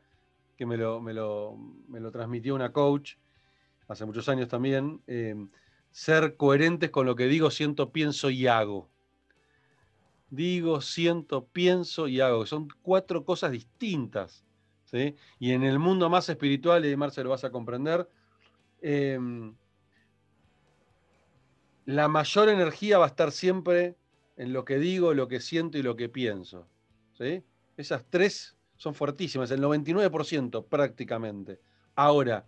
que 0.58 0.66
me 0.66 0.78
lo, 0.78 1.02
me 1.02 1.14
lo, 1.14 2.12
transmitió 2.12 2.56
una 2.56 2.72
coach 2.72 3.16
hace 3.88 4.06
muchos 4.06 4.30
años 4.30 4.48
también. 4.48 5.02
Em, 5.08 5.50
ser 5.92 6.36
coherentes 6.36 6.90
con 6.90 7.06
lo 7.06 7.16
que 7.16 7.28
digo, 7.28 7.52
siento, 7.52 7.92
pienso 7.92 8.30
y 8.30 8.48
hago. 8.48 8.90
Digo, 10.30 10.82
siento, 10.82 11.48
pienso 11.48 12.08
y 12.08 12.20
hago, 12.20 12.46
son 12.46 12.68
cuatro 12.82 13.24
cosas 13.24 13.52
distintas. 13.52 14.46
¿sí? 14.86 15.16
Y 15.40 15.52
en 15.52 15.64
el 15.64 15.80
mundo 15.80 16.10
más 16.10 16.28
espiritual, 16.30 16.86
y 16.86 16.96
Marce 16.96 17.24
lo 17.24 17.30
vas 17.30 17.44
a 17.44 17.52
comprender, 17.52 18.10
em, 18.82 19.56
la 21.86 22.08
mayor 22.08 22.50
energía 22.50 22.98
va 22.98 23.06
a 23.06 23.10
estar 23.10 23.32
siempre 23.32 23.96
en 24.38 24.54
lo 24.54 24.66
que 24.66 24.80
digo, 24.80 25.14
lo 25.14 25.28
que 25.28 25.40
siento 25.40 25.78
y 25.78 25.84
lo 25.84 25.96
que 25.96 26.10
pienso. 26.10 26.68
Esas 27.78 28.06
tres 28.10 28.55
son 28.78 28.94
fuertísimas, 28.94 29.52
el 29.52 29.62
99% 29.62 30.66
prácticamente. 30.68 31.60
Ahora, 31.96 32.46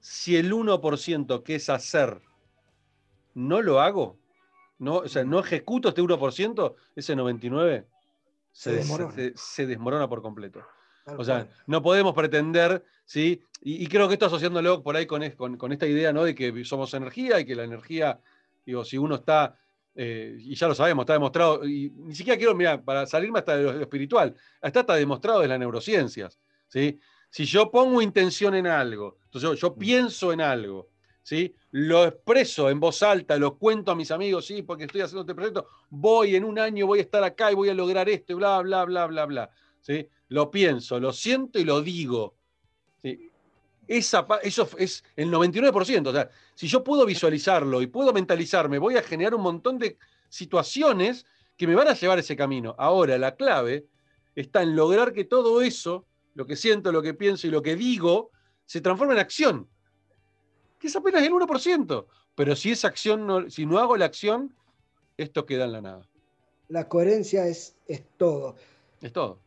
si 0.00 0.36
el 0.36 0.52
1% 0.52 1.42
que 1.42 1.56
es 1.56 1.68
hacer 1.68 2.20
no 3.34 3.60
lo 3.60 3.80
hago, 3.80 4.18
no, 4.78 4.96
o 4.98 5.08
sea, 5.08 5.24
no 5.24 5.40
ejecuto 5.40 5.88
este 5.88 6.02
1%, 6.02 6.74
ese 6.94 7.16
99% 7.16 7.84
se, 8.52 9.66
desmorona. 9.66 10.08
por 10.08 10.22
completo. 10.22 10.62
o 11.06 11.24
sea, 11.24 11.48
no 11.66 11.82
podemos 11.82 12.14
pretender, 12.14 12.84
¿sí? 13.04 13.42
Y, 13.60 13.86
creo 13.88 14.08
que 14.08 14.14
esto 14.14 14.26
asociándolo 14.26 14.82
por 14.82 14.96
ahí 14.96 15.06
con, 15.06 15.28
con, 15.30 15.56
con, 15.56 15.72
esta 15.72 15.86
idea, 15.86 16.12
¿no? 16.12 16.24
De 16.24 16.34
que 16.34 16.64
somos 16.64 16.94
energía 16.94 17.40
y 17.40 17.44
que 17.44 17.54
la 17.54 17.64
energía, 17.64 18.20
digo, 18.64 18.84
si 18.84 18.96
uno 18.96 19.16
está 19.16 19.58
eh, 19.98 20.36
y 20.38 20.54
ya 20.54 20.68
lo 20.68 20.74
sabemos, 20.74 21.04
está 21.04 21.14
demostrado, 21.14 21.66
y 21.66 21.90
ni 21.90 22.14
siquiera 22.14 22.36
quiero, 22.36 22.54
mira, 22.54 22.82
para 22.82 23.06
salirme 23.06 23.38
hasta 23.38 23.56
de 23.56 23.62
lo, 23.62 23.80
espiritual, 23.80 24.34
hasta 24.60 24.80
está 24.80 24.94
demostrado 24.94 25.40
de 25.40 25.48
las 25.48 25.58
neurociencias. 25.58 26.38
¿sí? 26.68 27.00
Si 27.30 27.46
yo 27.46 27.70
pongo 27.70 28.02
intención 28.02 28.54
en 28.54 28.66
algo, 28.66 29.18
entonces 29.24 29.58
yo, 29.58 29.74
pienso 29.74 30.32
en 30.32 30.42
algo, 30.42 30.90
¿sí? 31.22 31.54
lo 31.70 32.04
expreso 32.04 32.68
en 32.68 32.78
voz 32.78 33.02
alta, 33.02 33.38
lo 33.38 33.56
cuento 33.56 33.90
a 33.90 33.96
mis 33.96 34.10
amigos, 34.10 34.46
sí, 34.46 34.62
porque 34.62 34.84
estoy 34.84 35.00
haciendo 35.00 35.22
este 35.22 35.34
proyecto, 35.34 35.66
voy 35.88 36.36
en 36.36 36.44
un 36.44 36.58
año, 36.58 36.86
voy 36.86 36.98
a 36.98 37.02
estar 37.02 37.24
acá 37.24 37.50
y 37.50 37.54
voy 37.54 37.70
a 37.70 37.74
lograr 37.74 38.08
esto, 38.10 38.34
y 38.34 38.36
bla, 38.36 38.60
bla, 38.60 38.84
bla, 38.84 39.06
bla, 39.06 39.24
bla. 39.24 39.50
¿sí? 39.80 40.06
Lo 40.28 40.50
pienso, 40.50 41.00
lo 41.00 41.12
siento 41.12 41.58
y 41.58 41.64
lo 41.64 41.80
digo. 41.80 42.36
Eso 43.86 44.26
es 44.78 45.04
el 45.14 45.30
99%. 45.30 46.08
O 46.08 46.12
sea, 46.12 46.30
si 46.54 46.66
yo 46.66 46.82
puedo 46.82 47.06
visualizarlo 47.06 47.80
y 47.82 47.86
puedo 47.86 48.12
mentalizarme, 48.12 48.78
voy 48.78 48.96
a 48.96 49.02
generar 49.02 49.34
un 49.34 49.42
montón 49.42 49.78
de 49.78 49.98
situaciones 50.28 51.24
que 51.56 51.66
me 51.66 51.74
van 51.74 51.88
a 51.88 51.94
llevar 51.94 52.18
ese 52.18 52.36
camino. 52.36 52.74
Ahora, 52.78 53.16
la 53.18 53.36
clave 53.36 53.86
está 54.34 54.62
en 54.62 54.76
lograr 54.76 55.12
que 55.12 55.24
todo 55.24 55.62
eso, 55.62 56.04
lo 56.34 56.46
que 56.46 56.56
siento, 56.56 56.92
lo 56.92 57.02
que 57.02 57.14
pienso 57.14 57.46
y 57.46 57.50
lo 57.50 57.62
que 57.62 57.76
digo, 57.76 58.30
se 58.66 58.80
transforme 58.80 59.14
en 59.14 59.20
acción. 59.20 59.68
Que 60.78 60.88
es 60.88 60.96
apenas 60.96 61.22
el 61.22 61.32
1%. 61.32 62.06
Pero 62.34 62.54
si 62.54 62.72
esa 62.72 62.88
acción, 62.88 63.26
no, 63.26 63.48
si 63.48 63.64
no 63.64 63.78
hago 63.78 63.96
la 63.96 64.04
acción, 64.04 64.54
esto 65.16 65.46
queda 65.46 65.64
en 65.64 65.72
la 65.72 65.80
nada. 65.80 66.08
La 66.68 66.88
coherencia 66.88 67.46
es, 67.46 67.76
es 67.86 68.02
todo. 68.18 68.56
Es 69.00 69.12
todo. 69.12 69.38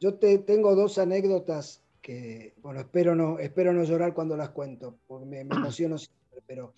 Yo 0.00 0.14
te, 0.14 0.38
tengo 0.38 0.74
dos 0.74 0.98
anécdotas 0.98 1.80
que, 2.06 2.54
bueno, 2.62 2.78
espero 2.78 3.16
no, 3.16 3.40
espero 3.40 3.72
no 3.72 3.82
llorar 3.82 4.14
cuando 4.14 4.36
las 4.36 4.50
cuento, 4.50 5.00
porque 5.08 5.26
me, 5.26 5.40
emociono 5.50 5.98
siempre, 5.98 6.40
pero 6.46 6.72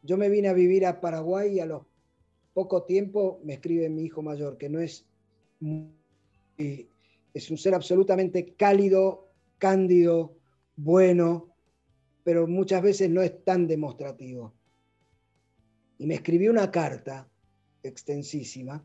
yo 0.00 0.16
me 0.16 0.28
vine 0.28 0.46
a 0.46 0.52
vivir 0.52 0.86
a 0.86 1.00
Paraguay 1.00 1.56
y 1.56 1.60
a 1.60 1.66
los 1.66 1.82
poco 2.54 2.84
tiempo 2.84 3.40
me 3.42 3.54
escribe 3.54 3.88
mi 3.88 4.04
hijo 4.04 4.22
mayor, 4.22 4.56
que 4.58 4.68
no 4.68 4.78
es 4.78 5.08
es 7.34 7.50
un 7.50 7.58
ser 7.58 7.74
absolutamente 7.74 8.54
cálido, 8.54 9.32
cándido, 9.58 10.36
bueno, 10.76 11.52
pero 12.22 12.46
muchas 12.46 12.80
veces 12.80 13.10
no 13.10 13.22
es 13.22 13.42
tan 13.42 13.66
demostrativo. 13.66 14.54
Y 15.98 16.06
me 16.06 16.14
escribió 16.14 16.52
una 16.52 16.70
carta 16.70 17.28
extensísima, 17.82 18.84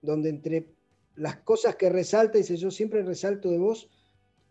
donde 0.00 0.30
entre 0.30 0.72
las 1.14 1.36
cosas 1.40 1.76
que 1.76 1.90
resalta, 1.90 2.38
dice, 2.38 2.56
yo 2.56 2.70
siempre 2.70 3.02
resalto 3.02 3.50
de 3.50 3.58
vos 3.58 3.90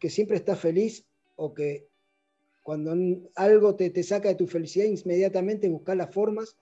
que 0.01 0.09
siempre 0.09 0.35
estás 0.35 0.59
feliz 0.59 1.05
o 1.37 1.53
que 1.53 1.87
cuando 2.63 2.93
algo 3.35 3.75
te, 3.75 3.91
te 3.91 4.03
saca 4.03 4.29
de 4.29 4.35
tu 4.35 4.47
felicidad, 4.47 4.85
inmediatamente 4.85 5.69
buscar 5.69 5.95
las 5.95 6.13
formas 6.13 6.57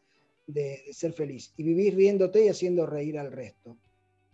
de, 0.45 0.83
de, 0.85 0.93
ser 0.93 1.13
feliz 1.13 1.53
y 1.57 1.63
vivir 1.63 1.95
riéndote 1.95 2.45
y 2.45 2.49
haciendo 2.49 2.85
reír 2.85 3.17
al 3.17 3.31
resto. 3.31 3.77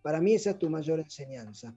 Para 0.02 0.20
mí 0.20 0.34
esa 0.34 0.52
es 0.52 0.60
tu 0.60 0.70
mayor 0.70 1.00
enseñanza. 1.00 1.76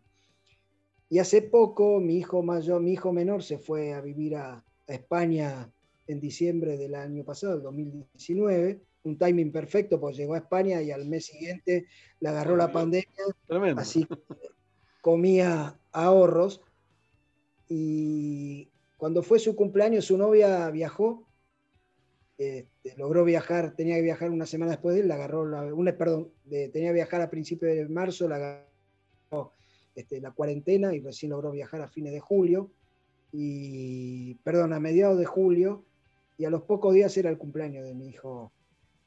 Y 1.10 1.18
hace 1.18 1.42
poco 1.42 2.00
mi 2.00 2.18
hijo 2.18 2.42
mayor, 2.42 2.80
mi 2.80 2.92
hijo 2.92 3.12
menor 3.12 3.42
se 3.42 3.58
fue 3.58 3.92
a 3.92 4.00
vivir 4.00 4.36
a, 4.36 4.64
España 4.86 5.70
en 6.06 6.18
diciembre 6.18 6.78
del 6.78 6.94
año 6.94 7.22
pasado, 7.22 7.56
el 7.56 7.62
2019, 7.62 8.80
un 9.02 9.18
timing 9.18 9.52
perfecto, 9.52 10.00
pues 10.00 10.16
llegó 10.16 10.32
a 10.32 10.38
España 10.38 10.80
y 10.80 10.90
al 10.90 11.04
mes 11.04 11.26
siguiente 11.26 11.86
le 12.20 12.28
agarró 12.30 12.56
la 12.56 12.72
pandemia, 12.72 13.06
así 13.76 14.06
comía 15.02 15.78
ahorros. 15.92 16.62
Y 17.68 18.70
cuando 18.96 19.22
fue 19.22 19.38
su 19.38 19.54
cumpleaños, 19.54 20.06
su 20.06 20.16
novia 20.16 20.70
viajó, 20.70 21.26
este, 22.36 22.96
logró 22.96 23.24
viajar, 23.24 23.74
tenía 23.74 23.96
que 23.96 24.02
viajar 24.02 24.30
una 24.30 24.46
semana 24.46 24.72
después 24.72 24.94
de 24.94 25.02
él, 25.02 25.08
la 25.08 25.14
agarró, 25.14 25.42
una, 25.74 25.96
perdón, 25.96 26.32
tenía 26.48 26.90
que 26.90 26.94
viajar 26.94 27.20
a 27.20 27.30
principios 27.30 27.74
de 27.74 27.88
marzo, 27.88 28.28
la 28.28 28.36
agarró 28.36 29.52
este, 29.94 30.20
la 30.20 30.30
cuarentena 30.30 30.94
y 30.94 31.00
recién 31.00 31.30
logró 31.30 31.50
viajar 31.50 31.82
a 31.82 31.88
fines 31.88 32.12
de 32.12 32.20
julio, 32.20 32.70
y, 33.32 34.34
perdón, 34.36 34.72
a 34.72 34.80
mediados 34.80 35.18
de 35.18 35.26
julio, 35.26 35.84
y 36.38 36.44
a 36.44 36.50
los 36.50 36.62
pocos 36.62 36.94
días 36.94 37.16
era 37.16 37.28
el 37.30 37.36
cumpleaños 37.36 37.84
de 37.84 37.94
mi 37.94 38.08
hijo 38.08 38.52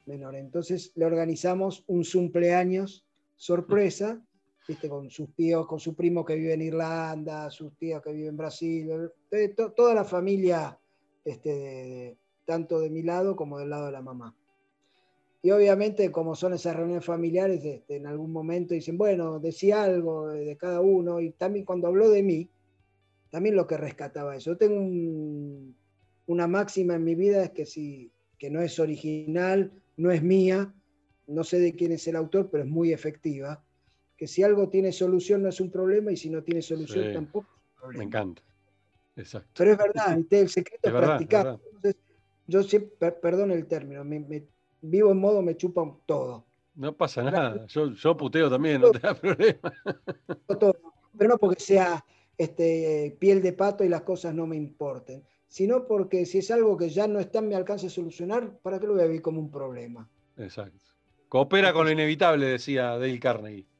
menor. 0.05 0.35
Entonces 0.35 0.91
le 0.95 1.05
organizamos 1.05 1.83
un 1.87 2.03
cumpleaños 2.03 3.05
sorpresa, 3.37 4.21
¿viste? 4.67 4.89
con 4.89 5.09
sus 5.09 5.33
tíos, 5.33 5.67
con 5.67 5.79
su 5.79 5.95
primo 5.95 6.25
que 6.25 6.35
vive 6.35 6.53
en 6.53 6.61
Irlanda, 6.61 7.49
sus 7.49 7.75
tíos 7.77 8.01
que 8.01 8.11
viven 8.11 8.29
en 8.29 8.37
Brasil, 8.37 8.89
toda 9.75 9.93
la 9.93 10.03
familia, 10.03 10.77
este, 11.23 12.17
tanto 12.45 12.79
de 12.79 12.89
mi 12.89 13.03
lado 13.03 13.35
como 13.35 13.59
del 13.59 13.69
lado 13.69 13.87
de 13.87 13.91
la 13.91 14.01
mamá. 14.01 14.35
Y 15.43 15.49
obviamente, 15.51 16.11
como 16.11 16.35
son 16.35 16.53
esas 16.53 16.75
reuniones 16.75 17.03
familiares, 17.03 17.65
este, 17.65 17.95
en 17.95 18.05
algún 18.05 18.31
momento 18.31 18.75
dicen, 18.75 18.97
bueno, 18.97 19.39
decía 19.39 19.83
algo 19.83 20.27
de 20.27 20.55
cada 20.55 20.81
uno. 20.81 21.19
Y 21.19 21.31
también 21.31 21.65
cuando 21.65 21.87
habló 21.87 22.09
de 22.09 22.21
mí, 22.21 22.47
también 23.31 23.55
lo 23.55 23.65
que 23.65 23.77
rescataba 23.77 24.35
eso. 24.35 24.51
Yo 24.51 24.57
tengo 24.57 25.73
una 26.27 26.47
máxima 26.47 26.95
en 26.95 27.03
mi 27.03 27.15
vida, 27.15 27.43
es 27.43 27.49
que 27.51 27.65
si 27.65 28.11
que 28.37 28.49
no 28.49 28.61
es 28.61 28.79
original, 28.79 29.71
no 29.97 30.09
es 30.09 30.23
mía, 30.23 30.73
no 31.27 31.43
sé 31.43 31.59
de 31.59 31.75
quién 31.75 31.91
es 31.91 32.07
el 32.07 32.15
autor, 32.15 32.49
pero 32.51 32.63
es 32.63 32.69
muy 32.69 32.91
efectiva. 32.91 33.63
Que 34.21 34.27
si 34.27 34.43
algo 34.43 34.69
tiene 34.69 34.91
solución 34.91 35.41
no 35.41 35.49
es 35.49 35.59
un 35.59 35.71
problema 35.71 36.11
y 36.11 36.15
si 36.15 36.29
no 36.29 36.43
tiene 36.43 36.61
solución 36.61 37.11
tampoco 37.11 37.47
es 37.49 37.65
un 37.73 37.81
problema. 37.81 37.97
Me 37.97 38.05
encanta. 38.05 38.43
Exacto. 39.15 39.49
Pero 39.57 39.71
es 39.71 39.77
verdad, 39.79 40.25
el 40.29 40.47
secreto 40.47 40.89
es, 40.89 40.93
practicar. 40.93 41.59
yo 42.45 42.61
siempre, 42.61 43.13
perdón 43.13 43.49
el 43.49 43.65
término, 43.65 44.03
me, 44.03 44.19
me 44.19 44.43
vivo 44.79 45.09
en 45.09 45.17
modo 45.17 45.41
me 45.41 45.57
chupan 45.57 45.97
todo. 46.05 46.45
No 46.75 46.95
pasa 46.95 47.23
nada, 47.23 47.65
yo, 47.65 47.93
yo 47.93 48.15
puteo 48.15 48.47
también, 48.47 48.81
no 48.81 48.91
te 48.91 48.99
da 48.99 49.15
problema. 49.15 49.73
Pero 51.17 51.29
no 51.29 51.39
porque 51.39 51.59
sea 51.59 52.05
este, 52.37 53.17
piel 53.17 53.41
de 53.41 53.53
pato 53.53 53.83
y 53.83 53.89
las 53.89 54.03
cosas 54.03 54.35
no 54.35 54.45
me 54.45 54.55
importen, 54.55 55.23
sino 55.47 55.87
porque 55.87 56.27
si 56.27 56.37
es 56.37 56.51
algo 56.51 56.77
que 56.77 56.91
ya 56.91 57.07
no 57.07 57.19
está 57.19 57.39
en 57.39 57.47
mi 57.47 57.55
alcance 57.55 57.87
de 57.87 57.89
solucionar, 57.89 58.55
¿para 58.59 58.79
qué 58.79 58.85
lo 58.85 58.93
voy 58.93 59.01
a 59.01 59.07
vivir 59.07 59.23
como 59.23 59.39
un 59.39 59.49
problema? 59.49 60.07
Exacto. 60.37 60.85
Coopera 61.27 61.73
con 61.73 61.87
lo 61.87 61.91
inevitable, 61.91 62.45
decía 62.45 62.99
Dale 62.99 63.19
Carnegie. 63.19 63.70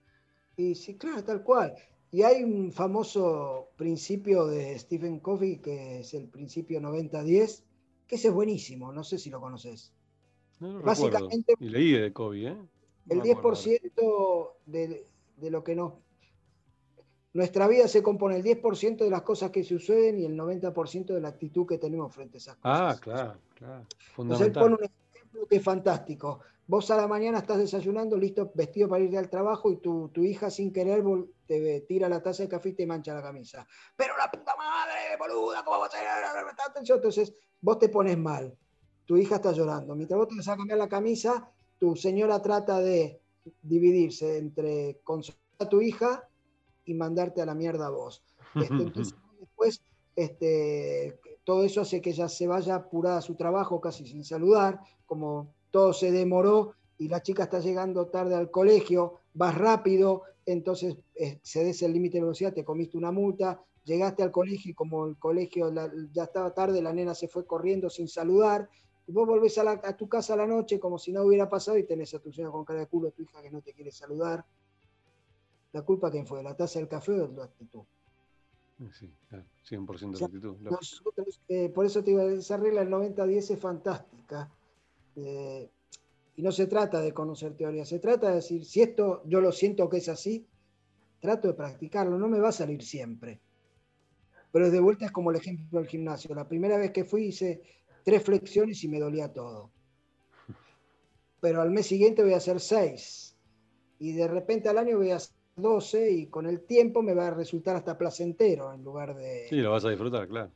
Y 0.57 0.75
sí, 0.75 0.95
claro, 0.95 1.23
tal 1.23 1.43
cual. 1.43 1.73
Y 2.11 2.23
hay 2.23 2.43
un 2.43 2.71
famoso 2.71 3.69
principio 3.77 4.45
de 4.45 4.77
Stephen 4.77 5.19
Covey, 5.19 5.59
que 5.59 5.99
es 5.99 6.13
el 6.13 6.27
principio 6.27 6.81
90-10, 6.81 7.63
que 8.05 8.15
ese 8.15 8.27
es 8.27 8.33
buenísimo, 8.33 8.91
no 8.91 9.03
sé 9.03 9.17
si 9.17 9.29
lo 9.29 9.39
conoces. 9.39 9.93
Básicamente, 10.59 11.55
y 11.59 11.69
leí 11.69 11.93
de 11.93 12.13
COVID, 12.13 12.47
¿eh? 12.47 12.57
el 13.09 13.21
10% 13.21 14.49
de, 14.65 15.07
de, 15.37 15.49
lo 15.49 15.63
que 15.63 15.75
nos... 15.75 15.93
Nuestra 17.33 17.67
vida 17.67 17.87
se 17.87 18.03
compone 18.03 18.35
el 18.35 18.43
10% 18.43 18.97
de 18.97 19.09
las 19.09 19.21
cosas 19.21 19.51
que 19.51 19.63
suceden 19.63 20.19
y 20.19 20.25
el 20.25 20.37
90% 20.37 21.05
de 21.05 21.21
la 21.21 21.29
actitud 21.29 21.65
que 21.65 21.77
tenemos 21.77 22.13
frente 22.13 22.37
a 22.37 22.39
esas 22.39 22.55
cosas. 22.57 22.81
Ah, 22.81 22.99
claro, 23.01 23.39
claro. 23.55 23.85
Fundamental. 24.13 24.47
Entonces 24.47 24.47
él 24.47 24.53
pone 24.53 24.75
un 24.75 24.83
ejemplo 25.15 25.47
que 25.47 25.55
es 25.55 25.63
fantástico. 25.63 26.39
Vos 26.71 26.89
a 26.89 26.95
la 26.95 27.05
mañana 27.05 27.39
estás 27.39 27.57
desayunando, 27.57 28.15
listo, 28.15 28.49
vestido 28.55 28.87
para 28.87 29.03
ir 29.03 29.17
al 29.17 29.29
trabajo 29.29 29.69
y 29.71 29.77
tu, 29.81 30.07
tu 30.07 30.23
hija 30.23 30.49
sin 30.49 30.71
querer 30.71 31.03
te 31.45 31.81
tira 31.81 32.07
la 32.07 32.23
taza 32.23 32.43
de 32.43 32.49
café 32.49 32.69
y 32.69 32.73
te 32.73 32.87
mancha 32.87 33.13
la 33.13 33.21
camisa. 33.21 33.67
Pero 33.97 34.15
la 34.15 34.31
puta 34.31 34.55
madre, 34.55 35.17
boluda, 35.19 35.65
¿cómo 35.65 35.79
vas 35.79 35.93
a 35.93 35.97
hacer? 35.97 36.95
Entonces 36.95 37.33
vos 37.59 37.77
te 37.77 37.89
pones 37.89 38.17
mal 38.17 38.57
tu 39.11 39.17
hija 39.17 39.35
está 39.35 39.51
llorando. 39.51 39.93
Mientras 39.93 40.17
vos 40.17 40.29
te 40.29 40.37
vas 40.37 40.47
a 40.47 40.55
cambiar 40.55 40.77
la 40.77 40.87
camisa, 40.87 41.51
tu 41.77 41.97
señora 41.97 42.41
trata 42.41 42.79
de 42.79 43.19
dividirse 43.61 44.37
entre 44.37 45.01
consolar 45.03 45.41
a 45.59 45.67
tu 45.67 45.81
hija 45.81 46.29
y 46.85 46.93
mandarte 46.93 47.41
a 47.41 47.45
la 47.45 47.53
mierda 47.53 47.87
a 47.87 47.89
vos. 47.89 48.23
Este, 48.55 48.83
entonces, 48.83 49.15
después, 49.37 49.81
este, 50.15 51.19
todo 51.43 51.65
eso 51.65 51.81
hace 51.81 52.01
que 52.01 52.11
ella 52.11 52.29
se 52.29 52.47
vaya 52.47 52.75
apurada 52.75 53.17
a 53.17 53.21
su 53.21 53.35
trabajo 53.35 53.81
casi 53.81 54.05
sin 54.05 54.23
saludar, 54.23 54.79
como 55.05 55.53
todo 55.71 55.93
se 55.93 56.11
demoró 56.11 56.73
y 56.97 57.07
la 57.07 57.23
chica 57.23 57.43
está 57.43 57.59
llegando 57.59 58.07
tarde 58.07 58.35
al 58.35 58.51
colegio, 58.51 59.19
vas 59.33 59.57
rápido, 59.57 60.23
entonces 60.45 60.97
eh, 61.15 61.39
cedes 61.41 61.81
el 61.81 61.93
límite 61.93 62.17
de 62.17 62.21
velocidad, 62.21 62.53
te 62.53 62.63
comiste 62.63 62.97
una 62.97 63.11
multa, 63.11 63.59
llegaste 63.85 64.21
al 64.21 64.31
colegio 64.31 64.71
y 64.71 64.73
como 64.75 65.07
el 65.07 65.17
colegio 65.17 65.73
ya 66.11 66.25
estaba 66.25 66.53
tarde, 66.53 66.81
la 66.81 66.93
nena 66.93 67.15
se 67.15 67.27
fue 67.27 67.45
corriendo 67.45 67.89
sin 67.89 68.07
saludar, 68.07 68.69
y 69.07 69.11
vos 69.11 69.27
volvés 69.27 69.57
a, 69.57 69.97
tu 69.97 70.07
casa 70.07 70.33
a 70.33 70.37
la 70.37 70.45
noche 70.45 70.79
como 70.79 70.99
si 70.99 71.11
no 71.11 71.23
hubiera 71.23 71.49
pasado 71.49 71.77
y 71.77 71.83
tenés 71.83 72.13
a 72.13 72.19
tu 72.19 72.31
señora 72.31 72.51
con 72.51 72.65
cara 72.65 72.81
de 72.81 72.87
culo, 72.87 73.09
a 73.09 73.11
tu 73.11 73.23
hija 73.23 73.41
que 73.41 73.49
no 73.49 73.61
te 73.61 73.73
quiere 73.73 73.91
saludar. 73.91 74.45
¿La 75.73 75.81
culpa 75.81 76.11
quién 76.11 76.27
fue? 76.27 76.43
¿La 76.43 76.55
taza 76.55 76.79
del 76.79 76.87
café 76.87 77.19
o 77.19 77.27
la 77.31 77.45
actitud? 77.45 77.81
Sí, 78.91 79.11
100% 79.69 80.11
de 80.11 80.19
la 80.19 80.25
actitud. 80.25 80.55
Eh, 81.47 81.69
por 81.69 81.85
eso 81.85 82.03
te 82.03 82.11
digo, 82.11 82.21
esa 82.21 82.57
regla 82.57 82.81
del 82.81 82.93
90-10 82.93 83.51
es 83.51 83.59
fantástica. 83.59 84.51
Eh, 85.25 85.69
y 86.35 86.41
no 86.41 86.51
se 86.51 86.67
trata 86.67 87.01
de 87.01 87.13
conocer 87.13 87.55
teoría, 87.55 87.85
se 87.85 87.99
trata 87.99 88.29
de 88.29 88.35
decir, 88.35 88.65
si 88.65 88.81
esto 88.81 89.21
yo 89.25 89.41
lo 89.41 89.51
siento 89.51 89.89
que 89.89 89.97
es 89.97 90.09
así, 90.09 90.47
trato 91.19 91.47
de 91.47 91.53
practicarlo, 91.53 92.17
no 92.17 92.27
me 92.27 92.39
va 92.39 92.49
a 92.49 92.53
salir 92.53 92.81
siempre. 92.83 93.39
Pero 94.51 94.69
de 94.69 94.79
vuelta 94.79 95.05
es 95.05 95.11
como 95.11 95.31
el 95.31 95.37
ejemplo 95.37 95.79
del 95.79 95.87
gimnasio. 95.87 96.35
La 96.35 96.47
primera 96.47 96.77
vez 96.77 96.91
que 96.91 97.05
fui 97.05 97.25
hice 97.25 97.61
tres 98.03 98.23
flexiones 98.23 98.83
y 98.83 98.87
me 98.87 98.99
dolía 98.99 99.31
todo. 99.31 99.71
Pero 101.39 101.61
al 101.61 101.71
mes 101.71 101.87
siguiente 101.87 102.23
voy 102.23 102.33
a 102.33 102.37
hacer 102.37 102.59
seis. 102.59 103.35
Y 103.99 104.13
de 104.13 104.27
repente 104.27 104.67
al 104.67 104.77
año 104.77 104.97
voy 104.97 105.11
a 105.11 105.17
hacer 105.17 105.35
12 105.55 106.11
y 106.11 106.27
con 106.27 106.45
el 106.47 106.61
tiempo 106.61 107.01
me 107.01 107.13
va 107.13 107.27
a 107.27 107.31
resultar 107.31 107.75
hasta 107.75 107.97
placentero 107.97 108.73
en 108.73 108.83
lugar 108.83 109.15
de... 109.15 109.47
Sí, 109.49 109.57
lo 109.57 109.71
vas 109.71 109.85
a 109.85 109.89
disfrutar, 109.89 110.27
claro. 110.27 110.51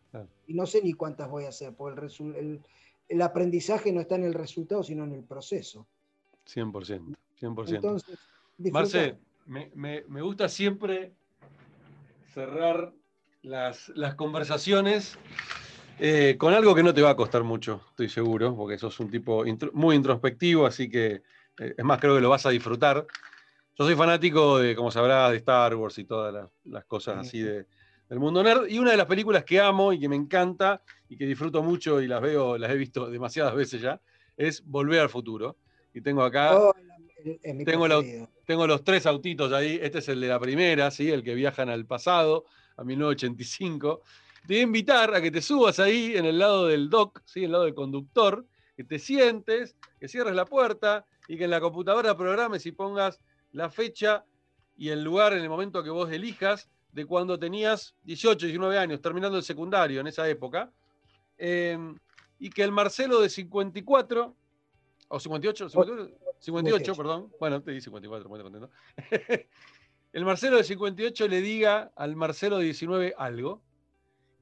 Y 0.48 0.54
no 0.54 0.66
sé 0.66 0.82
ni 0.82 0.94
cuántas 0.94 1.30
voy 1.30 1.46
a 1.46 1.50
hacer, 1.50 1.74
porque 1.74 2.08
el, 2.20 2.62
el, 3.08 3.22
aprendizaje 3.22 3.92
no 3.92 4.02
está 4.02 4.16
en 4.16 4.24
el 4.24 4.34
resultado, 4.34 4.84
sino 4.84 5.04
en 5.04 5.14
el 5.14 5.24
proceso. 5.24 5.88
100%, 6.48 7.16
100%. 7.40 7.76
Entonces, 7.76 8.20
Marce, 8.72 9.18
me, 9.46 9.72
me, 9.76 10.04
me, 10.08 10.22
gusta 10.22 10.48
siempre 10.48 11.14
cerrar 12.34 12.94
las, 13.42 13.90
las 13.90 14.16
conversaciones 14.16 15.18
eh, 16.00 16.36
con 16.38 16.54
algo 16.54 16.76
que 16.76 16.84
no 16.84 16.94
te 16.94 17.02
va 17.02 17.12
a 17.12 17.16
costar 17.16 17.44
mucho, 17.44 17.82
estoy 17.92 18.10
seguro, 18.10 18.56
porque 18.56 18.78
sos 18.78 19.00
un 19.00 19.10
tipo 19.10 19.46
muy 19.74 19.96
introspectivo, 19.96 20.66
así 20.66 20.90
que 20.90 21.22
eh, 21.60 21.76
es 21.78 21.86
más, 21.86 22.00
creo 22.00 22.16
que 22.16 22.22
lo 22.22 22.30
vas 22.30 22.46
a 22.46 22.50
disfrutar. 22.50 23.08
Yo 23.78 23.86
soy 23.86 23.96
fanático 23.96 24.60
de, 24.60 24.76
como 24.76 24.92
sabrás, 24.92 25.32
de 25.32 25.38
Star 25.38 25.76
Wars 25.76 25.98
y 25.98 26.04
todas 26.04 26.50
las, 26.64 26.86
cosas 26.86 27.20
así 27.20 27.42
de, 27.42 27.66
del 28.10 28.20
mundo 28.20 28.44
nerd. 28.44 28.68
Y 28.68 28.80
una 28.80 28.92
de 28.92 28.98
las 28.98 29.06
películas 29.06 29.44
que 29.44 29.60
amo 29.60 29.94
y 29.94 30.00
que 30.00 30.10
me 30.10 30.16
encanta 30.16 30.82
y 31.10 31.18
que 31.18 31.26
disfruto 31.26 31.62
mucho 31.62 32.02
y 32.02 32.08
las 32.08 32.22
veo, 32.22 32.58
las 32.58 32.72
he 32.72 32.76
visto 32.76 33.10
demasiadas 33.10 33.56
veces 33.56 33.82
ya, 33.82 34.00
es 34.38 34.64
Volver 34.66 35.02
al 35.02 35.10
Futuro. 35.10 35.58
Y 35.94 36.02
tengo 36.02 36.24
acá. 36.24 36.58
Oh, 36.58 36.74
tengo, 37.66 37.88
la, 37.88 38.04
tengo 38.46 38.68
los 38.68 38.84
tres 38.84 39.06
autitos 39.06 39.52
ahí. 39.52 39.80
Este 39.82 40.00
es 40.00 40.10
el 40.10 40.22
de 40.22 40.28
la 40.28 40.40
primera, 40.40 40.92
¿sí? 40.92 41.10
el 41.10 41.24
que 41.24 41.34
viajan 41.34 41.70
al 41.70 41.86
pasado, 41.86 42.46
a 42.78 42.84
1985. 42.84 44.02
Te 44.46 44.54
voy 44.54 44.60
a 44.60 44.64
invitar 44.64 45.16
a 45.16 45.22
que 45.22 45.32
te 45.32 45.42
subas 45.42 45.80
ahí 45.80 46.16
en 46.16 46.26
el 46.26 46.38
lado 46.38 46.68
del 46.68 46.90
dock, 46.90 47.22
¿sí? 47.26 47.40
en 47.40 47.46
el 47.46 47.52
lado 47.54 47.64
del 47.64 47.74
conductor, 47.74 48.46
que 48.76 48.84
te 48.84 49.00
sientes, 49.00 49.76
que 50.00 50.08
cierres 50.08 50.36
la 50.36 50.46
puerta 50.46 51.06
y 51.28 51.38
que 51.38 51.46
en 51.46 51.50
la 51.50 51.60
computadora 51.60 52.16
programes 52.16 52.66
y 52.66 52.72
pongas 52.72 53.20
la 53.54 53.70
fecha 53.70 54.26
y 54.78 54.90
el 54.90 55.04
lugar 55.04 55.34
en 55.34 55.40
el 55.40 55.50
momento 55.50 55.84
que 55.84 55.90
vos 55.90 56.12
elijas 56.12 56.70
de 56.96 57.06
cuando 57.06 57.38
tenías 57.38 57.94
18, 58.04 58.46
19 58.46 58.78
años, 58.80 59.02
terminando 59.02 59.38
el 59.38 59.44
secundario 59.44 60.00
en 60.00 60.08
esa 60.08 60.28
época, 60.30 60.72
em, 61.38 61.94
y 62.40 62.50
que 62.50 62.64
el 62.64 62.72
Marcelo 62.72 63.20
de 63.20 63.28
54, 63.28 64.34
o 65.10 65.20
58, 65.20 65.70
58, 66.40 66.96
perdón, 66.96 67.34
bueno, 67.38 67.62
te 67.62 67.72
di 67.72 67.82
54, 67.82 68.30
muy 68.30 68.40
contento. 68.42 68.70
el 70.14 70.24
Marcelo 70.24 70.56
de 70.56 70.64
58 70.64 71.28
le 71.28 71.42
diga 71.42 71.92
al 71.98 72.16
Marcelo 72.16 72.60
de 72.60 72.64
19 72.64 73.14
algo, 73.18 73.62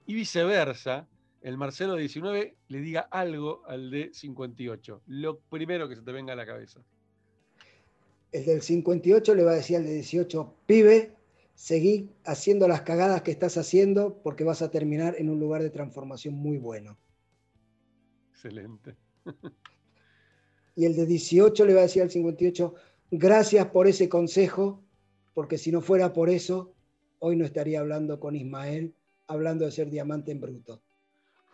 y 0.06 0.14
viceversa, 0.14 1.08
el 1.42 1.58
Marcelo 1.58 1.94
de 1.94 2.02
19 2.02 2.56
le 2.68 2.80
diga 2.82 3.08
algo 3.10 3.64
al 3.66 3.90
de 3.90 4.12
58, 4.14 5.02
lo 5.08 5.40
primero 5.40 5.90
que 5.90 5.96
se 5.96 6.04
te 6.04 6.12
venga 6.12 6.34
a 6.34 6.36
la 6.36 6.46
cabeza. 6.46 6.82
El 8.32 8.46
del 8.46 8.62
58 8.62 9.34
le 9.34 9.44
va 9.44 9.52
a 9.54 9.56
decir 9.56 9.78
al 9.78 9.86
de 9.86 9.94
18, 9.94 10.54
pibe, 10.68 11.14
seguí 11.54 12.10
haciendo 12.26 12.68
las 12.68 12.82
cagadas 12.82 13.22
que 13.22 13.32
estás 13.32 13.58
haciendo 13.58 14.22
porque 14.24 14.44
vas 14.44 14.62
a 14.62 14.72
terminar 14.72 15.16
en 15.18 15.30
un 15.30 15.40
lugar 15.40 15.62
de 15.62 15.70
transformación 15.70 16.34
muy 16.34 16.58
bueno. 16.58 16.98
Excelente. 18.32 18.98
Y 20.76 20.86
el 20.86 20.96
de 20.96 21.06
18 21.06 21.66
le 21.66 21.74
va 21.74 21.82
a 21.82 21.84
decir 21.84 22.02
al 22.02 22.10
58, 22.10 22.74
gracias 23.12 23.68
por 23.68 23.88
ese 23.88 24.10
consejo, 24.10 24.84
porque 25.34 25.58
si 25.58 25.72
no 25.72 25.82
fuera 25.82 26.14
por 26.14 26.30
eso, 26.30 26.74
hoy 27.20 27.36
no 27.36 27.46
estaría 27.46 27.80
hablando 27.80 28.20
con 28.20 28.36
Ismael, 28.36 28.96
hablando 29.28 29.66
de 29.66 29.72
ser 29.72 29.90
diamante 29.90 30.32
en 30.32 30.42
bruto. 30.42 30.82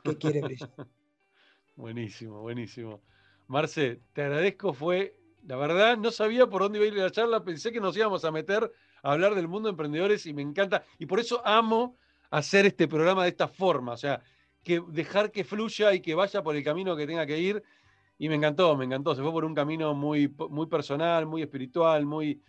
¿Qué 0.04 0.18
quiere 0.18 0.42
brillar? 0.42 0.72
buenísimo, 1.76 2.42
buenísimo. 2.42 3.02
Marce, 3.48 4.02
te 4.14 4.22
agradezco, 4.22 4.74
fue, 4.74 5.19
la 5.50 5.56
verdad, 5.56 5.98
no 5.98 6.12
sabía 6.12 6.46
por 6.46 6.62
dónde 6.62 6.78
iba 6.78 6.86
a 6.86 6.88
ir 6.90 6.94
la 6.94 7.10
charla, 7.10 7.44
pensé 7.44 7.72
que 7.72 7.82
nos 7.82 7.98
íbamos 7.98 8.24
a 8.24 8.32
meter 8.32 8.72
a 9.02 9.12
hablar 9.14 9.34
del 9.34 9.48
mundo 9.48 9.68
de 9.68 9.72
emprendedores 9.72 10.28
y 10.28 10.34
me 10.34 10.44
encanta, 10.44 10.84
y 11.00 11.08
por 11.08 11.20
eso 11.20 11.42
amo 11.44 11.98
hacer 12.30 12.68
este 12.68 12.88
programa 12.88 13.24
de 13.24 13.30
esta 13.30 13.48
forma, 13.48 13.94
o 13.94 13.98
sea, 13.98 14.22
que 14.64 14.80
dejar 14.90 15.32
que 15.32 15.44
fluya 15.44 15.92
y 15.96 16.02
que 16.02 16.14
vaya 16.14 16.44
por 16.44 16.56
el 16.56 16.64
camino 16.64 16.96
que 16.96 17.08
tenga 17.08 17.26
que 17.26 17.40
ir. 17.40 17.64
Y 18.20 18.30
me 18.30 18.36
encantó, 18.36 18.78
me 18.78 18.86
encantó. 18.86 19.16
Se 19.16 19.24
fue 19.24 19.32
por 19.32 19.44
un 19.44 19.56
camino 19.56 19.96
muy, 19.96 20.32
muy 20.50 20.68
personal, 20.68 21.26
muy 21.26 21.42
espiritual, 21.42 22.06
muy, 22.06 22.40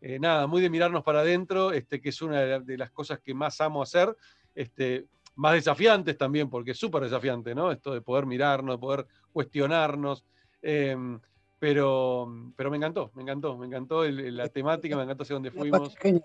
eh, 0.00 0.20
nada, 0.20 0.46
muy 0.46 0.62
de 0.62 0.70
mirarnos 0.70 1.02
para 1.02 1.20
adentro, 1.20 1.72
este, 1.72 2.00
que 2.00 2.10
es 2.10 2.22
una 2.22 2.60
de, 2.60 2.78
las 2.78 2.92
cosas 2.92 3.18
que 3.18 3.34
más 3.34 3.60
amo 3.60 3.82
hacer. 3.82 4.14
Este, 4.54 5.06
más 5.34 5.54
desafiantes 5.54 6.16
también, 6.16 6.48
porque 6.48 6.70
es 6.70 6.78
súper 6.78 7.02
desafiante, 7.02 7.52
¿no? 7.54 7.72
Esto 7.72 7.94
de 7.94 8.00
poder 8.00 8.26
mirarnos, 8.26 8.76
de 8.76 8.78
poder 8.78 9.06
cuestionarnos. 9.32 10.24
Em, 10.62 11.18
pero, 11.58 12.52
pero 12.56 12.70
me 12.70 12.76
encantó, 12.76 13.10
me 13.14 13.22
encantó, 13.22 13.56
me 13.56 13.66
encantó 13.66 14.04
la 14.04 14.48
temática, 14.48 14.96
me 14.96 15.02
encantó 15.02 15.24
hacia 15.24 15.34
dónde 15.34 15.50
fuimos. 15.50 15.96
Genial, 15.96 16.24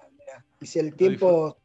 Y 0.62 0.66
si 0.68 0.80
el 0.80 0.96
tiempo, 0.96 1.58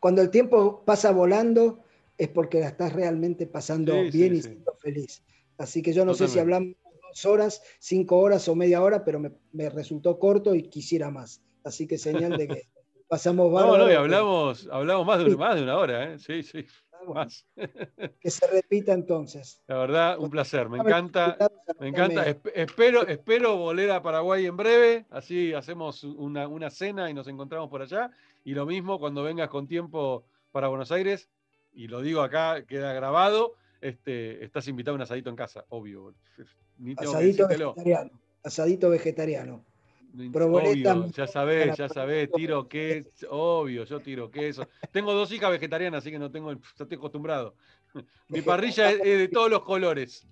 cuando 0.00 0.22
el 0.22 0.30
tiempo 0.30 0.82
pasa 0.84 1.12
volando, 1.12 1.80
es 2.18 2.28
porque 2.28 2.60
la 2.60 2.68
estás 2.68 2.92
realmente 2.92 3.46
pasando 3.46 3.92
bien 4.12 4.34
y 4.34 4.42
siendo 4.42 4.74
feliz. 4.80 5.22
Así 5.58 5.82
que 5.82 5.92
yo 5.92 6.04
no 6.04 6.14
sé 6.14 6.28
si 6.28 6.38
hablamos 6.38 6.74
dos 7.08 7.24
horas, 7.24 7.62
cinco 7.78 8.18
horas 8.18 8.48
o 8.48 8.54
media 8.54 8.82
hora, 8.82 9.04
pero 9.04 9.20
me, 9.20 9.70
resultó 9.70 10.18
corto 10.18 10.54
y 10.54 10.64
quisiera 10.64 11.10
más. 11.10 11.42
Así 11.64 11.86
que 11.86 11.98
señal 11.98 12.36
de 12.36 12.48
que 12.48 12.62
pasamos 13.08 13.52
No, 13.52 13.78
no, 13.78 13.90
y 13.90 13.94
hablamos, 13.94 14.68
hablamos 14.70 15.06
más, 15.06 15.24
de, 15.24 15.36
más 15.36 15.54
de 15.56 15.62
una 15.62 15.78
hora, 15.78 16.12
¿eh? 16.12 16.18
Sí, 16.18 16.42
sí. 16.42 16.66
Más. 17.06 17.46
Que 18.20 18.30
se 18.30 18.46
repita 18.46 18.92
entonces. 18.92 19.60
La 19.66 19.78
verdad, 19.78 20.18
un 20.18 20.30
placer. 20.30 20.68
Me 20.68 20.78
encanta. 20.78 21.36
Me 21.80 21.88
encanta. 21.88 22.24
Espero, 22.54 23.06
espero 23.06 23.56
volver 23.56 23.90
a 23.90 24.02
Paraguay 24.02 24.46
en 24.46 24.56
breve. 24.56 25.06
Así 25.10 25.52
hacemos 25.52 26.04
una, 26.04 26.48
una 26.48 26.70
cena 26.70 27.10
y 27.10 27.14
nos 27.14 27.28
encontramos 27.28 27.68
por 27.70 27.82
allá. 27.82 28.10
Y 28.44 28.54
lo 28.54 28.66
mismo 28.66 28.98
cuando 28.98 29.22
vengas 29.22 29.48
con 29.48 29.66
tiempo 29.66 30.24
para 30.52 30.68
Buenos 30.68 30.92
Aires. 30.92 31.28
Y 31.72 31.88
lo 31.88 32.00
digo 32.00 32.22
acá, 32.22 32.64
queda 32.66 32.92
grabado 32.92 33.54
este, 33.80 34.44
estás 34.44 34.66
invitado 34.68 34.94
a 34.94 34.96
un 34.96 35.02
asadito 35.02 35.30
en 35.30 35.36
casa, 35.36 35.64
obvio. 35.68 36.14
asadito 36.96 37.48
vegetariano. 37.48 38.10
Asadito 38.42 38.90
vegetariano. 38.90 39.64
Obvio, 40.16 41.06
ya 41.08 41.26
sabés, 41.26 41.76
ya 41.76 41.88
sabés, 41.88 42.30
tiro 42.32 42.68
queso, 42.68 43.26
obvio, 43.30 43.84
yo 43.84 44.00
tiro 44.00 44.30
queso. 44.30 44.66
Tengo 44.90 45.12
dos 45.12 45.30
hijas 45.32 45.50
vegetarianas, 45.50 45.98
así 45.98 46.10
que 46.10 46.18
no 46.18 46.30
tengo, 46.30 46.52
estoy 46.52 46.96
acostumbrado. 46.96 47.54
Mi 48.28 48.40
parrilla 48.42 48.90
es, 48.90 49.02
de 49.02 49.28
todos 49.28 49.50
los 49.50 49.62
colores. 49.62 50.26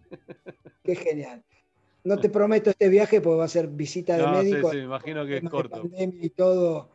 Qué 0.82 0.96
genial. 0.96 1.42
No 2.02 2.18
te 2.18 2.28
prometo 2.30 2.70
este 2.70 2.88
viaje 2.88 3.20
porque 3.20 3.38
va 3.38 3.44
a 3.44 3.48
ser 3.48 3.68
visita 3.68 4.16
de 4.16 4.26
médico. 4.26 4.70
Sí, 4.70 4.76
sí, 4.76 4.78
me 4.78 4.84
imagino 4.84 5.26
que 5.26 5.36
es 5.38 5.48
corto. 5.48 5.82
y 5.96 6.30
todo, 6.30 6.90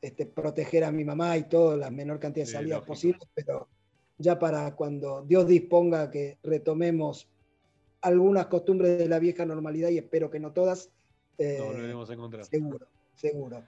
este, 0.00 0.26
proteger 0.26 0.84
a 0.84 0.92
mi 0.92 1.04
mamá 1.04 1.36
y 1.36 1.44
todo, 1.44 1.76
la 1.76 1.90
menor 1.90 2.18
cantidad 2.18 2.46
de 2.46 2.52
salidas 2.52 2.82
posibles, 2.82 3.28
pero 3.34 3.68
ya 4.18 4.38
para 4.38 4.74
cuando 4.74 5.22
Dios 5.22 5.46
disponga 5.46 6.10
que 6.10 6.38
retomemos 6.42 7.28
algunas 8.00 8.46
costumbres 8.46 8.98
de 8.98 9.08
la 9.08 9.18
vieja 9.18 9.46
normalidad 9.46 9.88
y 9.88 9.98
espero 9.98 10.30
que 10.30 10.38
no 10.38 10.52
todas. 10.52 10.90
Eh, 11.38 11.56
Nos 11.58 11.66
volveremos 11.68 12.10
a 12.10 12.12
encontrar. 12.14 12.44
Seguro, 12.44 12.86
seguro. 13.14 13.64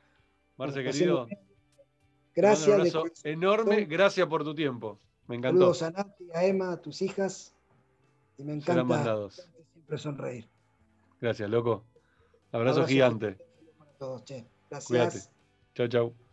Marce, 0.57 0.83
querido. 0.83 1.27
Gracias. 2.35 2.69
Un 2.69 2.75
abrazo 2.75 3.05
enorme, 3.25 3.85
gracias 3.87 4.27
por 4.29 4.45
tu 4.45 4.55
tiempo. 4.55 4.99
Me 5.27 5.37
encantó. 5.37 5.75
Saludos 5.75 5.83
a 5.83 5.91
Nati, 5.91 6.29
a 6.35 6.45
Emma, 6.45 6.73
a 6.73 6.77
tus 6.81 7.03
hijas. 7.03 7.55
Y 8.39 8.45
me 8.45 8.53
encanta 8.55 9.31
siempre 9.31 9.99
sonreír. 9.99 10.49
Gracias, 11.21 11.49
loco. 11.49 11.85
Abrazo, 12.53 12.87
gigante. 12.87 13.39
Para 13.79 13.91
todos, 13.93 14.23
che. 14.23 14.47
Gracias. 14.71 14.89
Cuídate. 14.89 15.21
Chau, 15.75 15.89
chau. 15.89 16.26